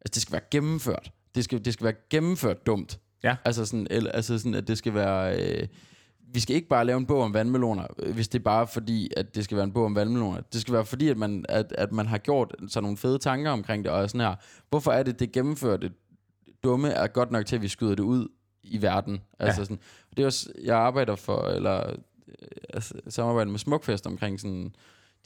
[0.00, 1.12] altså det skal være gennemført.
[1.34, 2.98] Det skal, det skal være gennemført dumt.
[3.22, 3.36] Ja.
[3.44, 5.40] Altså sådan, eller, altså sådan at det skal være...
[5.42, 5.68] Øh,
[6.32, 9.10] vi skal ikke bare lave en bog om vandmeloner, øh, hvis det er bare fordi,
[9.16, 10.40] at det skal være en bog om vandmeloner.
[10.52, 13.50] Det skal være fordi, at man, at, at man har gjort sådan nogle fede tanker
[13.50, 14.34] omkring det, og sådan her,
[14.68, 15.90] hvorfor er det, det gennemførte
[16.64, 18.28] dumme er godt nok til, at vi skyder det ud
[18.62, 19.20] i verden.
[19.38, 19.64] Altså ja.
[19.64, 19.80] sådan,
[20.16, 21.90] det er også, jeg arbejder for, eller
[22.28, 22.34] øh,
[22.74, 24.74] altså, samarbejder med Smukfest omkring sådan,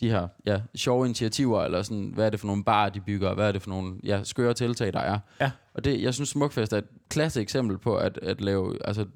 [0.02, 3.34] de her ja, sjove initiativer, eller sådan, hvad er det for nogle bar, de bygger,
[3.34, 5.18] hvad er det for nogle ja, skøre tiltag, der er.
[5.40, 5.50] Ja.
[5.74, 9.06] Og det, jeg synes, Smukfest er et klasse eksempel på at, at lave altså,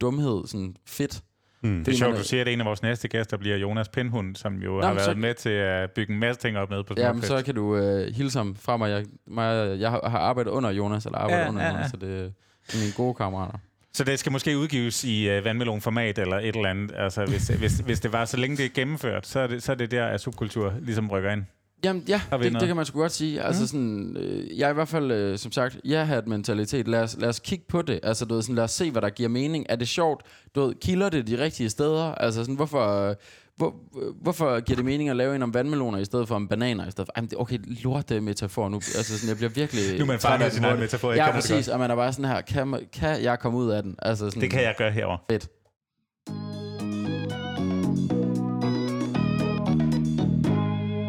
[0.00, 1.22] dumhed sådan fedt.
[1.62, 1.84] Mm.
[1.84, 4.54] Det er sjovt, du siger, at en af vores næste gæster bliver Jonas Penhund, som
[4.54, 5.14] jo Nå, har været så...
[5.14, 7.04] med til at bygge en masse ting op med på Smukfest.
[7.04, 8.90] Ja, men så kan du uh, hilse ham fra mig.
[8.90, 11.88] Jeg, mig, jeg har arbejdet under Jonas, eller arbejdet ja, under ja, Jonas, ja.
[11.88, 12.34] så det
[12.68, 13.58] er mine gode kammerater.
[13.96, 16.92] Så det skal måske udgives i uh, vandmelonformat eller et eller andet.
[16.96, 19.72] Altså, hvis, hvis, hvis det var, så længe det er gennemført, så er det, så
[19.72, 21.42] er det der, at subkultur ligesom rykker ind.
[21.84, 23.42] Jamen ja, det, det kan man sgu godt sige.
[23.42, 23.66] Altså mm.
[23.66, 26.88] sådan, øh, jeg er i hvert fald, øh, som sagt, jeg har et mentalitet.
[26.88, 28.00] Lad os, lad os kigge på det.
[28.02, 29.66] Altså, du ved, sådan, lad os se, hvad der giver mening.
[29.68, 30.22] Er det sjovt?
[30.54, 32.14] Du ved, kilder det de rigtige steder?
[32.14, 33.08] Altså, sådan, hvorfor...
[33.08, 33.16] Øh,
[33.56, 33.74] hvor,
[34.22, 36.90] hvorfor giver det mening at lave en om vandmeloner i stedet for om bananer i
[36.90, 37.12] stedet for...
[37.16, 38.76] Jamen, det, okay, lort det metafor nu.
[38.76, 39.98] Altså, sådan, jeg bliver virkelig...
[39.98, 41.12] Nu er man fanget sin egen metafor.
[41.12, 41.68] Ja, præcis.
[41.68, 43.96] Og man er bare sådan her, kan, kan jeg komme ud af den?
[44.02, 45.16] Altså, sådan, det kan jeg gøre herover.
[45.30, 45.48] Fedt.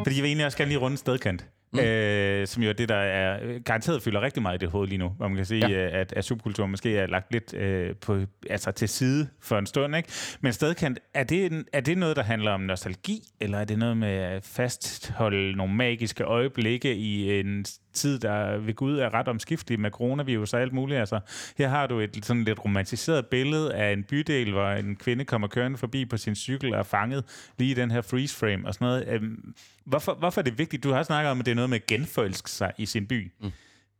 [0.04, 1.46] Fordi jeg vil egentlig også gerne lige runde stedkant.
[1.72, 1.80] Mm.
[1.80, 4.98] Øh, som jo er det, der er garanteret fylder rigtig meget i det hoved lige
[4.98, 5.10] nu.
[5.10, 6.00] Hvor man kan sige, ja.
[6.00, 8.20] at, at subkultur måske er lagt lidt øh, på,
[8.50, 9.96] altså til side for en stund.
[9.96, 10.10] Ikke?
[10.42, 13.24] Men stedkant, er det, er det noget, der handler om nostalgi?
[13.40, 18.74] Eller er det noget med at fastholde nogle magiske øjeblikke i en tid, der ved
[18.74, 21.00] Gud er ret omskiftelig med coronavirus og alt muligt.
[21.00, 21.20] Altså,
[21.58, 25.48] her har du et sådan lidt romantiseret billede af en bydel, hvor en kvinde kommer
[25.48, 28.74] kørende forbi på sin cykel og er fanget lige i den her freeze frame og
[28.74, 29.08] sådan noget.
[29.08, 29.54] Øhm,
[29.88, 30.84] hvorfor, hvorfor er det vigtigt?
[30.84, 33.32] Du har snakket om, at det er noget med at genforelske sig i sin by.
[33.42, 33.52] Mm.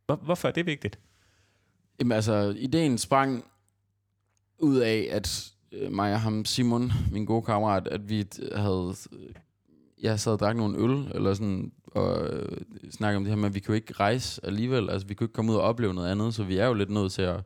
[0.06, 0.98] Hvor, hvorfor er det vigtigt?
[1.98, 3.44] Jamen altså, ideen sprang
[4.58, 8.94] ud af, at øh, mig og ham, Simon, min gode kammerat, at vi havde...
[10.02, 12.58] Jeg sad og drak nogle øl, eller sådan, og øh,
[12.90, 14.90] snakke om det her med, at vi kan jo ikke rejse alligevel.
[14.90, 16.74] Altså, vi kan jo ikke komme ud og opleve noget andet, så vi er jo
[16.74, 17.40] lidt nødt til at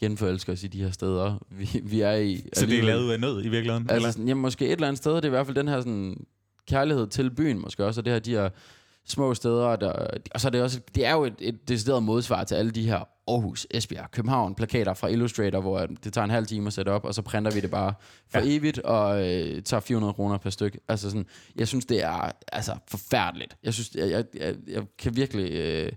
[0.00, 2.48] genforelske os i de her steder, vi, vi er i.
[2.52, 3.90] Så det er lavet af nød i virkeligheden?
[3.90, 5.80] Altså, sådan, jamen, måske et eller andet sted, det er i hvert fald den her
[5.80, 6.26] sådan,
[6.70, 8.50] kærlighed til byen, måske også, og det her, de her
[9.06, 9.92] små steder, der,
[10.34, 12.86] og så er det også, det er jo et, et decideret modsvar til alle de
[12.86, 16.90] her Aarhus, Esbjerg, København plakater fra Illustrator, hvor det tager en halv time at sætte
[16.90, 17.94] op, og så printer vi det bare
[18.30, 18.44] for ja.
[18.46, 20.78] evigt, og øh, tager 400 kroner per stykke.
[20.88, 21.26] Altså sådan,
[21.56, 23.56] jeg synes, det er altså, forfærdeligt.
[23.64, 25.52] Jeg synes, jeg, jeg, jeg, jeg kan virkelig...
[25.52, 25.92] Øh,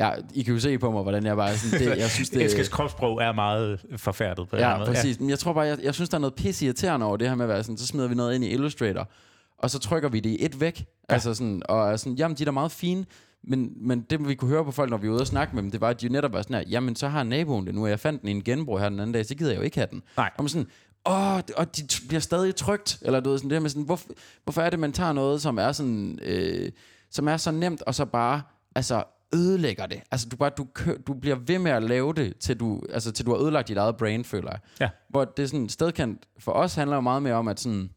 [0.00, 1.88] Ja, I kan jo se på mig, hvordan jeg bare sådan...
[1.88, 4.88] Det, jeg synes, det, Eskies kropssprog er meget forfærdet på ja, måde.
[4.88, 5.16] præcis.
[5.16, 5.20] Ja.
[5.20, 7.34] Men jeg tror bare, jeg, jeg synes, der er noget pisse irriterende over det her
[7.34, 9.08] med at være sådan, så smider vi noget ind i Illustrator,
[9.58, 10.80] og så trykker vi det i et væk.
[10.80, 11.14] Ja.
[11.14, 13.04] Altså sådan, og sådan, jamen, de er da meget fine,
[13.44, 15.62] men, men det, vi kunne høre på folk, når vi var ude og snakke med
[15.62, 17.82] dem, det var, at de netop var sådan her, jamen, så har naboen det nu,
[17.82, 19.62] og jeg fandt den i en genbrug her den anden dag, så gider jeg jo
[19.62, 20.02] ikke have den.
[20.16, 20.30] Nej.
[20.36, 20.66] Og man sådan,
[21.06, 24.00] åh, og de bliver stadig trygt, eller du ved, sådan det med sådan, hvor,
[24.44, 26.72] hvorfor er det, man tager noget, som er sådan, øh,
[27.10, 28.42] som er så nemt, og så bare,
[28.74, 29.04] altså,
[29.34, 30.00] ødelægger det.
[30.10, 33.12] Altså, du, bare, du, kø, du bliver ved med at lave det, til du, altså,
[33.12, 34.60] til du har ødelagt dit eget brain, føler jeg.
[34.80, 34.88] Ja.
[35.08, 37.90] Hvor det er sådan, stedkant for os handler jo meget mere om, at sådan,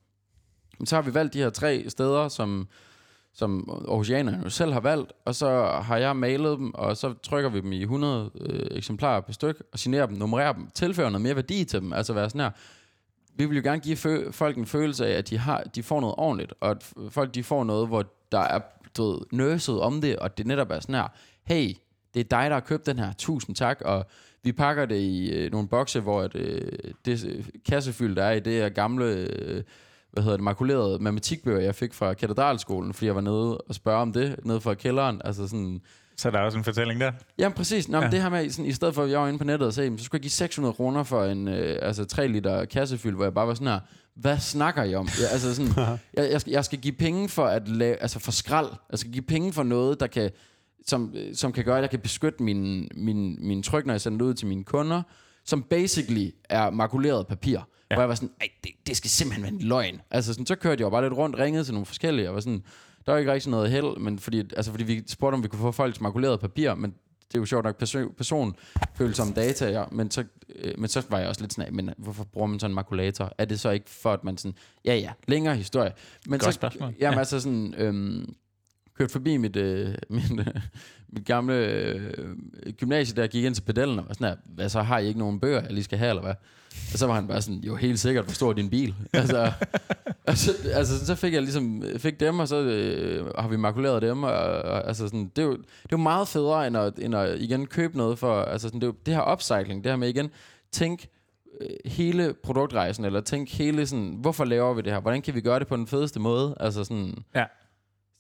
[0.86, 2.68] så har vi valgt de her tre steder, som,
[3.34, 7.50] som Aarhusianerne jo selv har valgt, og så har jeg malet dem, og så trykker
[7.50, 11.22] vi dem i 100 øh, eksemplarer per styk, og signerer dem, nummererer dem, tilfører noget
[11.22, 12.52] mere værdi til dem, altså være sådan her,
[13.36, 16.02] vi vil jo gerne give fø- folk en følelse af, at de, har, de får
[16.02, 18.60] noget ordentligt, og at folk de får noget, hvor der er
[18.98, 21.08] du ved, nøset om det, og det netop er sådan her,
[21.44, 21.74] hey,
[22.14, 24.06] det er dig, der har købt den her, tusind tak, og
[24.44, 26.72] vi pakker det i øh, nogle bokse, hvor at, øh,
[27.06, 29.06] det øh, kassefyld, der er i, det er gamle...
[29.06, 29.64] Øh,
[30.11, 34.02] hvad hedder det, makulerede matematikbøger, jeg fik fra katedralskolen, fordi jeg var nede og spørge
[34.02, 35.22] om det, nede fra kælderen.
[35.26, 35.81] Altså sådan,
[36.19, 37.11] så der er også en fortælling der?
[37.38, 37.90] Ja, præcis.
[37.90, 38.03] Nå, ja.
[38.03, 39.73] men det her med, sådan, i stedet for, at jeg var inde på nettet og
[39.73, 43.23] sagde, så skulle jeg give 600 kroner for en øh, altså 3 liter kassefyld, hvor
[43.23, 43.80] jeg bare var sådan her,
[44.15, 45.10] hvad snakker I om?
[45.22, 45.72] Jeg, altså sådan,
[46.18, 48.69] jeg, jeg, skal, jeg skal give penge for at lave, altså for skrald.
[48.91, 50.31] Jeg skal give penge for noget, der kan,
[50.88, 54.18] som, som kan gøre, at jeg kan beskytte min, min, min tryk, når jeg sender
[54.18, 55.02] det ud til mine kunder,
[55.45, 57.60] som basically er makuleret papir.
[57.91, 57.95] Ja.
[57.95, 58.32] Hvor jeg var sådan,
[58.64, 60.02] det, det skal simpelthen være en løgn.
[60.11, 62.41] Altså sådan, så kørte jeg jo bare lidt rundt, ringede til nogle forskellige, og var
[62.41, 62.64] sådan,
[63.06, 65.60] der var ikke rigtig noget held, men fordi, altså fordi vi spurgte, om vi kunne
[65.60, 66.94] få folks makulerede papir, men
[67.28, 70.24] det er jo sjovt nok person, personfølsomme data, ja, men, så,
[70.56, 73.32] øh, men så var jeg også lidt sådan, men hvorfor bruger man sådan en makulator?
[73.38, 74.56] Er det så ikke for, at man sådan,
[74.86, 75.91] ja ja, længere historie.
[76.26, 76.94] Men Godt så, spørgsmål.
[76.99, 77.20] Jamen ja.
[77.20, 78.36] altså sådan, øhm,
[78.98, 80.61] kørt forbi mit, øh, min, øh,
[81.11, 82.36] mit gamle øh,
[82.77, 85.19] gymnasie, der gik ind til pedellen, og var sådan her, hvad så, har I ikke
[85.19, 86.34] nogen bøger, jeg lige skal have, eller hvad?
[86.94, 88.95] Og så var han bare sådan, jo helt sikkert, hvor stor din bil?
[89.14, 89.52] altså,
[90.27, 94.23] altså, altså, så fik jeg ligesom, fik dem, og så øh, har vi makuleret dem,
[94.23, 97.15] og, og altså sådan, det er jo, det er jo meget federe, end at, end
[97.15, 99.98] at igen købe noget for, altså sådan, det, er jo, det her upcycling, det her
[99.98, 100.30] med igen,
[100.72, 101.07] tænk
[101.61, 104.99] øh, hele produktrejsen, eller tænk hele sådan, hvorfor laver vi det her?
[104.99, 106.56] Hvordan kan vi gøre det på den fedeste måde?
[106.60, 107.45] Altså sådan, ja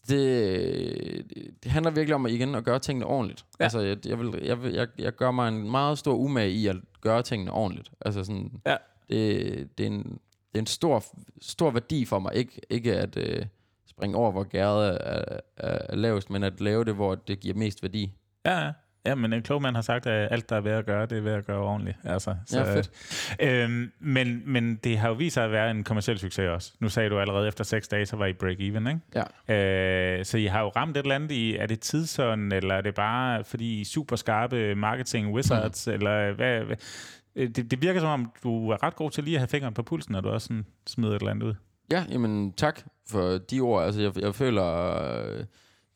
[0.09, 1.25] det,
[1.63, 3.45] det handler virkelig om at igen at gøre tingene ordentligt.
[3.59, 3.63] Ja.
[3.63, 6.75] Altså, jeg, jeg, vil, jeg, jeg, jeg gør mig en meget stor umage i at
[7.01, 7.91] gøre tingene ordentligt.
[8.01, 8.75] Altså sådan, ja.
[9.09, 10.03] det, det, er en,
[10.51, 11.03] det er en stor,
[11.41, 12.35] stor værdi for mig.
[12.35, 13.45] Ikke, ikke at øh,
[13.87, 15.23] springe over, hvor gæret er,
[15.57, 18.13] er, er lavest, men at lave det, hvor det giver mest værdi.
[18.45, 18.71] Ja, ja.
[19.09, 21.17] Ja, men en klog mand har sagt, at alt, der er ved at gøre, det
[21.17, 21.97] er ved at gøre ordentligt.
[22.03, 22.91] Altså, så, ja, fedt.
[23.39, 26.73] Øhm, men, men det har jo vist sig at være en kommersiel succes også.
[26.79, 29.25] Nu sagde du allerede, efter seks dage, så var I break-even, ikke?
[29.47, 30.17] Ja.
[30.19, 32.81] Øh, så I har jo ramt et eller andet i, er det tidsånden, eller er
[32.81, 35.93] det bare fordi I er super skarpe marketing wizards, mm.
[35.93, 36.77] eller hvad, hvad?
[37.35, 39.73] Øh, det, det virker som om, du er ret god til lige at have fingeren
[39.73, 41.53] på pulsen, når du også sådan smider et eller andet ud.
[41.91, 43.83] Ja, jamen tak for de ord.
[43.85, 45.01] Altså, jeg, jeg føler...
[45.15, 45.45] Øh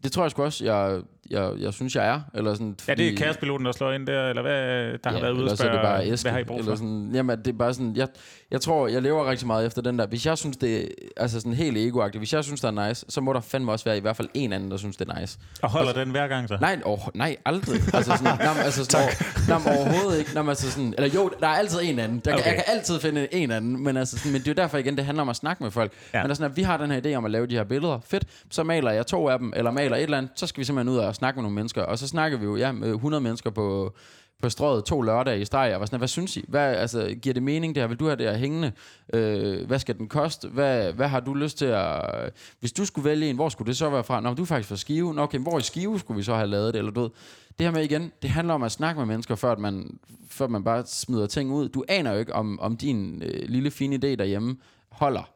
[0.03, 2.21] det tror jeg sgu også, jeg, jeg, jeg synes, jeg er.
[2.33, 5.09] Eller sådan, fordi, ja, det er kaospiloten, der slår ind der, eller hvad, der ja,
[5.09, 6.63] har været ude og spørge, det bare Eske, hvad har I brug for?
[6.63, 8.07] Eller sådan, jamen, det er bare sådan, jeg,
[8.51, 10.05] jeg tror, jeg lever rigtig meget efter den der.
[10.05, 10.87] Hvis jeg synes, det er
[11.17, 13.85] altså sådan helt egoagtigt, hvis jeg synes, det er nice, så må der fandme også
[13.85, 15.37] være i hvert fald en anden, der synes, det er nice.
[15.61, 16.57] Og holder altså, den hver gang så?
[16.61, 17.81] Nej, oh, nej aldrig.
[17.93, 19.03] altså sådan, nej, altså sådan.
[19.03, 20.33] Over, nej, overhovedet ikke.
[20.33, 22.19] Nej, altså sådan, eller jo, der er altid en anden.
[22.19, 22.45] Der, okay.
[22.45, 24.95] Jeg kan altid finde en anden, men, altså sådan, men det er jo derfor igen,
[24.97, 25.91] det handler om at snakke med folk.
[26.13, 26.21] Ja.
[26.21, 27.99] Men altså, at vi har den her idé om at lave de her billeder.
[28.05, 30.65] Fedt, så maler jeg to af dem, eller maler et eller andet, så skal vi
[30.65, 31.81] simpelthen ud og snakke med nogle mennesker.
[31.81, 33.93] Og så snakker vi jo ja, med 100 mennesker på,
[34.41, 36.45] på strøget to lørdage i streg, og var sådan, hvad synes I?
[36.47, 37.87] Hvad, altså, giver det mening det her?
[37.87, 38.71] Vil du have det her hængende?
[39.13, 40.47] Øh, hvad skal den koste?
[40.47, 42.01] Hvad, hvad har du lyst til at...
[42.59, 44.21] Hvis du skulle vælge en, hvor skulle det så være fra?
[44.21, 45.13] Nå, du er faktisk fra Skive.
[45.13, 46.79] Nå, okay, hvor i Skive skulle vi så have lavet det?
[46.79, 47.09] Eller du ved,
[47.59, 49.99] det her med igen, det handler om at snakke med mennesker, før, at man,
[50.29, 51.69] før man bare smider ting ud.
[51.69, 54.57] Du aner jo ikke, om, om din øh, lille fine idé derhjemme
[54.91, 55.29] holder.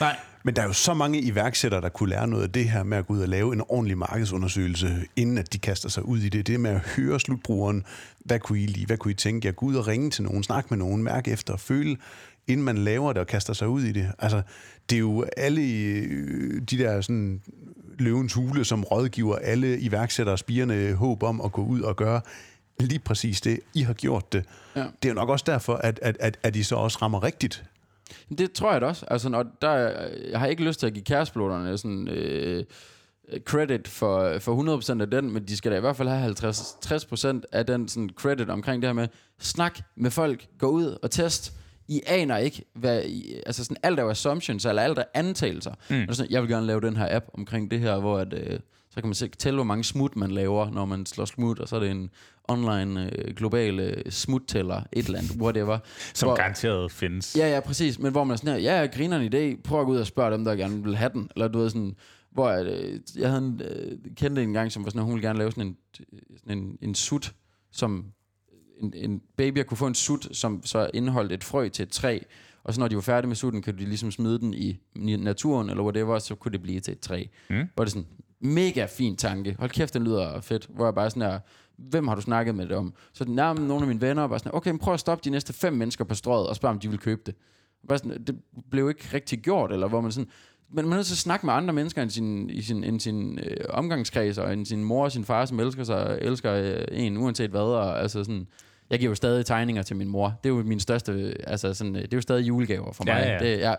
[0.00, 0.16] Nej.
[0.44, 2.98] Men der er jo så mange iværksættere, der kunne lære noget af det her med
[2.98, 6.28] at gå ud og lave en ordentlig markedsundersøgelse, inden at de kaster sig ud i
[6.28, 6.46] det.
[6.46, 7.84] Det med at høre slutbrugeren,
[8.18, 9.46] hvad kunne I lide, hvad kunne I tænke?
[9.46, 11.96] Jeg gå ud og ringe til nogen, snakke med nogen, mærke efter føle,
[12.46, 14.12] inden man laver det og kaster sig ud i det.
[14.18, 14.42] Altså,
[14.90, 17.40] det er jo alle øh, de der sådan
[17.98, 22.20] løvens hule, som rådgiver alle iværksættere spirende håb om at gå ud og gøre
[22.80, 23.60] lige præcis det.
[23.74, 24.44] I har gjort det.
[24.76, 24.80] Ja.
[24.80, 27.64] Det er jo nok også derfor, at, at, at, at I så også rammer rigtigt.
[28.38, 29.06] Det tror jeg da også.
[29.10, 29.74] Altså, når der,
[30.30, 32.64] jeg har ikke lyst til at give kærespiloterne sådan, øh,
[33.44, 36.76] credit for, for 100% af den, men de skal da i hvert fald have 50,
[36.86, 39.08] 60% af den sådan, credit omkring det her med,
[39.40, 41.52] snak med folk, gå ud og test.
[41.88, 45.74] I aner ikke, hvad, I, altså sådan alt er assumptions, eller alt er antagelser.
[45.90, 46.04] Mm.
[46.08, 48.60] Og sådan, jeg vil gerne lave den her app omkring det her, hvor at, øh,
[48.94, 51.68] så kan man se, tælle, hvor mange smut man laver, når man slår smut, og
[51.68, 52.10] så er det en
[52.48, 55.78] online øh, global øh, smuttæller, et eller andet, whatever.
[56.14, 57.36] Som hvor, garanteret findes.
[57.36, 57.98] Ja, ja, præcis.
[57.98, 59.98] Men hvor man er sådan her, ja, jeg griner en idé, prøv at gå ud
[59.98, 61.30] og spørge dem, der gerne vil have den.
[61.36, 61.96] Eller du ved sådan,
[62.30, 65.14] hvor jeg, øh, jeg havde en, øh, kendte en gang, som var sådan, at hun
[65.14, 65.76] ville gerne lave sådan en,
[66.36, 67.32] sådan en, en sut,
[67.70, 68.04] som
[68.80, 72.18] en, en baby kunne få en sut, som så indeholdt et frø til et træ,
[72.64, 74.80] og så når de var færdige med sutten, kan de ligesom smide den i,
[75.16, 77.24] naturen, eller whatever, så kunne det blive til et træ.
[77.50, 77.68] Mm.
[77.74, 78.08] Hvor det sådan,
[78.42, 79.56] mega fin tanke.
[79.58, 80.66] Hold kæft, den lyder fedt.
[80.70, 81.38] Hvor jeg bare sådan her,
[81.76, 82.94] hvem har du snakket med det om?
[83.12, 85.52] Så nærmest nogle af mine venner bare sådan, okay, men prøv at stoppe de næste
[85.52, 87.34] fem mennesker på strøget, og spørg, om de vil købe det.
[87.88, 88.36] Bare sådan, det
[88.70, 90.30] blev ikke rigtig gjort, eller hvor man sådan,
[90.74, 93.00] men man er nødt til at snakke med andre mennesker end sin, i sin, end
[93.00, 96.84] sin øh, omgangskreds, og end sin mor og sin far, som elsker sig, elsker øh,
[96.92, 98.46] en, uanset hvad, og altså sådan,
[98.90, 100.34] jeg giver jo stadig tegninger til min mor.
[100.44, 103.12] Det er jo min største, altså sådan, det er jo stadig julegaver for mig.
[103.12, 103.38] Ja, ja.
[103.38, 103.74] Det, ja.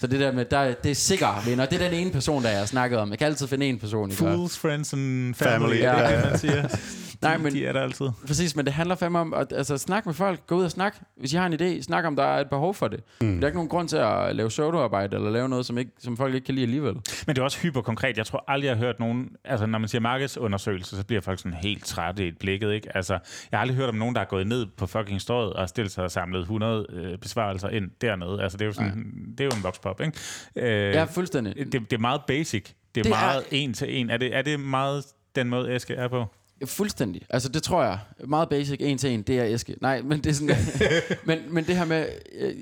[0.00, 1.66] Så det der med, der, det er sikkert venner.
[1.66, 3.10] Det er den ene person, der jeg har snakket om.
[3.10, 4.10] Jeg kan altid finde en person.
[4.10, 4.18] Ikke?
[4.18, 5.58] Fools, friends and family.
[5.58, 6.30] Family, ja, det, ja.
[6.30, 6.68] man siger.
[7.22, 8.06] Nej, men- De er der altid.
[8.26, 10.46] Præcis, men det handler fandme om at altså, snakke med folk.
[10.46, 10.96] Gå ud og snak.
[11.16, 13.00] Hvis I har en idé, snak om, der er et behov for det.
[13.20, 13.34] Mm.
[13.34, 16.16] Der er ikke nogen grund til at lave pseudoarbejde eller lave noget, som, ikke, som
[16.16, 16.94] folk ikke kan lide alligevel.
[17.26, 18.16] Men det er også hyperkonkret.
[18.16, 19.28] Jeg tror aldrig, jeg har hørt nogen...
[19.44, 22.96] Altså, når man siger markedsundersøgelse, så bliver folk sådan helt trætte i et blikket, ikke?
[22.96, 25.68] Altså, jeg har aldrig hørt om nogen, der er gået ned på fucking strøget og
[25.68, 28.42] stillet sig og samlet 100 øh, besvarelser ind dernede.
[28.42, 29.14] Altså, det er jo sådan...
[29.38, 30.18] Det er jo en voxpop, ikke?
[30.56, 31.56] Øh, Ja, fuldstændig.
[31.56, 32.64] det, det er meget basic.
[32.94, 34.10] Det er Det er- meget en til en.
[34.10, 35.04] Er det, er det meget
[35.36, 36.24] den måde, Eske er på?
[36.66, 37.22] Fuldstændig.
[37.30, 37.98] Altså, det tror jeg.
[38.28, 39.76] Meget basic, en til en, det er Eske.
[39.80, 40.56] Nej, men det er sådan...
[41.26, 42.06] men, men det her med...
[42.40, 42.52] Øh,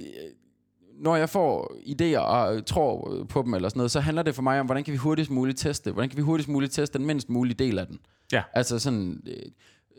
[0.99, 4.43] når jeg får idéer og tror på dem eller sådan noget, så handler det for
[4.43, 5.93] mig om, hvordan kan vi hurtigst muligt teste?
[5.93, 7.99] Hvordan kan vi hurtigst muligt teste den mindst mulige del af den?
[8.33, 8.43] Ja.
[8.55, 9.23] Altså sådan...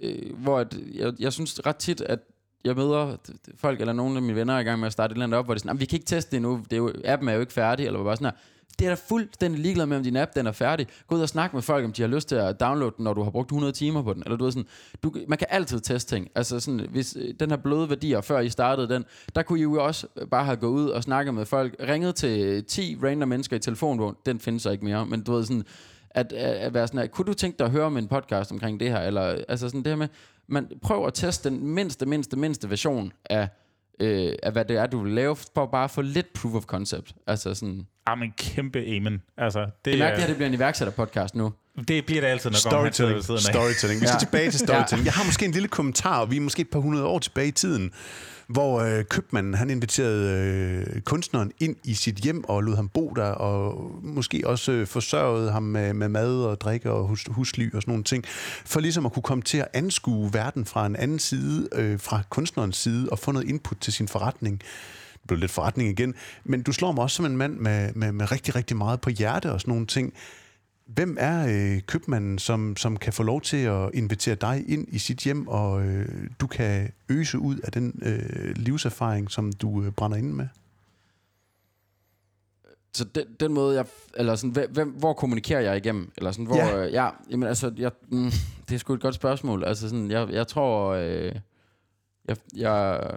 [0.04, 2.20] Øh, hvor at, jeg, jeg synes ret tit, at
[2.66, 3.16] jeg møder
[3.56, 5.40] folk eller nogle af mine venner er i gang med at starte et eller andet
[5.40, 7.30] op, hvor det er sådan, vi kan ikke teste det endnu, det er jo, appen
[7.30, 8.38] er jo ikke færdig, eller bare sådan her.
[8.80, 10.88] Det er da fuldstændig ligeglad med, om din app den er færdig.
[11.08, 13.14] Gå ud og snak med folk, om de har lyst til at downloade den, når
[13.14, 14.24] du har brugt 100 timer på den.
[14.26, 14.68] Eller du ved sådan,
[15.04, 16.30] du, man kan altid teste ting.
[16.36, 19.06] Altså sådan, hvis øh, den her bløde værdier, før I startede den,
[19.36, 22.64] der kunne I jo også bare have gået ud og snakket med folk, ringet til
[22.64, 25.64] 10 random mennesker i telefonbogen, den findes så ikke mere, men du ved sådan,
[26.14, 28.52] at, at, at være sådan her, kunne du tænke dig at høre om en podcast
[28.52, 30.08] omkring det her, eller altså sådan det her med,
[30.48, 33.48] man prøver at teste den mindste, mindste, mindste version af,
[34.00, 36.64] øh, af hvad det er, du vil lave, for bare at få lidt proof of
[36.64, 37.14] concept.
[37.28, 39.22] Altså sådan, Ah, men kæmpe amen.
[39.38, 41.54] Altså, det, det er er, mærkeligt, at det bliver en iværksætter-podcast nu.
[41.88, 43.24] det bliver det altid, når Storytelling.
[43.24, 44.02] Storytelling.
[44.02, 44.20] Vi skal Ja.
[44.20, 45.06] tilbage til storytelling.
[45.06, 47.48] Jeg har måske en lille kommentar, og vi er måske et par hundrede år tilbage
[47.48, 47.92] i tiden,
[48.48, 50.32] hvor øh, købmanden han inviterede
[50.96, 54.88] øh, kunstneren ind i sit hjem og lod ham bo der, og måske også øh,
[54.88, 58.24] forsørgede ham med, med mad og drikke og hus, husly og sådan nogle ting,
[58.66, 62.22] for ligesom at kunne komme til at anskue verden fra en anden side, øh, fra
[62.30, 64.60] kunstnerens side, og få noget input til sin forretning.
[65.14, 66.14] Det blev lidt forretning igen,
[66.44, 69.10] men du slår mig også som en mand med, med, med rigtig, rigtig meget på
[69.10, 70.14] hjerte og sådan nogle ting.
[70.86, 75.00] Hvem er øh, købmanden, som, som kan få lov til at invitere dig ind i
[75.00, 79.92] sit hjem, og øh, du kan øse ud af den øh, livserfaring, som du øh,
[79.92, 80.48] brænder ind med?
[82.94, 83.86] Så den, den måde, jeg...
[84.18, 86.12] Eller sådan, hvem, hvor kommunikerer jeg igennem?
[86.18, 86.56] Eller sådan, hvor...
[86.56, 86.68] Ja.
[86.68, 88.32] Ja, øh, ja jamen altså, jeg, mm,
[88.70, 89.64] det er sgu et godt spørgsmål.
[89.64, 90.90] Altså sådan, jeg, jeg tror...
[90.92, 91.36] Øh,
[92.28, 93.10] jeg, jeg,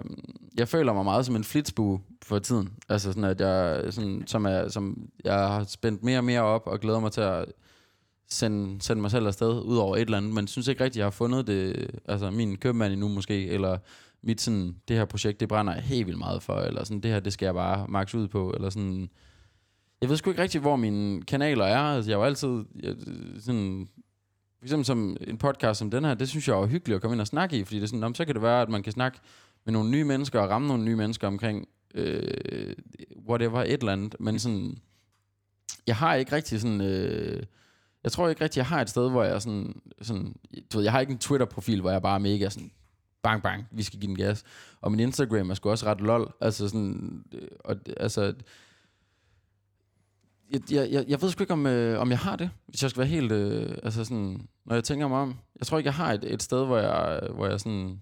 [0.58, 2.72] jeg føler mig meget som en flitsbue for tiden.
[2.88, 6.66] Altså sådan, at jeg, sådan, som, er, som jeg har spændt mere og mere op,
[6.66, 7.44] og glæder mig til at
[8.28, 11.06] sende, sende mig selv afsted ud over et eller andet, men synes ikke rigtigt, jeg
[11.06, 13.78] har fundet det, altså min købmand endnu måske, eller
[14.22, 17.10] mit sådan, det her projekt, det brænder jeg helt vildt meget for, eller sådan, det
[17.10, 19.08] her, det skal jeg bare max ud på, eller sådan,
[20.00, 22.94] jeg ved sgu ikke rigtigt, hvor mine kanaler er, altså jeg var altid, jeg,
[23.40, 23.88] sådan,
[24.66, 27.20] Ligesom som en podcast som den her, det synes jeg er hyggeligt at komme ind
[27.20, 28.93] og snakke i, fordi det er sådan, om, så kan det være, at man kan
[28.93, 29.18] snakke
[29.64, 32.74] med nogle nye mennesker og ramme nogle nye mennesker omkring øh,
[33.28, 34.16] whatever, et eller andet.
[34.20, 34.78] Men sådan,
[35.86, 36.80] jeg har ikke rigtig sådan...
[36.80, 37.43] Øh,
[38.05, 39.80] jeg tror ikke rigtig, jeg har et sted, hvor jeg sådan...
[40.02, 40.34] sådan
[40.72, 42.70] du ved, jeg har ikke en Twitter-profil, hvor jeg bare er mega sådan...
[43.22, 44.44] Bang, bang, vi skal give den gas.
[44.80, 46.32] Og min Instagram er sgu også ret lol.
[46.40, 47.24] Altså sådan...
[47.32, 48.34] øh, Og, altså,
[50.52, 52.90] jeg, jeg, jeg, jeg ved sgu ikke, om, øh, om jeg har det, hvis jeg
[52.90, 53.32] skal være helt...
[53.32, 55.35] Øh, altså sådan, når jeg tænker mig om...
[55.59, 58.01] Jeg tror ikke, jeg har et, et sted, hvor jeg, hvor jeg sådan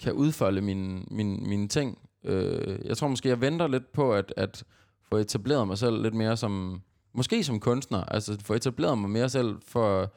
[0.00, 1.98] kan udfolde mine, mine, mine ting.
[2.24, 4.64] Øh, jeg tror måske, jeg venter lidt på at, at
[5.08, 6.82] få etableret mig selv lidt mere som...
[7.12, 8.04] Måske som kunstner.
[8.04, 10.12] Altså få etableret mig mere selv for,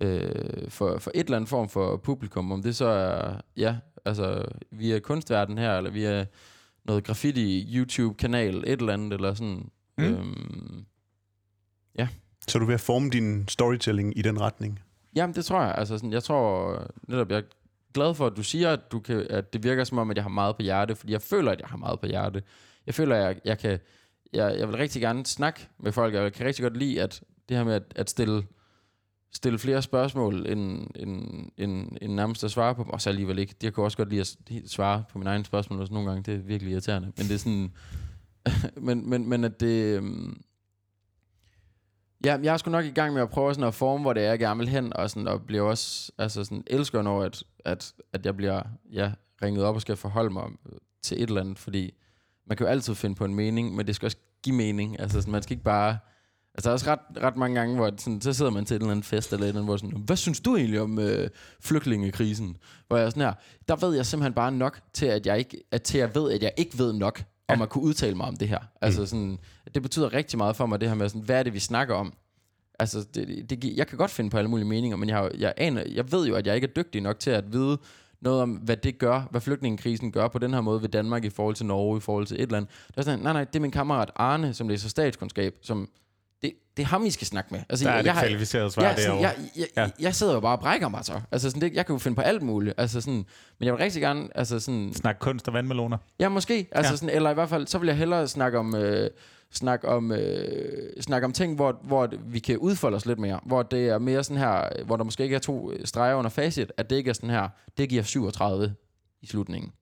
[0.00, 2.52] øh, for, for et eller andet form for publikum.
[2.52, 6.26] Om det så er, ja, altså via kunstverden her, eller via
[6.84, 9.70] noget graffiti YouTube-kanal, et eller andet, eller sådan.
[9.98, 10.04] Mm.
[10.04, 10.84] Øhm,
[12.48, 14.80] Så er du ved at forme din storytelling i den retning?
[15.16, 15.74] Jamen, det tror jeg.
[15.78, 17.42] Altså, sådan, jeg tror netop, jeg er
[17.94, 20.24] glad for, at du siger, at, du kan, at det virker som om, at jeg
[20.24, 22.42] har meget på hjerte, fordi jeg føler, at jeg har meget på hjerte.
[22.86, 23.78] Jeg føler, at jeg, jeg kan...
[24.32, 27.22] Jeg, jeg vil rigtig gerne snakke med folk, og jeg kan rigtig godt lide, at
[27.48, 28.42] det her med at, at stille,
[29.32, 33.38] stille flere spørgsmål, end, end, end, end nærmest at svare på dem, og så alligevel
[33.38, 33.54] ikke.
[33.62, 36.34] Jeg kan også godt lide at svare på mine egne spørgsmål, også nogle gange, det
[36.34, 37.12] er virkelig irriterende.
[37.16, 37.72] Men det er sådan...
[38.86, 39.96] men, men, men at det...
[39.96, 40.42] øhm,
[42.24, 44.24] Ja, jeg er sgu nok i gang med at prøve sådan at forme, hvor det
[44.24, 47.42] er, jeg gerne vil hen, og, sådan, og bliver også, altså sådan, elsker når, at,
[47.64, 48.62] at, at jeg bliver
[48.92, 49.12] ja,
[49.42, 50.44] ringet op og skal forholde mig
[51.02, 51.94] til et eller andet, fordi
[52.46, 55.00] man kan jo altid finde på en mening, men det skal også give mening.
[55.00, 55.98] Altså, sådan, man skal ikke bare...
[56.54, 58.80] Altså, der er også ret, ret mange gange, hvor sådan, så sidder man til en
[58.80, 61.30] eller anden fest, eller et eller andet, hvor sådan, hvad synes du egentlig om øh,
[61.60, 62.56] flygtningekrisen?
[62.86, 63.34] Hvor jeg er sådan her,
[63.68, 66.42] der ved jeg simpelthen bare nok til, at jeg ikke, at til jeg ved, at
[66.42, 68.58] jeg ikke ved nok, om at kunne udtale mig om det her.
[68.80, 69.38] Altså sådan,
[69.74, 71.94] det betyder rigtig meget for mig, det her med, sådan, hvad er det, vi snakker
[71.94, 72.12] om?
[72.78, 75.54] Altså, det, det, jeg kan godt finde på alle mulige meninger, men jeg, har, jeg,
[75.56, 77.78] aner, jeg ved jo, at jeg ikke er dygtig nok til at vide
[78.20, 81.30] noget om, hvad det gør, hvad flygtningekrisen gør på den her måde ved Danmark i
[81.30, 82.70] forhold til Norge, i forhold til et andet.
[82.94, 85.88] Der er sådan, nej, nej, det er min kammerat Arne, som læser statskundskab, som,
[86.42, 87.60] det, det er ham, I skal snakke med.
[87.68, 89.22] Altså, Der er jeg, det jeg, kvalificerede svar Ja, sådan, derovre.
[89.28, 89.88] jeg, jeg, Ja.
[90.00, 91.20] jeg sidder jo bare og brækker mig så.
[91.32, 92.74] Altså, sådan, det, jeg kan jo finde på alt muligt.
[92.78, 93.24] Altså, sådan,
[93.58, 94.28] men jeg vil rigtig gerne...
[94.34, 95.98] Altså, sådan, Snak kunst og vandmeloner.
[96.20, 96.68] Ja, måske.
[96.72, 96.96] Altså Ja.
[96.96, 99.10] sådan, eller i hvert fald, så vil jeg hellere snakke om, øh,
[99.52, 103.40] snakke om, øh, snakke om ting, hvor, hvor vi kan udfolde os lidt mere.
[103.46, 106.30] Hvor det er mere sådan her, hvor der måske ikke er to øh, streger under
[106.30, 107.48] facit, at det ikke er sådan her,
[107.78, 108.74] det giver 37
[109.22, 109.72] i slutningen.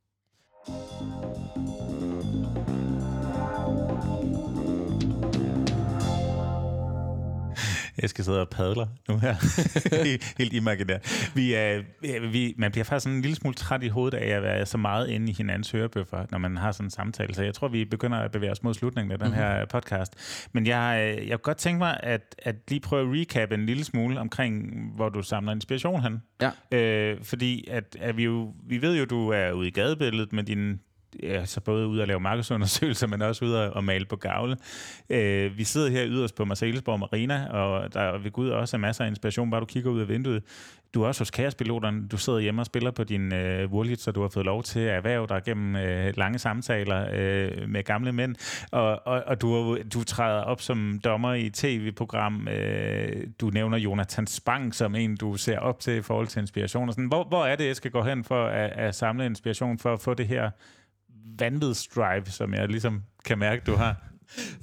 [8.03, 9.35] Jeg skal sidde og padle nu her.
[10.39, 11.31] Helt- imaginært.
[11.35, 11.83] Vi er,
[12.31, 14.79] vi, man bliver faktisk sådan en lille smule træt i hovedet af at være så
[14.79, 17.35] meget inde i hinandens hørebøffer, når man har sådan en samtale.
[17.35, 19.37] Så jeg tror, vi begynder at bevæge os mod slutningen af den Mhm.
[19.37, 20.15] her podcast.
[20.53, 23.67] Men jeg, øh, jeg kunne godt tænke mig at, at lige prøve at recap en
[23.67, 24.65] lille smule omkring,
[24.95, 26.23] hvor du samler inspiration hen.
[26.43, 26.79] Ja.
[26.79, 30.45] Øh, fordi at, at vi, jo, vi ved jo, du er ude i gadebilledet med
[30.45, 30.81] din
[31.23, 34.57] altså så både ude at lave markedsundersøgelser, men også ude at, male på gavle.
[35.11, 39.05] Øh, vi sidder her yderst på Marcellesborg Marina, og der ved Gud også er masser
[39.05, 40.43] af inspiration, bare du kigger ud af vinduet.
[40.95, 42.09] Du er også hos Kaospiloterne.
[42.09, 44.81] Du sidder hjemme og spiller på din øh, Wurlitz, så du har fået lov til
[44.81, 48.35] at erhverve dig gennem øh, lange samtaler øh, med gamle mænd.
[48.73, 52.49] Og, og, og du, du træder op som dommer i tv-program.
[52.49, 56.89] Øh, du nævner Jonathan Spang som en, du ser op til i forhold til inspiration.
[56.89, 57.09] Og sådan.
[57.09, 60.01] Hvor, hvor er det, jeg skal gå hen for at, at samle inspiration for at
[60.01, 60.51] få det her
[61.39, 63.97] vanvidsdrive, som jeg ligesom kan mærke, du har?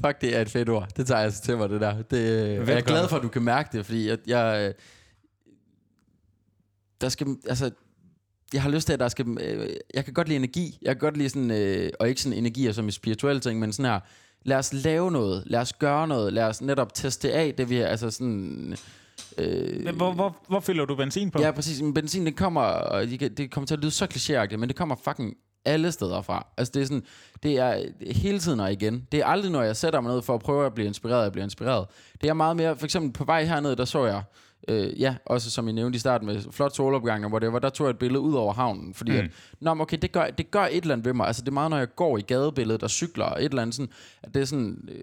[0.05, 0.89] Fuck, det er et fedt ord.
[0.97, 2.01] Det tager jeg altså til mig, det der.
[2.01, 4.73] Det, øh, jeg er glad for, at du kan mærke det, fordi jeg, jeg øh,
[7.01, 7.71] der skal, altså,
[8.53, 10.77] jeg har lyst til, at der skal, øh, jeg kan godt lide energi.
[10.81, 13.73] Jeg kan godt lide sådan, øh, og ikke sådan energier som i spirituelle ting, men
[13.73, 13.99] sådan her,
[14.43, 17.77] lad os lave noget, lad os gøre noget, lad os netop teste af det, vi
[17.77, 18.75] altså sådan...
[19.37, 21.41] Øh, Hvor, hvor, hvor fylder du benzin på?
[21.41, 21.81] Ja, præcis.
[21.81, 24.75] Men benzin, det kommer, og det det kommer til at lyde så klichéagtigt, men det
[24.75, 25.33] kommer fucking
[25.65, 26.47] alle steder fra.
[26.57, 27.03] Altså, det er sådan,
[27.43, 27.83] det er
[28.13, 29.07] hele tiden og igen.
[29.11, 31.31] Det er aldrig, når jeg sætter mig ned for at prøve at blive inspireret, at
[31.31, 31.87] blive inspireret.
[32.21, 34.23] Det er meget mere, for eksempel på vej herned, der så jeg,
[34.67, 37.87] øh, ja, også som I nævnte i starten med flot solopgang og whatever, der tog
[37.87, 39.17] jeg et billede ud over havnen, fordi mm.
[39.17, 39.25] at,
[39.61, 41.27] nå, men okay, det gør, det gør et eller andet ved mig.
[41.27, 43.75] Altså, det er meget, når jeg går i gadebilledet og cykler og et eller andet
[43.75, 43.89] sådan,
[44.23, 44.97] at det er sådan, øh,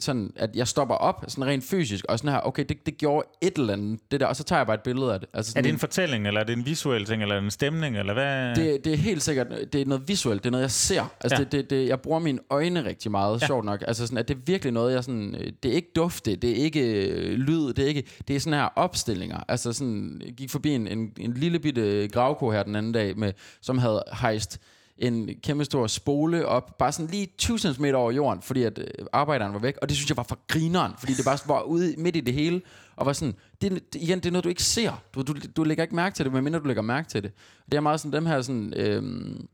[0.00, 3.28] sådan, at jeg stopper op, sådan rent fysisk, og sådan her, okay, det, det gjorde
[3.40, 5.28] et eller andet, det der, og så tager jeg bare et billede af det.
[5.34, 7.98] Altså Er sådan det en fortælling, eller er det en visuel ting, eller en stemning,
[7.98, 8.54] eller hvad?
[8.54, 11.12] det, det er helt sikkert, det er noget visuelt, det er noget, jeg ser.
[11.20, 11.44] Altså, Ja.
[11.44, 13.46] det, det, det, jeg bruger mine øjne rigtig meget, Ja.
[13.46, 13.84] sjovt nok.
[13.86, 16.50] Altså, sådan, at det er virkelig noget, jeg sådan, øh, det er ikke dufte, det
[16.50, 19.40] er ikke øh, lyd, det er ikke, det er sådan her opstillinger.
[19.48, 23.18] Altså sådan, jeg gik forbi en, en, en lille bitte gravko her den anden dag,
[23.18, 24.60] med, som havde hejst
[24.98, 28.86] en kæmpe stor spole op, bare sådan lige 20 cm over jorden, fordi at øh,
[29.12, 31.94] arbejderen var væk, og det synes jeg var for grineren, fordi det bare var ude
[31.98, 32.62] midt i det hele,
[32.96, 35.02] og var sådan, det, det, igen, det er noget, du ikke ser.
[35.14, 37.32] Du, du, du lægger ikke mærke til det, medmindre du lægger mærke til det.
[37.70, 39.48] Det er meget sådan, dem her sådan, øhm,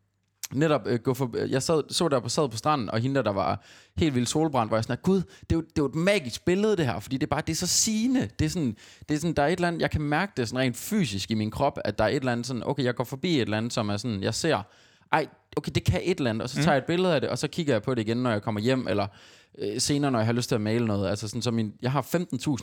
[0.55, 3.23] netop øh, gå for, jeg sad, så der på, sad på stranden, og hende der,
[3.23, 3.63] der var
[3.97, 6.45] helt vildt solbrændt, var jeg sådan, gud, det er, jo, det er jo et magisk
[6.45, 8.29] billede det her, fordi det er bare, det er så sigende.
[8.39, 8.77] Det er sådan,
[9.09, 11.31] det er sådan, der er et eller andet, jeg kan mærke det sådan rent fysisk
[11.31, 13.41] i min krop, at der er et eller andet sådan, okay, jeg går forbi et
[13.41, 14.63] eller andet, som er sådan, jeg ser,
[15.13, 15.27] ej,
[15.57, 17.39] okay, det kan et eller andet, og så tager jeg et billede af det, og
[17.39, 19.07] så kigger jeg på det igen, når jeg kommer hjem, eller
[19.59, 21.09] øh, senere, når jeg har lyst til at male noget.
[21.09, 22.03] Altså sådan, så min, jeg har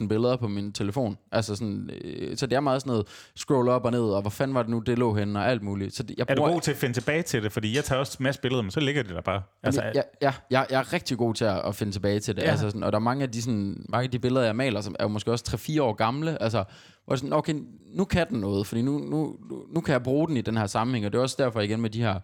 [0.01, 1.17] 15.000 billeder på min telefon.
[1.31, 4.29] Altså sådan, øh, så det er meget sådan noget scroll op og ned, og hvor
[4.29, 5.95] fanden var det nu, det lå henne, og alt muligt.
[5.95, 7.51] Så det, jeg Er du bruger, god til at finde tilbage til det?
[7.51, 9.41] Fordi jeg tager også en masse billeder, men så ligger det der bare.
[9.63, 12.41] Altså, ja, ja jeg, jeg er rigtig god til at, at finde tilbage til det.
[12.43, 12.51] Ja.
[12.51, 14.81] Altså sådan, og der er mange af, de, sådan, mange af de billeder, jeg maler,
[14.81, 16.41] som er jo måske også 3-4 år gamle.
[16.43, 16.63] Altså,
[17.05, 17.53] hvor er sådan, okay,
[17.93, 20.57] nu kan den noget, fordi nu, nu, nu- nu kan jeg bruge den i den
[20.57, 21.05] her sammenhæng.
[21.05, 22.19] Og det er også derfor igen med de her,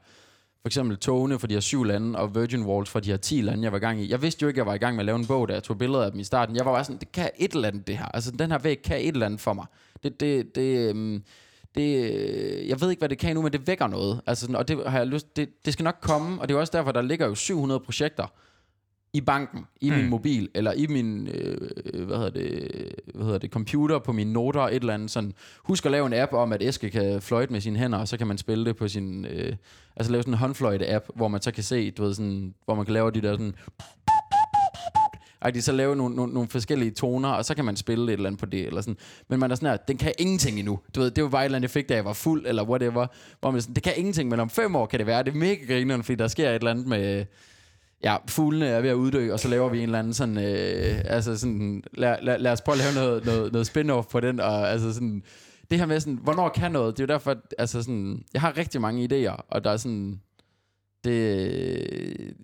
[0.65, 3.41] for eksempel togene for de her syv lande, og Virgin Walls for de her 10
[3.41, 4.09] lande, jeg var i gang i.
[4.09, 5.53] Jeg vidste jo ikke, at jeg var i gang med at lave en bog, da
[5.53, 6.55] jeg tog billeder af dem i starten.
[6.55, 8.05] Jeg var bare sådan, det kan et eller andet, det her.
[8.05, 9.65] Altså, den her væg kan et eller andet for mig.
[10.03, 11.23] Det, det, det, øhm,
[11.75, 14.21] det, øh, jeg ved ikke, hvad det kan nu, men det vækker noget.
[14.27, 16.77] Altså, og det har jeg lyst, det, det skal nok komme, og det er også
[16.77, 18.33] derfor, der ligger jo 700 projekter
[19.15, 19.95] i banken, i mm.
[19.95, 24.33] min mobil, eller i min, øh, hvad hedder det, hvad hedder det, computer, på mine
[24.33, 25.33] noter, et eller andet sådan.
[25.63, 28.17] Husk at lave en app om, at Eske kan fløjte med sine hænder, og så
[28.17, 29.55] kan man spille det på sin, øh,
[29.95, 32.85] altså lave sådan en håndfløjte-app, hvor man så kan se, du ved sådan, hvor man
[32.85, 33.55] kan lave de der sådan,
[35.41, 38.13] ej, de så lave nogle, nogle, nogle forskellige toner, og så kan man spille et
[38.13, 38.97] eller andet på det, eller sådan.
[39.29, 40.79] Men man er sådan her, den kan ingenting endnu.
[40.95, 42.63] Du ved, det var bare et eller andet, jeg fik, da jeg var fuld, eller
[42.63, 43.07] whatever.
[43.39, 45.37] Hvor man sådan, det kan ingenting, men om fem år kan det være, det er
[45.37, 47.25] mega grineren, fordi der sker et eller andet med,
[48.03, 51.01] ja, fuglene er ved at uddø, og så laver vi en eller anden sådan, øh,
[51.05, 54.39] altså sådan, lad, lad, lad os prøve at lave noget, noget, noget spin-off på den,
[54.39, 55.23] og altså sådan,
[55.71, 58.41] det her med sådan, hvornår kan noget, det er jo derfor, at, altså sådan, jeg
[58.41, 60.21] har rigtig mange idéer, og der er sådan,
[61.03, 62.35] det,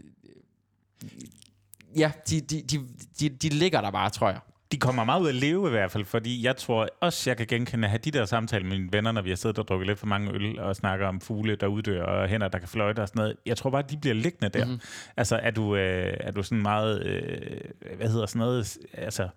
[1.98, 2.80] ja, de, de, de,
[3.20, 4.40] de, de ligger der bare, tror jeg
[4.72, 7.48] de kommer meget ud at leve i hvert fald, fordi jeg tror også, jeg kan
[7.48, 9.88] genkende at have de der samtaler med mine venner, når vi har siddet og drukket
[9.88, 13.00] lidt for mange øl og snakker om fugle, der uddør, og hænder, der kan fløjte
[13.00, 13.38] og sådan noget.
[13.46, 14.66] Jeg tror bare, de bliver liggende der.
[14.66, 14.72] Mhm.
[14.72, 15.12] Mm-hmm.
[15.18, 19.30] Altså, er du, øh, er du sådan meget, øh, hvad hedder sådan noget, altså,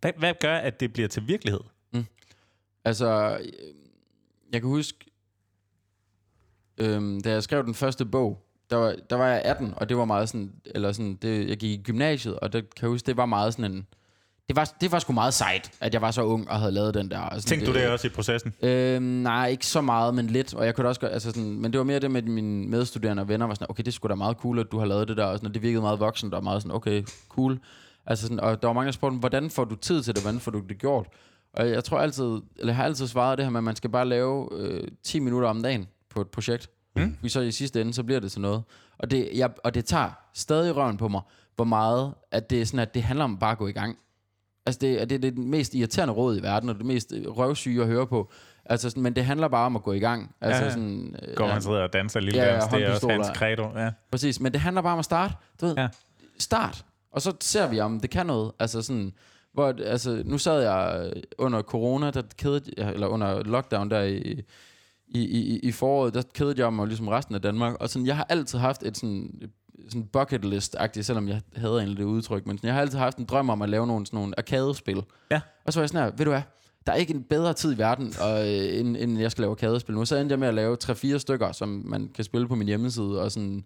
[0.00, 1.60] hvad, hvad gør, at det bliver til virkelighed?
[2.84, 3.46] Altså, øh,
[4.52, 4.98] jeg kan huske,
[6.78, 9.96] øhm, da jeg skrev den første bog, der var, der var jeg 18, og det
[9.96, 13.06] var meget sådan, eller sådan, det, jeg gik i gymnasiet, og det kan jeg huske,
[13.06, 13.86] det var meget sådan en,
[14.48, 16.94] det var, det var sgu meget sejt, at jeg var så ung og havde lavet
[16.94, 17.28] den der.
[17.28, 18.54] Sådan, Tænkte du det også i processen?
[18.62, 20.54] Øhm, nej, ikke så meget, men lidt.
[20.54, 23.28] Og jeg kunne også altså sådan, men det var mere det med mine medstuderende og
[23.28, 25.24] venner, var sådan, okay, det skulle da meget cool, at du har lavet det der,
[25.24, 27.58] og sådan, og det virkede meget voksent, og meget sådan, okay, cool.
[28.06, 30.40] Altså sådan, og der var mange, der spurgte, hvordan får du tid til det, hvordan
[30.40, 31.06] får du det gjort?
[31.52, 33.90] Og jeg tror altid, eller jeg har altid svaret det her med, at man skal
[33.90, 36.70] bare lave øh, 10 minutter om dagen på et projekt.
[36.96, 37.16] Mm.
[37.16, 38.62] Fordi så i sidste ende, så bliver det til noget.
[38.98, 41.20] Og det, jeg, og det tager stadig røven på mig,
[41.56, 43.98] hvor meget, at det er sådan, at det handler om bare at gå i gang.
[44.68, 47.80] Altså, det, det er det mest irriterende råd i verden, og det mest øh, røvsyge
[47.82, 48.30] at høre på.
[48.64, 50.34] Altså, sådan, men det handler bare om at gå i gang.
[50.40, 50.70] Altså, Ja, ja.
[50.74, 53.78] sådan, øh, Går man sidder og danser lille Ja, dans, det er også hans credo.
[53.78, 53.90] Ja.
[54.10, 55.34] Præcis, men det handler bare om at starte.
[55.60, 55.88] Du ved, Ja.
[56.38, 56.84] start.
[57.12, 58.52] Og så ser vi, om det kan noget.
[58.58, 59.12] Altså sådan,
[59.54, 64.02] hvor, altså, nu sad jeg øh, under corona, der kedede, jeg- eller under lockdown der
[64.02, 64.42] i,
[65.08, 67.74] i, i, i foråret, der kedede jeg mig ligesom resten af Danmark.
[67.80, 69.40] Og sådan, jeg har altid haft et sådan,
[69.88, 73.18] sådan bucket list-agtigt, selvom jeg havde egentlig det udtryk, men sådan, jeg har altid haft
[73.18, 75.02] en drøm om at lave nogle, sådan nogle arcade-spil.
[75.30, 75.40] Ja.
[75.64, 76.42] Og så var jeg sådan her, ved du hvad,
[76.86, 79.50] der er ikke en bedre tid i verden, og, øh, end, end jeg skal lave
[79.50, 80.04] arcade-spil nu.
[80.04, 83.22] Så endte jeg med at lave 3-4 stykker, som man kan spille på min hjemmeside,
[83.22, 83.64] og sådan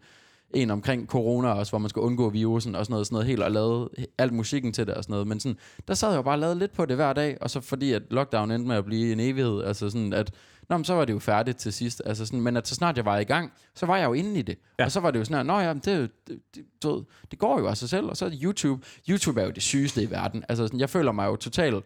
[0.55, 3.43] en omkring corona også, hvor man skal undgå virusen og sådan noget, sådan noget helt,
[3.43, 3.89] og lavet
[4.19, 5.27] alt musikken til det og sådan noget.
[5.27, 5.59] Men sådan,
[5.89, 7.93] der sad jeg jo bare og lavede lidt på det hver dag, og så fordi
[7.93, 10.31] at lockdown endte med at blive en evighed, altså sådan at,
[10.69, 12.03] nå, men så var det jo færdigt til sidst.
[12.07, 14.39] Altså sådan, men at så snart jeg var i gang, så var jeg jo inde
[14.39, 14.59] i det.
[14.79, 14.85] Ja.
[14.85, 16.41] Og så var det jo sådan, at, nå ja, men det, det,
[16.83, 18.83] det, det går jo af sig selv, og så er det YouTube.
[19.09, 20.45] YouTube er jo det sygeste i verden.
[20.49, 21.85] Altså sådan, jeg føler mig jo totalt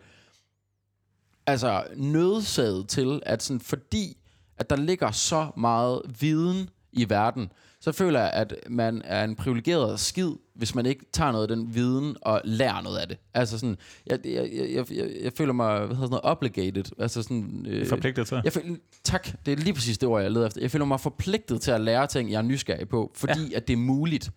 [1.46, 4.16] altså nødsaget til, at sådan, fordi
[4.58, 7.52] at der ligger så meget viden i verden,
[7.86, 11.56] så føler jeg, at man er en privilegeret skid, hvis man ikke tager noget af
[11.56, 13.18] den viden og lærer noget af det.
[13.34, 13.76] Altså sådan,
[14.06, 16.84] jeg, jeg, jeg, jeg, jeg føler mig, hvad hedder sådan noget, obligated.
[16.98, 18.40] Altså sådan, øh, Forpligtet til.
[18.44, 20.60] jeg føler, tak, det er lige præcis det ord, jeg leder efter.
[20.60, 23.56] Jeg føler mig forpligtet til at lære ting, jeg er nysgerrig på, fordi ja.
[23.56, 24.30] at det er muligt.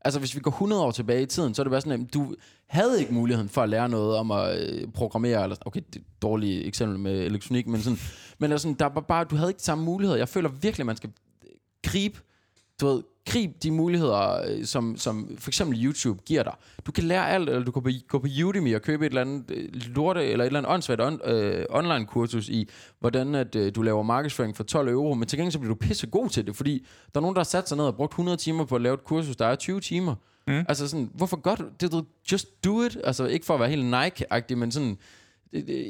[0.00, 2.14] Altså, hvis vi går 100 år tilbage i tiden, så er det bare sådan, at
[2.14, 2.34] du
[2.66, 6.00] havde ikke muligheden for at lære noget om at øh, programmere, eller okay, det er
[6.00, 7.98] et dårligt eksempel med elektronik, men sådan,
[8.38, 10.18] men altså, der var bare, du havde ikke samme muligheder.
[10.18, 11.10] Jeg føler virkelig, at man skal
[11.82, 12.20] gribe,
[12.80, 16.52] du ved, grib de muligheder, øh, som, som for eksempel YouTube giver dig.
[16.86, 19.50] Du kan lære alt, eller du kan gå på Udemy og købe et eller andet
[19.50, 22.68] øh, lorte, eller et eller andet åndssvagt on, øh, online-kursus i,
[23.00, 25.78] hvordan at, øh, du laver markedsføring for 12 euro, men til gengæld så bliver du
[25.78, 28.12] pisse god til det, fordi der er nogen, der har sat sig ned og brugt
[28.12, 30.14] 100 timer på at lave et kursus, der er 20 timer.
[30.46, 30.64] Mm.
[30.68, 32.04] Altså sådan, hvorfor du det?
[32.32, 32.98] Just do it.
[33.04, 34.98] Altså ikke for at være helt Nike-agtig, men sådan,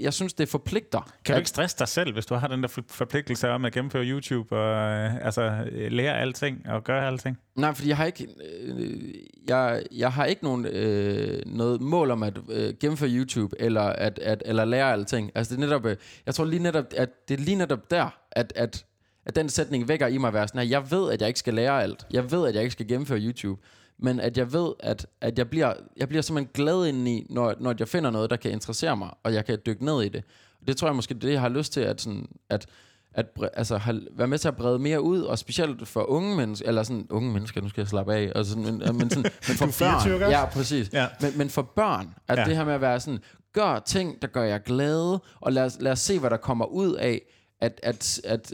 [0.01, 1.13] jeg synes, det forpligter.
[1.25, 4.05] Kan du ikke stresse dig selv, hvis du har den der forpligtelse om at gennemføre
[4.05, 7.39] YouTube og øh, altså, lære alting og gøre alting?
[7.57, 8.29] Nej, fordi jeg har ikke,
[8.63, 9.15] øh,
[9.49, 14.19] jeg, jeg har ikke nogen, øh, noget mål om at øh, gennemføre YouTube eller, at,
[14.19, 15.31] at, eller lære alting.
[15.35, 18.19] Altså det er netop, øh, jeg tror lige netop, at det er lige netop der,
[18.33, 18.85] at, at,
[19.27, 21.41] at den sætning vækker i mig at være sådan her, jeg ved, at jeg ikke
[21.41, 22.07] skal lære alt.
[22.11, 23.61] Jeg ved, at jeg ikke skal gennemføre YouTube
[23.99, 27.75] men at jeg ved, at, at jeg, bliver, jeg bliver simpelthen glad indeni, når, når
[27.79, 30.25] jeg finder noget, der kan interessere mig, og jeg kan dykke ned i det.
[30.61, 32.67] Og det tror jeg måske, det jeg har lyst til, at, sådan, at,
[33.15, 36.69] at altså, have, være med til at brede mere ud, og specielt for unge mennesker,
[36.69, 39.85] eller sådan, unge mennesker, nu skal jeg slappe af, altså, men, men, sådan, men for
[39.85, 41.07] børn, ja, præcis, ja.
[41.21, 42.45] Men, men for børn, at ja.
[42.45, 43.21] det her med at være sådan,
[43.53, 46.65] gør ting, der gør jeg glade, og lad os, lad os se, hvad der kommer
[46.65, 47.23] ud af,
[47.61, 48.53] at, at, at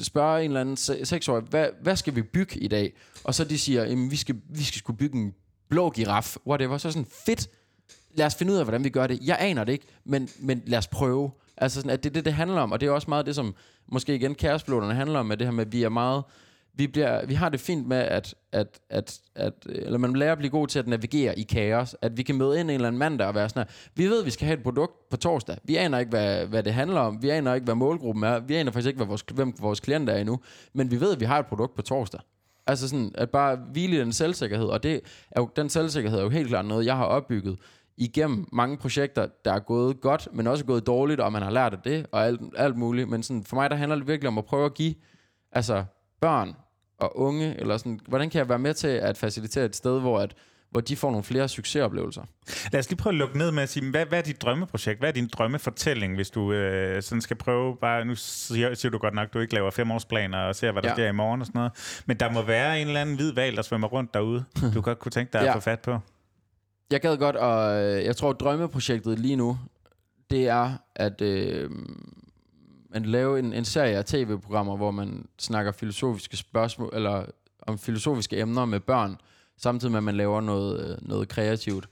[0.00, 2.92] spørge en eller anden seksårig, hvad, hvad skal vi bygge i dag?
[3.24, 5.34] Og så de siger, at vi skal, vi skal skulle bygge en
[5.68, 6.78] blå giraf, whatever.
[6.78, 7.48] Så sådan, fedt,
[8.14, 9.18] lad os finde ud af, hvordan vi gør det.
[9.22, 11.30] Jeg aner det ikke, men, men lad os prøve.
[11.56, 13.34] Altså sådan, at det er det, det handler om, og det er også meget det,
[13.34, 13.54] som
[13.88, 16.22] måske igen kærespiloterne handler om, med det her med, at vi er meget
[16.74, 20.38] vi, bliver, vi har det fint med, at, at, at, at eller man lærer at
[20.38, 21.96] blive god til at navigere i kaos.
[22.02, 24.06] At vi kan møde ind en eller anden mand der og være sådan her, vi
[24.06, 25.56] ved, at vi skal have et produkt på torsdag.
[25.64, 27.22] Vi aner ikke, hvad, hvad det handler om.
[27.22, 28.38] Vi aner ikke, hvad målgruppen er.
[28.38, 30.40] Vi aner faktisk ikke, hvad vores, hvem vores klienter er endnu.
[30.72, 32.20] Men vi ved, at vi har et produkt på torsdag.
[32.66, 34.66] Altså sådan, at bare hvile i den selvsikkerhed.
[34.66, 37.58] Og det er jo, den selvsikkerhed er jo helt klart noget, jeg har opbygget
[37.96, 41.72] igennem mange projekter, der er gået godt, men også gået dårligt, og man har lært
[41.74, 43.08] af det, og alt, alt muligt.
[43.08, 44.94] Men sådan, for mig, der handler det virkelig om at prøve at give
[45.52, 45.84] altså,
[46.20, 46.56] børn
[46.98, 50.20] og unge, eller sådan, hvordan kan jeg være med til at facilitere et sted, hvor,
[50.20, 50.34] at,
[50.70, 52.22] hvor de får nogle flere succesoplevelser?
[52.72, 54.98] Lad os lige prøve at lukke ned med at sige, hvad, hvad er dit drømmeprojekt?
[54.98, 58.98] Hvad er din drømmefortælling, hvis du øh, sådan skal prøve bare, nu siger, siger du
[58.98, 60.94] godt nok, at du ikke laver femårsplaner og ser, hvad der ja.
[60.94, 63.56] sker i morgen og sådan noget, men der må være en eller anden hvid valg,
[63.56, 64.44] der svømmer rundt derude,
[64.74, 65.48] du godt kunne tænke dig ja.
[65.48, 65.98] at få fat på.
[66.90, 69.58] Jeg gad godt, og øh, jeg tror, at drømmeprojektet lige nu,
[70.30, 71.70] det er, at øh,
[72.92, 77.24] man lave en, en serie af tv-programmer, hvor man snakker filosofiske spørgsmål, eller
[77.62, 79.16] om filosofiske emner med børn,
[79.56, 81.88] samtidig med, at man laver noget, øh, noget kreativt.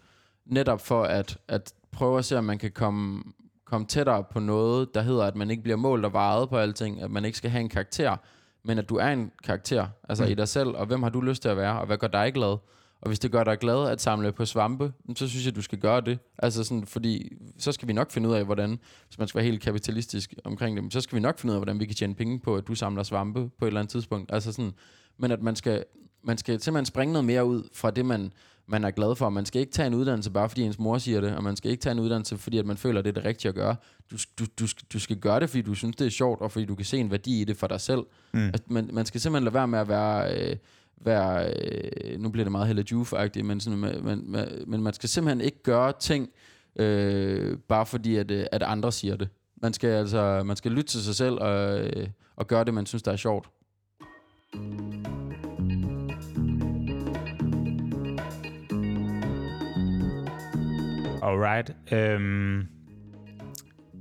[0.46, 3.22] Netop for at, at prøve at se, om man kan komme,
[3.64, 7.02] komme tættere på noget, der hedder, at man ikke bliver målt og vejet på alting,
[7.02, 8.16] at man ikke skal have en karakter,
[8.64, 10.30] men at du er en karakter, altså mm.
[10.30, 12.32] i dig selv, og hvem har du lyst til at være, og hvad gør dig
[12.34, 12.56] glad?
[13.00, 15.78] Og hvis det gør dig glad at samle på svampe, så synes jeg, du skal
[15.78, 16.18] gøre det.
[16.38, 19.46] Altså sådan, fordi så skal vi nok finde ud af, hvordan, hvis man skal være
[19.46, 22.14] helt kapitalistisk omkring det, så skal vi nok finde ud af, hvordan vi kan tjene
[22.14, 24.32] penge på, at du samler svampe på et eller andet tidspunkt.
[24.32, 24.72] Altså sådan,
[25.18, 25.84] men at man skal,
[26.22, 28.32] man skal simpelthen springe noget mere ud fra det, man,
[28.66, 29.28] man er glad for.
[29.28, 31.70] Man skal ikke tage en uddannelse, bare fordi ens mor siger det, og man skal
[31.70, 33.76] ikke tage en uddannelse, fordi at man føler, at det er det rigtige at gøre.
[34.10, 36.64] Du, du, du, du skal gøre det, fordi du synes, det er sjovt, og fordi
[36.64, 38.02] du kan se en værdi i det for dig selv.
[38.32, 38.50] Mm.
[38.54, 40.34] At man, man skal simpelthen lade være med at være...
[40.50, 40.56] Øh,
[41.00, 45.08] være, øh, nu bliver det meget heller juve men, sådan, man man men man skal
[45.08, 46.28] simpelthen ikke gøre ting,
[46.76, 49.28] øh, bare fordi, at, øh, at andre siger det.
[49.62, 52.86] Man skal, altså, man skal lytte til sig selv og, øh, og gøre det, man
[52.86, 53.48] synes, der er sjovt.
[61.22, 61.72] Alright.
[61.92, 62.77] Um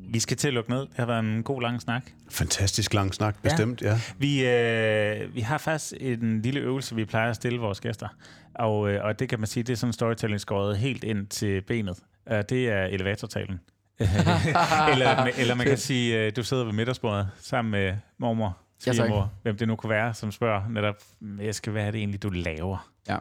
[0.09, 0.79] vi skal til at lukke ned.
[0.79, 2.11] Det har været en god lang snak.
[2.29, 3.89] Fantastisk lang snak, bestemt, ja.
[3.89, 3.99] ja.
[4.17, 8.07] Vi, øh, vi har faktisk en lille øvelse, vi plejer at stille vores gæster.
[8.55, 11.61] Og, øh, og det kan man sige, det er sådan storytelling skåret helt ind til
[11.61, 11.97] benet.
[12.31, 13.59] Uh, det er elevatortalen.
[14.91, 19.27] eller, eller man kan sige, øh, du sidder ved middagsbordet sammen med mormor, svigermor, ja,
[19.43, 20.95] hvem det nu kunne være, som spørger netop,
[21.41, 22.91] jeg skal, hvad er det egentlig, du laver?
[23.09, 23.17] Ja.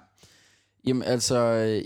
[0.87, 1.39] Jamen altså,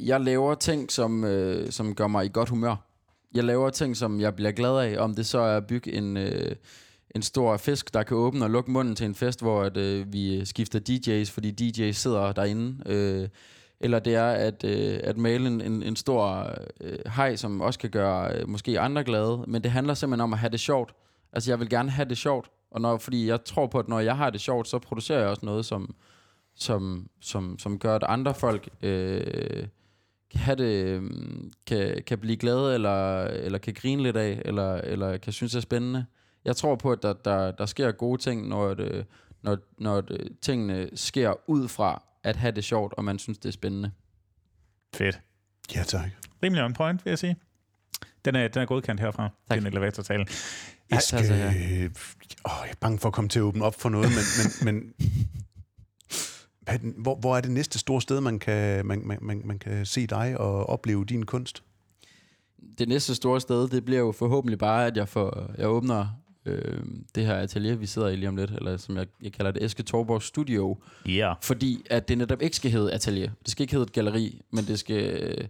[0.02, 2.90] jeg laver ting, som, øh, som gør mig i godt humør
[3.35, 6.16] jeg laver ting, som jeg bliver glad af, om det så er at bygge en,
[6.16, 6.57] øh,
[7.15, 10.12] en stor fisk, der kan åbne og lukke munden til en fest, hvor at, øh,
[10.12, 12.82] vi skifter DJ's, fordi DJ's sidder derinde.
[12.86, 13.28] Øh,
[13.81, 17.78] eller det er at, øh, at male en, en, en stor øh, hej, som også
[17.78, 19.44] kan gøre øh, måske andre glade.
[19.48, 20.94] Men det handler simpelthen om at have det sjovt.
[21.32, 24.01] Altså jeg vil gerne have det sjovt, og når, fordi jeg tror på, at når
[24.01, 25.94] jeg har det sjovt, så producerer jeg også noget, som,
[26.55, 28.69] som, som, som gør, at andre folk...
[28.82, 29.66] Øh,
[30.31, 34.74] kan have det, øhm, kan, kan blive glad, eller, eller kan grine lidt af, eller,
[34.74, 36.07] eller kan synes det er spændende.
[36.44, 39.07] Jeg tror på, at der, der, der sker gode ting, når, det,
[39.43, 43.48] når, når det, tingene sker ud fra at have det sjovt, og man synes, det
[43.48, 43.90] er spændende.
[44.94, 45.20] Fedt.
[45.74, 46.11] Ja, tak.
[46.43, 47.36] Rimelig on point, vil jeg sige.
[48.24, 49.59] Den er, den er godkendt herfra, tak.
[49.59, 50.27] den elevatortale.
[50.90, 51.47] Jeg, skal, ja.
[52.44, 54.24] åh, jeg er bange for at komme til at åbne op for noget, men,
[54.65, 54.94] men, men
[56.70, 59.86] Patten, hvor, hvor er det næste store sted, man kan, man, man, man, man kan
[59.86, 61.62] se dig og opleve din kunst?
[62.78, 66.06] Det næste store sted, det bliver jo forhåbentlig bare, at jeg, får, jeg åbner
[66.47, 66.80] øh,
[67.14, 69.64] det her atelier, vi sidder i lige om lidt, eller som jeg, jeg kalder det,
[69.64, 70.78] Eske Torborg Studio.
[71.06, 71.10] Ja.
[71.10, 71.36] Yeah.
[71.42, 73.30] Fordi at det netop ikke skal hedde atelier.
[73.42, 75.48] Det skal ikke hedde et galleri, men det skal...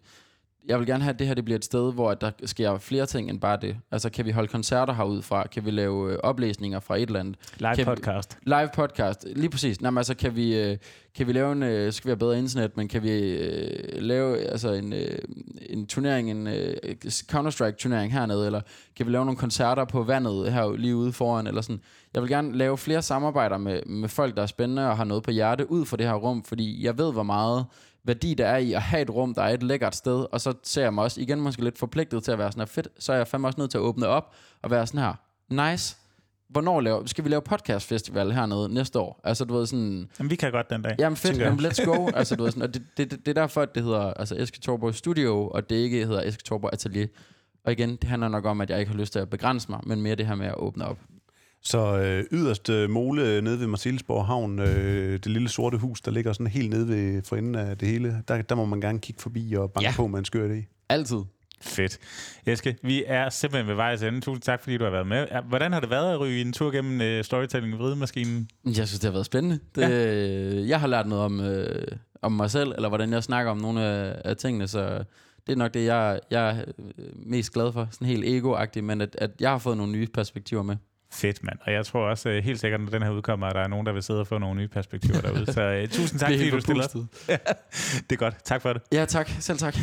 [0.70, 3.06] Jeg vil gerne have, at det her det bliver et sted, hvor der sker flere
[3.06, 3.76] ting end bare det.
[3.90, 5.46] Altså, kan vi holde koncerter herudfra?
[5.46, 7.36] Kan vi lave øh, oplæsninger fra et eller andet?
[7.58, 8.38] Live kan podcast.
[8.44, 9.80] Vi, live podcast, lige præcis.
[9.80, 10.76] Nå, men altså, kan vi, øh,
[11.16, 11.62] kan vi lave en...
[11.62, 15.18] Øh, skal vi have bedre internet, men kan vi øh, lave altså, en, øh,
[15.70, 16.74] en turnering, en øh,
[17.32, 18.60] Counter-Strike-turnering hernede, eller
[18.96, 21.80] kan vi lave nogle koncerter på vandet her lige ude foran, eller sådan.
[22.14, 25.22] Jeg vil gerne lave flere samarbejder med, med folk, der er spændende og har noget
[25.22, 27.66] på hjerte ud for det her rum, fordi jeg ved, hvor meget
[28.04, 30.54] værdi der er i at have et rum, der er et lækkert sted, og så
[30.62, 33.12] ser jeg mig også igen måske lidt forpligtet til at være sådan her fedt, så
[33.12, 35.14] er jeg fandme også nødt til at åbne op og være sådan her,
[35.70, 35.96] nice,
[36.50, 39.20] hvornår laver, skal vi lave podcast festival hernede næste år?
[39.24, 40.10] Altså, du ved sådan...
[40.18, 40.96] Jamen, vi kan godt den dag.
[40.98, 42.06] Jamen fedt, jamen, let's go.
[42.18, 44.36] altså, du ved sådan, og det, det, det, det er derfor, at det hedder altså,
[44.38, 47.06] Eske Torborg Studio, og det ikke hedder Eske Torborg Atelier.
[47.64, 49.80] Og igen, det handler nok om, at jeg ikke har lyst til at begrænse mig,
[49.86, 50.98] men mere det her med at åbne op.
[51.62, 56.10] Så øh, yderst øh, mole nede ved Marcellesborg Havn, øh, det lille sorte hus, der
[56.10, 58.98] ligger sådan helt nede ved for enden af det hele, der, der må man gerne
[58.98, 59.94] kigge forbi og banke ja.
[59.96, 60.66] på, man skør det i.
[60.88, 61.18] Altid.
[61.62, 61.98] Fedt.
[62.46, 64.20] Eske, vi er simpelthen ved vejs ende.
[64.20, 65.26] Tusind tak, fordi du har været med.
[65.48, 68.48] Hvordan har det været at ryge en tur gennem uh, storytelling vridemaskinen?
[68.64, 69.58] Jeg synes, det har været spændende.
[69.74, 70.68] Det, ja.
[70.68, 71.86] Jeg har lært noget om, øh,
[72.22, 75.04] om mig selv, eller hvordan jeg snakker om nogle af, af tingene, så
[75.46, 76.64] det er nok det, jeg, jeg er
[77.26, 77.88] mest glad for.
[77.90, 80.76] Sådan helt ego men at, at jeg har fået nogle nye perspektiver med.
[81.12, 81.58] Fedt, mand.
[81.62, 83.86] Og jeg tror også uh, helt sikkert, når den her udkommer, at der er nogen,
[83.86, 85.52] der vil sidde og få nogle nye perspektiver derude.
[85.52, 86.90] Så uh, tusind tak, fordi du stiller op.
[88.10, 88.44] det er godt.
[88.44, 88.82] Tak for det.
[88.92, 89.30] Ja, tak.
[89.40, 89.76] Selv tak.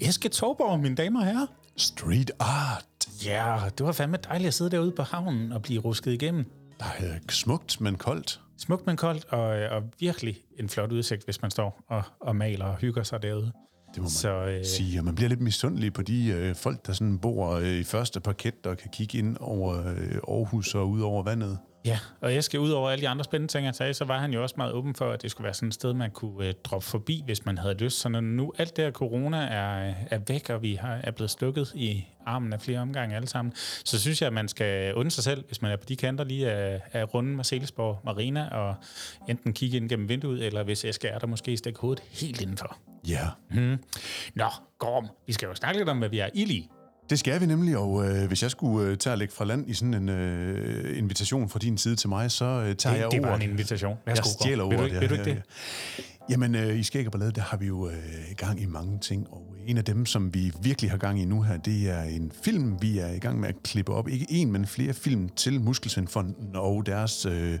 [0.00, 1.46] Eske Torborg, mine damer og herrer.
[1.76, 2.84] Street art.
[3.24, 6.44] Ja, det var fandme dejligt at sidde derude på havnen og blive rusket igennem.
[6.78, 8.41] Der er smukt, men koldt.
[8.62, 9.40] Smukt, men koldt, og,
[9.76, 13.52] og virkelig en flot udsigt, hvis man står og, og maler og hygger sig derude.
[13.94, 16.86] Det må man så, øh, sige, og man bliver lidt misundelig på de øh, folk,
[16.86, 20.88] der sådan bor øh, i første parket, der kan kigge ind over øh, Aarhus og
[20.88, 21.58] ud over vandet.
[21.84, 24.18] Ja, og jeg skal ud over alle de andre spændende ting, jeg sagde, så var
[24.18, 26.46] han jo også meget åben for, at det skulle være sådan et sted, man kunne
[26.46, 28.00] øh, droppe forbi, hvis man havde lyst.
[28.00, 31.30] Så når nu alt det her corona er, er væk, og vi har, er blevet
[31.30, 33.52] stukket i armen af flere omgange alle sammen,
[33.84, 36.24] så synes jeg, at man skal undre sig selv, hvis man er på de kanter
[36.24, 38.74] lige af, af runden Marcellesborg Marina, og
[39.28, 42.76] enten kigge ind gennem vinduet, eller hvis Eske er der måske stikke hovedet helt indenfor.
[43.08, 43.12] Ja.
[43.12, 43.68] Yeah.
[43.68, 43.78] Hmm.
[44.34, 44.46] Nå,
[44.78, 46.68] Gorm, vi skal jo snakke lidt om, hvad vi er i
[47.10, 49.70] det skal vi nemlig, og øh, hvis jeg skulle øh, tage at lægge fra land
[49.70, 52.94] i sådan en øh, invitation fra din side til mig, så øh, tager det, jeg
[52.96, 53.12] det ordet.
[53.12, 53.96] Det var en invitation.
[54.06, 54.80] Værsgo, jeg stjæler ordet.
[54.80, 55.42] Vil du, vil du ikke det?
[56.30, 57.94] Jamen, øh, i Skæg og Ballade, der har vi jo øh,
[58.36, 61.42] gang i mange ting, og en af dem, som vi virkelig har gang i nu
[61.42, 64.08] her, det er en film, vi er i gang med at klippe op.
[64.08, 67.58] Ikke en, men flere film til Muskelsvindfonden og deres, øh,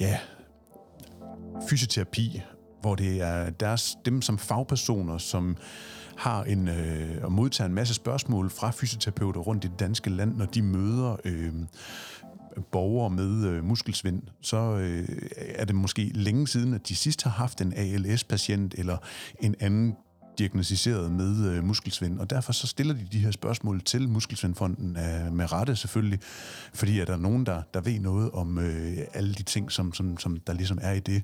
[0.00, 0.18] ja,
[1.68, 2.42] fysioterapi,
[2.80, 5.56] hvor det er deres, dem som fagpersoner, som
[6.20, 10.36] har en, øh, og modtager en masse spørgsmål fra fysioterapeuter rundt i det danske land,
[10.36, 11.52] når de møder øh,
[12.70, 17.30] borgere med øh, muskelsvind, så øh, er det måske længe siden, at de sidst har
[17.30, 18.96] haft en ALS-patient eller
[19.40, 19.96] en anden
[20.38, 25.32] diagnostiseret med øh, muskelsvind, og derfor så stiller de de her spørgsmål til Muskelsvindfonden øh,
[25.32, 26.18] med rette selvfølgelig,
[26.74, 30.18] fordi er der nogen, der, der ved noget om øh, alle de ting, som, som,
[30.18, 31.22] som der ligesom er i det.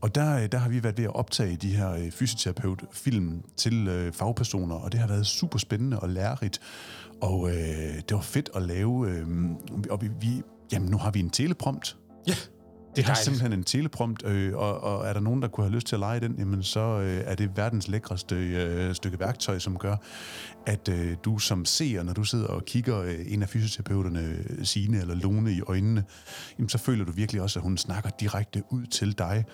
[0.00, 4.12] Og der, der har vi været ved at optage de her øh, fysioterapeut-film til øh,
[4.12, 6.60] fagpersoner, og det har været super spændende og lærerigt.
[7.20, 7.56] Og øh,
[7.94, 9.10] det var fedt at lave.
[9.10, 9.26] Øh,
[9.90, 10.42] og vi, vi,
[10.72, 11.96] jamen, nu har vi en teleprompt.
[12.26, 12.34] Ja,
[12.96, 15.86] det har simpelthen en teleprompt, øh, og, og er der nogen, der kunne have lyst
[15.86, 19.78] til at lege den, jamen så øh, er det verdens lækreste øh, stykke værktøj, som
[19.78, 19.96] gør,
[20.66, 25.00] at øh, du som seer, når du sidder og kigger øh, en af fysioterapeuterne, Sine
[25.00, 26.04] eller Lone, i øjnene,
[26.58, 29.44] jamen så føler du virkelig også, at hun snakker direkte ud til dig,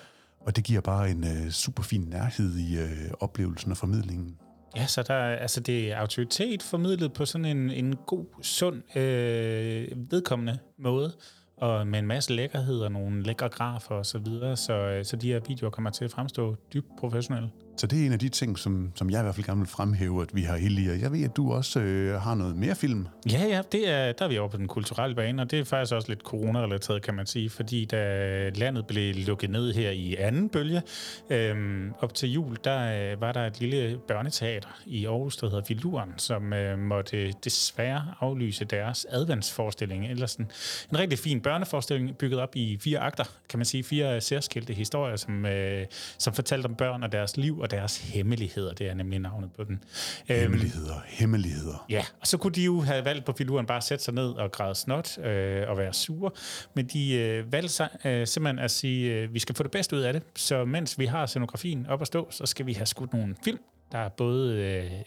[0.45, 4.37] og det giver bare en øh, super fin nærhed i øh, oplevelsen og formidlingen.
[4.75, 9.87] Ja, så der, altså det er autoritet formidlet på sådan en, en god, sund, øh,
[10.11, 11.13] vedkommende måde,
[11.57, 15.15] og med en masse lækkerhed og nogle lækre grafer og så videre, så, øh, så
[15.15, 17.49] de her videoer kommer til at fremstå dybt professionelle.
[17.77, 19.67] Så det er en af de ting, som, som jeg i hvert fald gerne vil
[19.67, 21.01] fremhæve, at vi har i.
[21.01, 23.07] Jeg ved, at du også øh, har noget mere film.
[23.31, 25.63] Ja, ja, det er, der er vi over på den kulturelle bane, og det er
[25.63, 30.15] faktisk også lidt corona-relateret, kan man sige, fordi da landet blev lukket ned her i
[30.15, 30.81] anden bølge,
[31.29, 31.55] øh,
[31.99, 36.09] op til jul, der øh, var der et lille børneteater i Aarhus, der hedder Filuren,
[36.17, 40.47] som øh, måtte desværre aflyse deres adventsforestilling, eller sådan
[40.91, 45.15] en rigtig fin børneforestilling, bygget op i fire akter, kan man sige, fire særskilte historier,
[45.15, 45.85] som, øh,
[46.17, 48.73] som fortalte om børn og deres liv og deres hemmeligheder.
[48.73, 49.83] Det er nemlig navnet på den.
[50.29, 51.85] Øhm, hemmeligheder, hemmeligheder.
[51.89, 54.29] Ja, og så kunne de jo have valgt på filuren bare at sætte sig ned
[54.29, 56.31] og græde snot øh, og være sure,
[56.73, 59.95] men de øh, valgte sig, øh, simpelthen at sige, øh, vi skal få det bedste
[59.95, 62.85] ud af det, så mens vi har scenografien op at stå, så skal vi have
[62.85, 63.59] skudt nogle film,
[63.95, 64.55] der både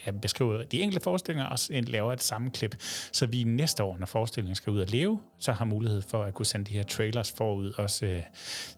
[0.07, 2.77] øh, beskriver de enkelte forestillinger og laver et sammenklip,
[3.13, 6.35] så vi næste år, når forestillingen skal ud og leve, så har mulighed for at
[6.35, 8.23] kunne sende de her trailers forud også øh,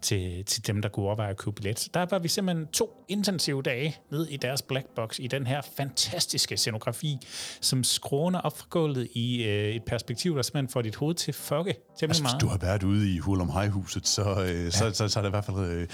[0.03, 1.79] til, til dem, der kunne overveje at købe billet.
[1.79, 5.47] Så der var vi simpelthen to intensive dage ned i deres black box i den
[5.47, 7.19] her fantastiske scenografi,
[7.61, 11.35] som skråner op fra gulvet i øh, et perspektiv, der simpelthen får dit hoved til
[11.35, 12.41] fokke temmelig Altså, hvis meget.
[12.41, 15.31] du har været ude i Hurlum Hejhuset, så, øh, så, så, så er der i
[15.31, 15.89] hvert fald øh,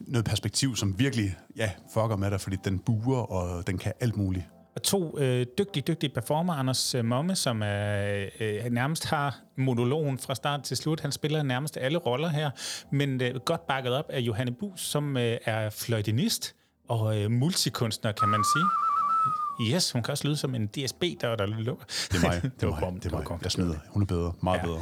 [0.00, 4.16] noget perspektiv, som virkelig ja, fucker med dig, fordi den buer, og den kan alt
[4.16, 4.44] muligt.
[4.74, 10.18] Og to øh, dygtige, dygtige performer, Anders øh, Momme, som er, øh, nærmest har monologen
[10.18, 11.00] fra start til slut.
[11.00, 12.50] Han spiller nærmest alle roller her,
[12.90, 16.54] men øh, godt bakket op af Johanne Bus, som øh, er fløjtenist
[16.88, 18.64] og øh, multikunstner, kan man sige.
[19.60, 21.84] Yes, hun kan også lyde som en DSB, der der lukker.
[21.84, 23.38] Det er mig, det, var er mig, bom, det er mig.
[23.42, 23.74] Jeg smider.
[23.88, 24.66] Hun er bedre, meget ja.
[24.66, 24.80] bedre.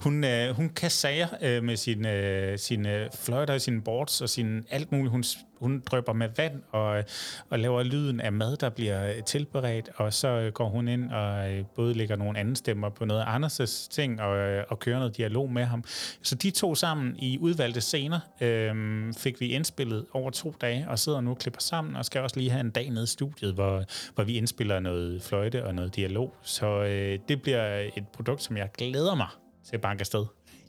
[0.00, 4.64] Hun, øh, hun kan sager øh, med sine, øh, sine fløjter, sine boards og sin
[4.70, 5.10] alt muligt.
[5.10, 5.24] Hun,
[5.60, 7.04] hun drøber med vand og,
[7.50, 11.52] og laver lyden af mad, der bliver tilberedt, og så øh, går hun ind og
[11.52, 14.98] øh, både lægger nogle andre stemmer på noget af Anders' ting og, øh, og kører
[14.98, 15.84] noget dialog med ham.
[16.22, 18.74] Så de to sammen i udvalgte scener øh,
[19.14, 22.36] fik vi indspillet over to dage, og sidder nu og klipper sammen, og skal også
[22.36, 23.84] lige have en dag nede i studiet, hvor,
[24.20, 26.34] hvor vi indspiller noget fløjte og noget dialog.
[26.42, 29.26] Så øh, det bliver et produkt, som jeg glæder mig
[29.64, 30.24] til at banke afsted.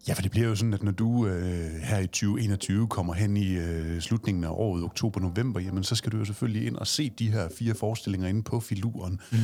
[0.08, 3.38] Ja, for det bliver jo sådan, at når du øh, her i 2021 kommer hen
[3.38, 7.10] i øh, slutningen af året, oktober-november, jamen så skal du jo selvfølgelig ind og se
[7.10, 9.20] de her fire forestillinger inde på filuren.
[9.32, 9.38] Mm.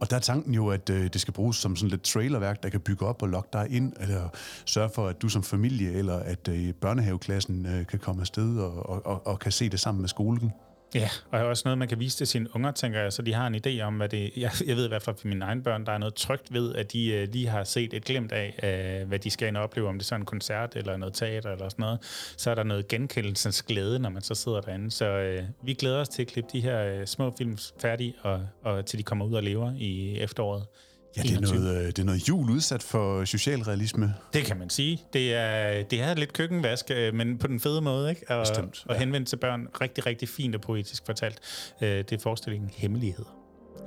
[0.00, 2.68] Og der er tanken jo, at øh, det skal bruges som sådan lidt trailerværk, der
[2.68, 4.28] kan bygge op og lokke dig ind, eller
[4.64, 8.88] sørge for, at du som familie eller at øh, børnehaveklassen øh, kan komme afsted og,
[8.88, 10.52] og, og, og kan se det sammen med skolen.
[10.94, 13.46] Ja, og også noget, man kan vise til sine unger, tænker jeg, så de har
[13.46, 15.86] en idé om, hvad det jeg, jeg ved i hvert fald for mine egne børn,
[15.86, 18.54] der er noget trygt ved, at de øh, lige har set et glimt af,
[19.02, 21.14] øh, hvad de skal ind og opleve, om det er sådan en koncert eller noget
[21.14, 21.98] teater eller sådan noget.
[22.36, 24.90] Så er der noget genkendelsens glæde, når man så sidder derinde.
[24.90, 28.46] Så øh, vi glæder os til at klippe de her øh, små film færdige, og,
[28.62, 30.66] og til de kommer ud og lever i efteråret.
[31.16, 34.14] Ja, det er, noget, det er noget jul udsat for socialrealisme.
[34.32, 35.02] Det kan man sige.
[35.12, 38.30] Det er, det er lidt køkkenvask, men på den fede måde, ikke?
[38.30, 39.66] Og, Bestemt, og henvendt til børn.
[39.80, 41.38] Rigtig, rigtig fint og poetisk fortalt.
[41.80, 43.24] Det er forestillingen Hemmelighed.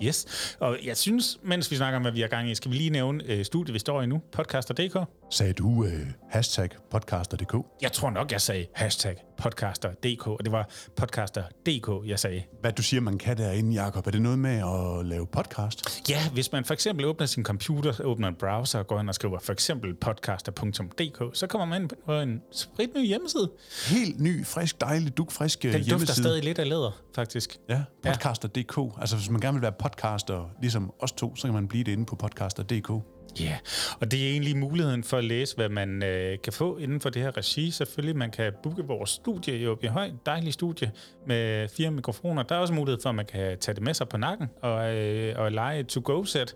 [0.03, 0.55] Yes.
[0.59, 2.89] Og jeg synes, mens vi snakker om, hvad vi har gang i, skal vi lige
[2.89, 4.97] nævne øh, studiet, vi står i nu, podcaster.dk.
[5.33, 7.55] Sagde du øh, hashtag podcaster.dk?
[7.81, 12.43] Jeg tror nok, jeg sagde hashtag podcaster.dk, og det var podcaster.dk, jeg sagde.
[12.61, 16.09] Hvad du siger, man kan derinde, Jacob, er det noget med at lave podcast?
[16.09, 19.15] Ja, hvis man for eksempel åbner sin computer, åbner en browser og går ind og
[19.15, 23.51] skriver for eksempel podcaster.dk, så kommer man ind på en spritny hjemmeside.
[23.87, 25.99] Helt ny, frisk, dejlig, dukfrisk Den hjemmeside.
[25.99, 27.57] dufter stadig lidt af læder, faktisk.
[27.69, 28.77] Ja, podcaster.dk.
[29.01, 31.91] Altså, hvis man gerne vil være podcaster, ligesom os to, så kan man blive det
[31.91, 32.91] inde på podcaster.dk.
[33.39, 33.57] Ja, yeah.
[33.99, 37.09] og det er egentlig muligheden for at læse, hvad man øh, kan få inden for
[37.09, 37.71] det her regi.
[37.71, 40.91] Selvfølgelig, man kan booke vores studie i Åbje Høj, dejlig studie
[41.27, 42.43] med fire mikrofoner.
[42.43, 44.95] Der er også mulighed for, at man kan tage det med sig på nakken og,
[44.95, 46.53] øh, og lege et to-go-sæt.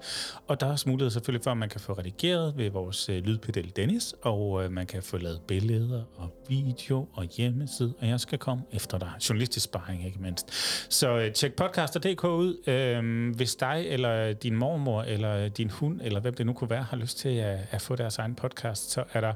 [0.47, 3.23] Og der er også mulighed selvfølgelig for, at man kan få redigeret ved vores øh,
[3.23, 8.19] lydpedel Dennis, og øh, man kan få lavet billeder og video og hjemmeside, og jeg
[8.19, 9.11] skal komme efter dig.
[9.29, 10.51] Journalistisk sparring, ikke mindst.
[10.93, 16.19] Så øh, tjek podcaster.dk ud, øh, hvis dig eller din mormor eller din hund, eller
[16.19, 19.03] hvem det nu kunne være, har lyst til at, at få deres egen podcast, så
[19.13, 19.33] er der,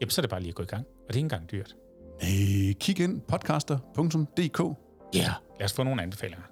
[0.00, 0.86] jamen, så er det bare lige at gå i gang.
[0.86, 1.74] Og det er ikke engang dyrt.
[2.22, 4.60] Øh, kig ind podcaster.dk.
[5.14, 5.32] Ja, yeah.
[5.58, 6.44] lad os få nogle anbefalinger.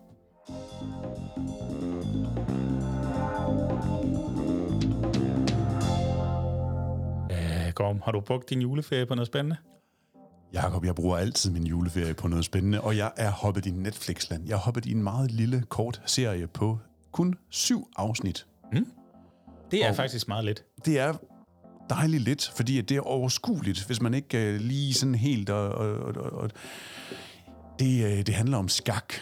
[7.32, 9.56] Øh, Gorm, har du brugt din juleferie på noget spændende?
[10.52, 14.46] Jakob, jeg bruger altid min juleferie på noget spændende, og jeg er hoppet i Netflixland.
[14.46, 16.78] Jeg er hoppet i en meget lille, kort serie på
[17.12, 18.46] kun syv afsnit.
[18.72, 18.86] Mm.
[19.72, 20.64] Det er Og- faktisk meget lidt.
[20.84, 21.14] Det er
[21.90, 25.50] dejligt lidt, fordi at det er overskueligt, hvis man ikke uh, lige sådan helt...
[25.50, 26.50] Og, og, og, og,
[27.78, 29.12] det, uh, det handler om skak.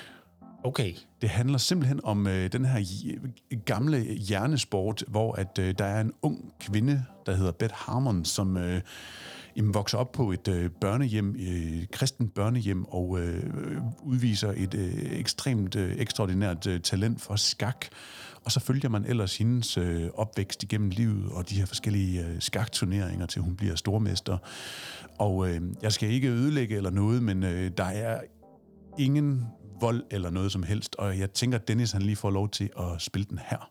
[0.64, 0.94] Okay.
[1.22, 2.84] Det handler simpelthen om uh, den her
[3.64, 8.56] gamle hjernesport, hvor at uh, der er en ung kvinde, der hedder Beth Harmon, som
[8.56, 8.62] uh,
[9.56, 13.42] jamen, vokser op på et øh, børnehjem, øh, kristen børnehjem, og øh,
[14.02, 17.86] udviser et øh, ekstremt øh, ekstraordinært øh, talent for skak.
[18.44, 22.40] Og så følger man ellers hendes øh, opvækst igennem livet og de her forskellige øh,
[22.40, 24.38] skakturneringer, til hun bliver stormester.
[25.18, 28.20] Og øh, jeg skal ikke ødelægge eller noget, men øh, der er
[28.98, 29.44] ingen
[29.80, 30.96] vold eller noget som helst.
[30.96, 33.70] Og jeg tænker, at Dennis han lige får lov til at spille den her.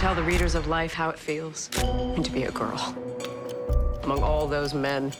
[0.00, 1.70] Tell the readers of life how it feels
[2.16, 3.07] and to be a girl.
[4.08, 5.12] Among all those men,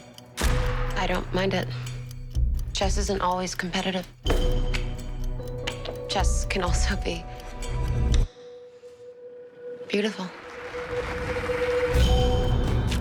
[0.97, 1.67] I don't mind it.
[2.73, 4.07] Chess isn't always competitive.
[6.07, 7.23] chess can also be
[9.87, 10.27] beautiful.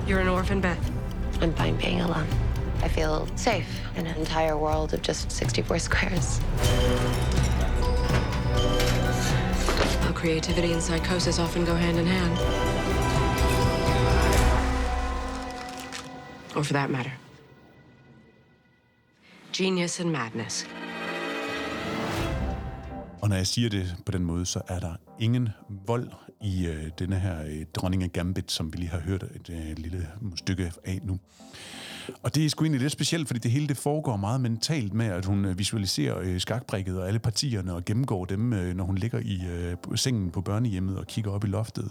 [0.07, 0.91] You're an orphan, Beth.
[1.41, 2.29] I'm fine being alone.
[2.83, 6.39] I feel safe in an entire world of just 64 squares.
[10.03, 12.78] How creativity and psychosis often go hand in hand.
[16.59, 17.11] Or for that matter,
[19.57, 20.67] genius and madness.
[23.23, 25.49] Og når jeg siger det på den måde, så er der ingen
[25.87, 26.11] vold
[26.41, 29.77] i øh, denne her øh, dronning af Gambit, som vi lige har hørt et øh,
[29.77, 31.19] lille stykke af nu.
[32.23, 35.07] Og det er sgu egentlig lidt specielt, fordi det hele det foregår meget mentalt med,
[35.07, 38.99] at hun øh, visualiserer øh, skakbrækket og alle partierne og gennemgår dem, øh, når hun
[38.99, 41.91] ligger i øh, sengen på børnehjemmet og kigger op i loftet.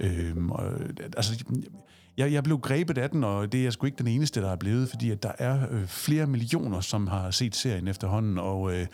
[0.00, 0.72] Øh, og,
[1.16, 1.44] altså,
[2.18, 4.56] jeg, jeg blev grebet af den, og det er sgu ikke den eneste, der er
[4.56, 8.86] blevet, fordi at der er øh, flere millioner, som har set serien efterhånden, og øh,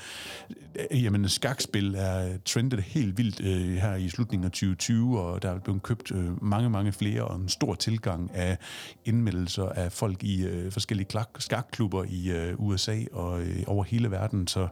[0.91, 5.59] jamen, skakspil er trendet helt vildt øh, her i slutningen af 2020, og der er
[5.59, 8.59] blevet købt øh, mange, mange flere, og en stor tilgang af
[9.05, 14.11] indmeldelser af folk i øh, forskellige klak- skakklubber i øh, USA og øh, over hele
[14.11, 14.69] verden, så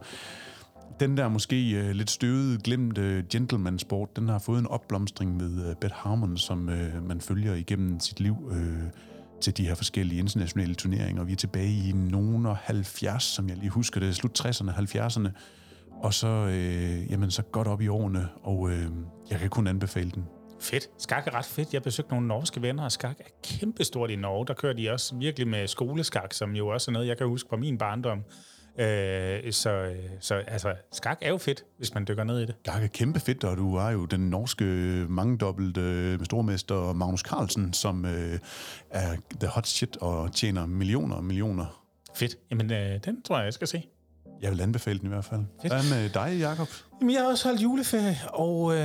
[0.99, 5.69] den der måske øh, lidt støvede, glemte øh, gentleman-sport, den har fået en opblomstring med
[5.69, 8.83] øh, Beth Harmon, som øh, man følger igennem sit liv øh,
[9.41, 11.23] til de her forskellige internationale turneringer.
[11.23, 15.29] Vi er tilbage i nogen og 70, som jeg lige husker det, slut 60'erne, 70'erne,
[16.03, 18.87] og så, øh, jamen, så godt op i årene, og øh,
[19.29, 20.25] jeg kan kun anbefale den.
[20.59, 20.89] Fedt.
[20.97, 21.73] Skak er ret fedt.
[21.73, 24.47] Jeg besøgte nogle norske venner, og skak er kæmpestort i Norge.
[24.47, 27.49] Der kører de også virkelig med skoleskak, som jo også er noget, jeg kan huske
[27.49, 28.23] fra min barndom.
[28.79, 32.55] Øh, så, øh, så altså, skak er jo fedt, hvis man dykker ned i det.
[32.65, 34.63] Skak er kæmpe fedt, og du er jo den norske
[35.09, 38.39] mangedobbelt øh, stormester Magnus Carlsen, som øh,
[38.89, 41.83] er the hot shit og tjener millioner og millioner.
[42.15, 42.37] Fedt.
[42.51, 43.83] Jamen, øh, den tror jeg, jeg skal se.
[44.41, 45.41] Jeg vil anbefale den i hvert fald.
[45.61, 45.73] Fedt.
[45.73, 46.67] Hvad med dig, Jacob?
[47.01, 48.79] Jamen, jeg har også holdt juleferie, og øh,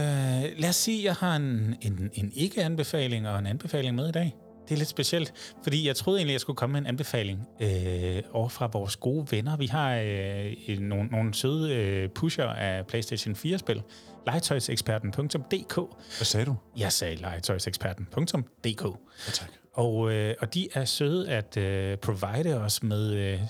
[0.59, 4.36] lad os sige, jeg har en, en, en ikke-anbefaling og en anbefaling med i dag.
[4.69, 8.23] Det er lidt specielt, fordi jeg troede egentlig, jeg skulle komme med en anbefaling øh,
[8.32, 9.57] over fra vores gode venner.
[9.57, 13.82] Vi har øh, nogle, nogle søde øh, pusher af PlayStation 4-spil.
[14.27, 15.74] Legetøjseksperten.dk
[16.16, 16.57] Hvad sagde du?
[16.77, 18.85] Jeg sagde legetøjseksperten.dk
[19.27, 23.40] Ja, tak og, øh, og de er søde at øh, provide os med øh,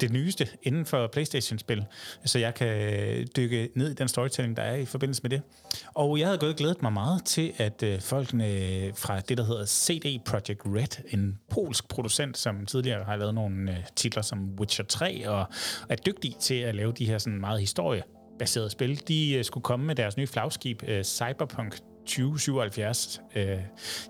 [0.00, 1.84] det nyeste inden for PlayStation-spil,
[2.24, 5.42] så jeg kan øh, dykke ned i den storytelling, der er i forbindelse med det.
[5.94, 9.44] Og jeg havde gået glædet mig meget til, at øh, folkene øh, fra det, der
[9.44, 14.50] hedder CD Projekt Red, en polsk producent, som tidligere har lavet nogle øh, titler som
[14.60, 15.46] Witcher 3, og
[15.88, 18.02] er dygtig til at lave de her sådan meget historie
[18.38, 23.20] baserede spil, de øh, skulle komme med deres nye flagskib, øh, Cyberpunk 2077.
[23.36, 23.58] Øh,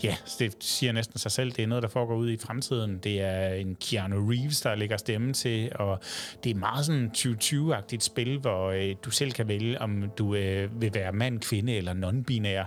[0.02, 1.52] ja, det siger næsten sig selv.
[1.52, 2.98] Det er noget, der foregår ud i fremtiden.
[2.98, 6.01] Det er en Keanu Reeves, der lægger stemme til, og
[6.44, 10.81] det er meget sådan 2020-agtigt spil, hvor øh, du selv kan vælge, om du øh,
[10.81, 12.64] vil være mand, kvinde eller non-binær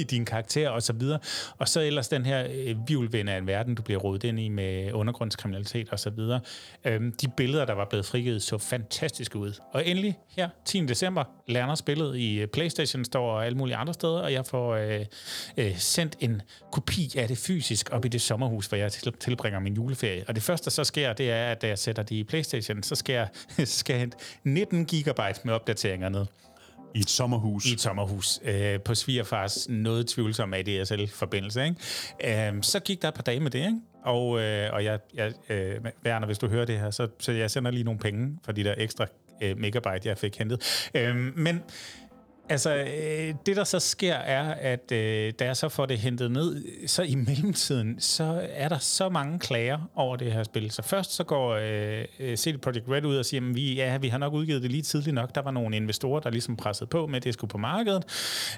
[0.00, 1.18] i din karakter og så videre.
[1.58, 4.48] Og så ellers den her øh, vivlvind af en verden, du bliver rodet ind i
[4.48, 6.40] med undergrundskriminalitet og så videre.
[6.84, 9.52] Øhm, de billeder, der var blevet frigivet, så fantastiske ud.
[9.72, 10.86] Og endelig her, 10.
[10.86, 14.74] december, lander spillet i øh, PlayStation Store og alle mulige andre steder, og jeg får
[14.74, 15.04] øh,
[15.56, 16.42] øh, sendt en
[16.72, 20.24] kopi af det fysisk op i det sommerhus, hvor jeg til, tilbringer min juleferie.
[20.28, 22.82] Og det første, der så sker, det er, at da jeg sætter det i PlayStation,
[22.82, 23.28] så skal jeg,
[23.66, 26.26] skal jeg hente 19 gigabyte med opdateringer ned
[26.94, 27.66] I et sommerhus.
[27.66, 31.64] i et sommerhus øh, på svigerfars noget tvivlsomme ADSL-forbindelse.
[31.64, 32.48] Ikke?
[32.48, 33.80] Øhm, så gik der et par dage med det, ikke?
[34.04, 37.50] og, øh, og jeg, jeg øh, Werner, hvis du hører det her, så, så jeg
[37.50, 39.06] sender lige nogle penge for de der ekstra
[39.42, 40.90] øh, megabyte, jeg fik hentet.
[40.94, 41.62] Øhm, men
[42.52, 46.30] Altså, øh, det der så sker er, at øh, da jeg så får det hentet
[46.30, 50.70] ned, så i mellemtiden, så er der så mange klager over det her spil.
[50.70, 53.98] Så først så går øh, øh CD Projekt Red ud og siger, at vi, ja,
[53.98, 55.34] vi har nok udgivet det lige tidligt nok.
[55.34, 58.04] Der var nogle investorer, der ligesom pressede på med, at det skulle på markedet.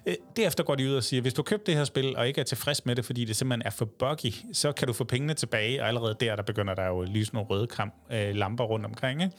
[0.06, 2.40] Øh, derefter går de ud og siger, hvis du købte det her spil og ikke
[2.40, 5.34] er tilfreds med det, fordi det simpelthen er for buggy, så kan du få pengene
[5.34, 8.64] tilbage, og allerede der, der begynder der jo at lyse nogle røde kram, øh, lamper
[8.64, 9.22] rundt omkring.
[9.22, 9.34] Ikke?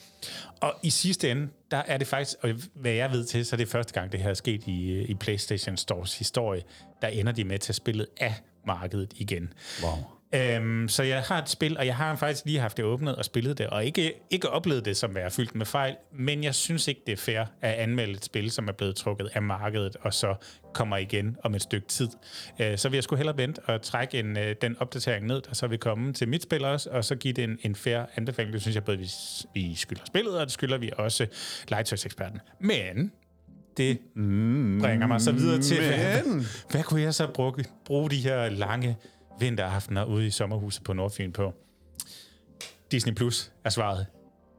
[0.61, 3.57] Og i sidste ende, der er det faktisk, og hvad jeg ved til, så er
[3.57, 6.61] det første gang, det her er sket i, øh, i PlayStation Stores historie,
[7.01, 8.33] der ender de med at tage spillet af
[8.65, 9.53] markedet igen.
[9.83, 10.14] Wow.
[10.33, 13.25] Øhm, så jeg har et spil, og jeg har faktisk lige haft det åbnet og
[13.25, 16.87] spillet det, og ikke, ikke oplevet det som være fyldt med fejl, men jeg synes
[16.87, 20.13] ikke, det er fair at anmelde et spil, som er blevet trukket af markedet, og
[20.13, 20.35] så
[20.73, 22.09] kommer igen om et stykke tid.
[22.59, 25.53] Øh, så vil jeg skulle hellere vente og trække en, øh, den opdatering ned, der
[25.53, 28.53] så vil komme til mit spil også, og så give det en, en fair anbefaling.
[28.53, 29.09] Det synes jeg både, vi,
[29.53, 31.27] vi skylder spillet, og det skylder vi også
[31.67, 32.39] legetøjseksperten.
[32.59, 33.11] Men
[33.77, 33.99] det
[34.81, 36.21] bringer mig så videre til, hvad,
[36.71, 38.97] hvad kunne jeg så bruge, bruge de her lange
[39.39, 41.53] vinteraftener ude i sommerhuset på Nordfyn på?
[42.91, 44.05] Disney Plus er svaret.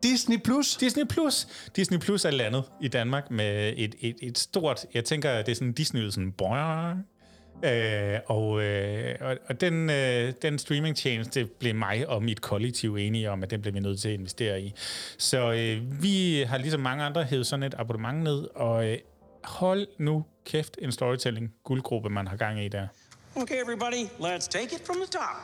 [0.02, 0.76] Disney Plus.
[0.76, 1.46] Disney Plus.
[1.76, 4.86] Disney Plus er landet i Danmark med et, et, et stort...
[4.94, 6.32] Jeg tænker, det er sådan Disney sådan...
[6.32, 7.06] boing.
[7.64, 13.30] Øh, og, øh, og, og den, øh, den streamingtjeneste blev mig og mit kollektiv enige
[13.30, 14.74] om, at den blev vi nødt til at investere i.
[15.18, 18.98] Så øh, vi har ligesom mange andre hævet sådan et abonnement ned, og øh,
[19.44, 22.86] hold nu kæft en storytelling guldgruppe, man har gang i der.
[23.38, 25.36] Okay, everybody, let's take it from the top.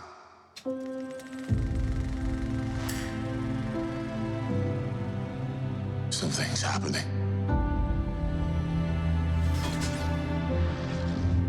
[6.08, 7.04] Something's happening.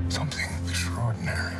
[0.10, 1.56] Something extraordinary.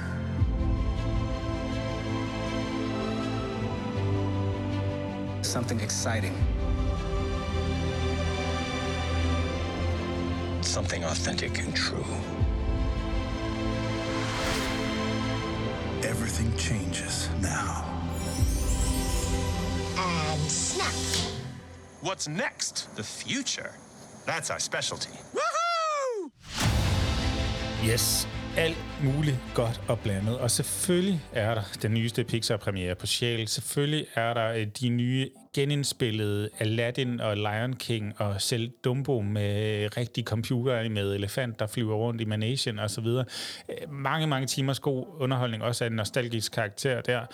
[5.44, 6.36] Something exciting.
[10.60, 12.04] Something authentic and true.
[16.06, 17.86] Everything changes now.
[19.98, 20.94] And snap.
[22.02, 22.94] What's next?
[22.98, 23.72] The future.
[24.26, 25.12] That's our specialty.
[25.34, 26.32] Woohoo!
[27.82, 28.28] Yes,
[28.58, 30.38] alt muligt godt og blandet.
[30.38, 33.48] Og selvfølgelig er der den nyeste Pixar-premiere på Sjæl.
[33.48, 39.90] Selvfølgelig er der øh, de nye genindspillede Aladdin og Lion King og selv Dumbo med
[39.98, 43.26] rigtig computer med elefant, der flyver rundt i Manation og så videre.
[43.70, 47.26] Øh, mange, mange timers god underholdning, også af en nostalgisk karakter der.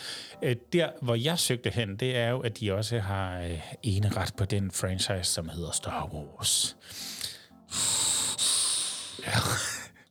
[0.43, 4.09] Øh, der, hvor jeg søgte hen, det er jo, at de også har en ene
[4.09, 6.77] ret på den franchise, som hedder Star Wars.
[9.25, 9.31] Ja,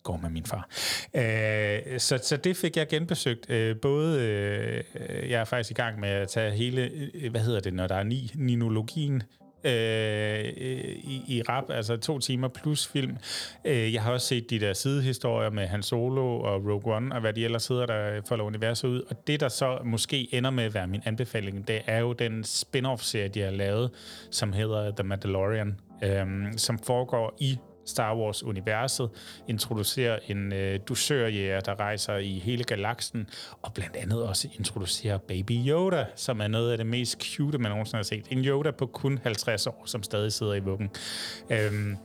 [0.09, 0.69] går med min far.
[1.15, 3.51] Øh, så, så det fik jeg genbesøgt.
[3.51, 7.61] Øh, både, øh, jeg er faktisk i gang med at tage hele, øh, hvad hedder
[7.61, 9.23] det, når der er ni, ninologien,
[9.65, 13.17] øh, i, i rap, altså to timer plus film.
[13.65, 17.21] Øh, jeg har også set de der sidehistorier med Han Solo og Rogue One, og
[17.21, 19.03] hvad de ellers hedder, der folder universet ud.
[19.11, 22.45] Og det, der så måske ender med at være min anbefaling, det er jo den
[22.45, 23.91] spin-off-serie, de har lavet,
[24.31, 26.27] som hedder The Mandalorian, øh,
[26.57, 27.59] som foregår i
[27.89, 29.11] Star Wars-universet,
[29.49, 33.29] introducerer en øh, dusørjæger, der rejser i hele galaksen,
[33.63, 37.71] og blandt andet også introducerer Baby Yoda, som er noget af det mest cute, man
[37.71, 38.27] nogensinde har set.
[38.31, 40.91] En Yoda på kun 50 år, som stadig sidder i vuggen.
[41.51, 41.97] Øhm,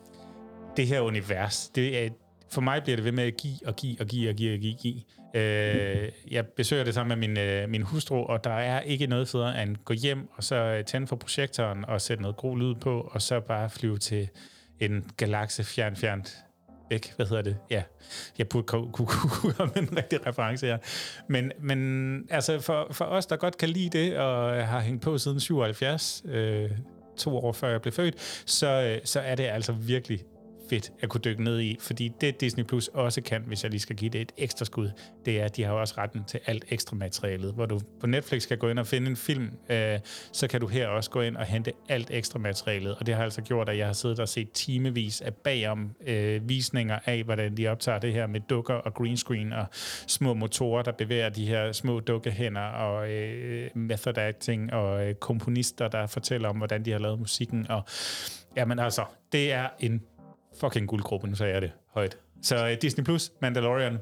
[0.77, 2.09] det her univers, det er,
[2.51, 4.59] for mig bliver det ved med at give og give og give og give og
[4.59, 4.73] give.
[4.73, 5.01] give.
[5.35, 9.27] Øh, jeg besøger det sammen med min, øh, min hustru, og der er ikke noget
[9.27, 12.57] federe end at gå hjem og så øh, tænde for projektoren og sætte noget god
[12.57, 14.29] lyd på, og så bare flyve til
[14.79, 16.43] en galakse fjern, fjernt
[16.89, 17.13] væk.
[17.15, 17.57] Hvad hedder det?
[17.69, 17.83] Ja,
[18.37, 20.77] jeg burde kunne, kunne, kunne, have en rigtig reference her.
[21.27, 25.17] Men, men altså for, for os, der godt kan lide det, og har hængt på
[25.17, 26.71] siden 77, øh,
[27.17, 30.19] to år før jeg blev født, så, øh, så er det altså virkelig
[30.69, 33.81] fedt at kunne dykke ned i, fordi det Disney Plus også kan, hvis jeg lige
[33.81, 34.91] skal give det et ekstra skud,
[35.25, 37.53] det er, at de har også retten til alt ekstra materialet.
[37.53, 39.99] Hvor du på Netflix kan gå ind og finde en film, øh,
[40.31, 43.23] så kan du her også gå ind og hente alt ekstra materialet, og det har
[43.23, 47.57] altså gjort, at jeg har siddet og set timevis af bagom øh, visninger af, hvordan
[47.57, 49.65] de optager det her med dukker og green screen og
[50.07, 55.87] små motorer, der bevæger de her små dukkehænder og øh, method acting og øh, komponister,
[55.87, 57.71] der fortæller om, hvordan de har lavet musikken.
[57.71, 57.83] Og
[58.55, 60.01] jamen altså, det er en
[60.63, 62.17] fucking guldgruppe, nu sagde jeg det højt.
[62.41, 63.97] Så uh, Disney Plus, Mandalorian,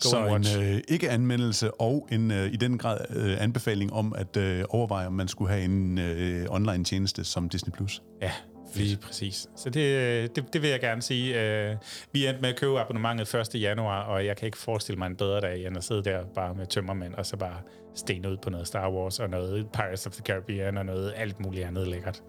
[0.00, 4.36] go Så en øh, ikke-anmeldelse og en øh, i den grad øh, anbefaling om at
[4.36, 7.72] øh, overveje, om man skulle have en øh, online-tjeneste som Disney+.
[7.72, 8.02] Plus.
[8.22, 8.32] Ja,
[8.74, 9.46] lige præcis.
[9.56, 11.42] Så det, øh, det, det vil jeg gerne sige.
[11.42, 11.76] Øh,
[12.12, 13.60] Vi endte med at købe abonnementet 1.
[13.60, 16.54] januar, og jeg kan ikke forestille mig en bedre dag, end at sidde der bare
[16.54, 17.56] med tømmermænd, og så bare
[17.94, 21.40] sten ud på noget Star Wars, og noget Pirates of the Caribbean, og noget alt
[21.40, 22.22] muligt andet lækkert.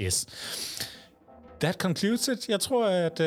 [0.00, 0.26] Yes.
[1.62, 2.48] That concludes it.
[2.48, 3.26] Jeg tror, at øh,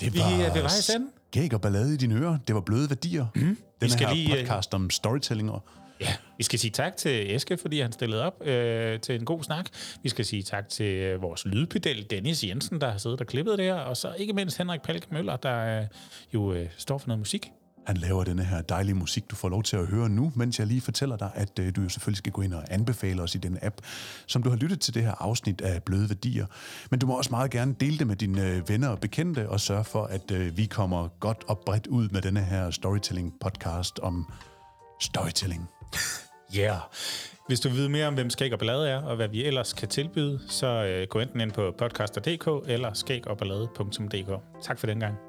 [0.00, 1.06] Det vi er ved vejs ende.
[1.32, 2.38] skæg og ballade i dine ører.
[2.46, 3.26] Det var bløde værdier.
[3.34, 3.40] Mm.
[3.40, 5.62] Den Vi skal her lige, øh, podcast om storytelling og
[6.00, 9.42] Ja, vi skal sige tak til Eske, fordi han stillede op øh, til en god
[9.42, 9.66] snak.
[10.02, 13.58] Vi skal sige tak til øh, vores lydpedel, Dennis Jensen, der har siddet og klippet
[13.58, 13.74] det her.
[13.74, 15.86] Og så ikke mindst Henrik Palke Møller, der øh,
[16.34, 17.50] jo øh, står for noget musik.
[17.88, 20.66] Han laver denne her dejlige musik, du får lov til at høre nu, mens jeg
[20.66, 23.38] lige fortæller dig, at øh, du jo selvfølgelig skal gå ind og anbefale os i
[23.38, 23.76] den app,
[24.26, 26.46] som du har lyttet til det her afsnit af Bløde Værdier.
[26.90, 29.60] Men du må også meget gerne dele det med dine øh, venner og bekendte, og
[29.60, 34.32] sørge for, at øh, vi kommer godt og bredt ud med denne her storytelling-podcast om
[35.00, 35.68] storytelling.
[36.54, 36.60] Ja.
[36.60, 36.80] Yeah.
[37.46, 39.72] Hvis du vil vide mere om, hvem Skæg og Ballade er, og hvad vi ellers
[39.72, 44.62] kan tilbyde, så øh, gå enten ind på podcaster.dk eller skægogballade.dk.
[44.62, 45.27] Tak for den gang.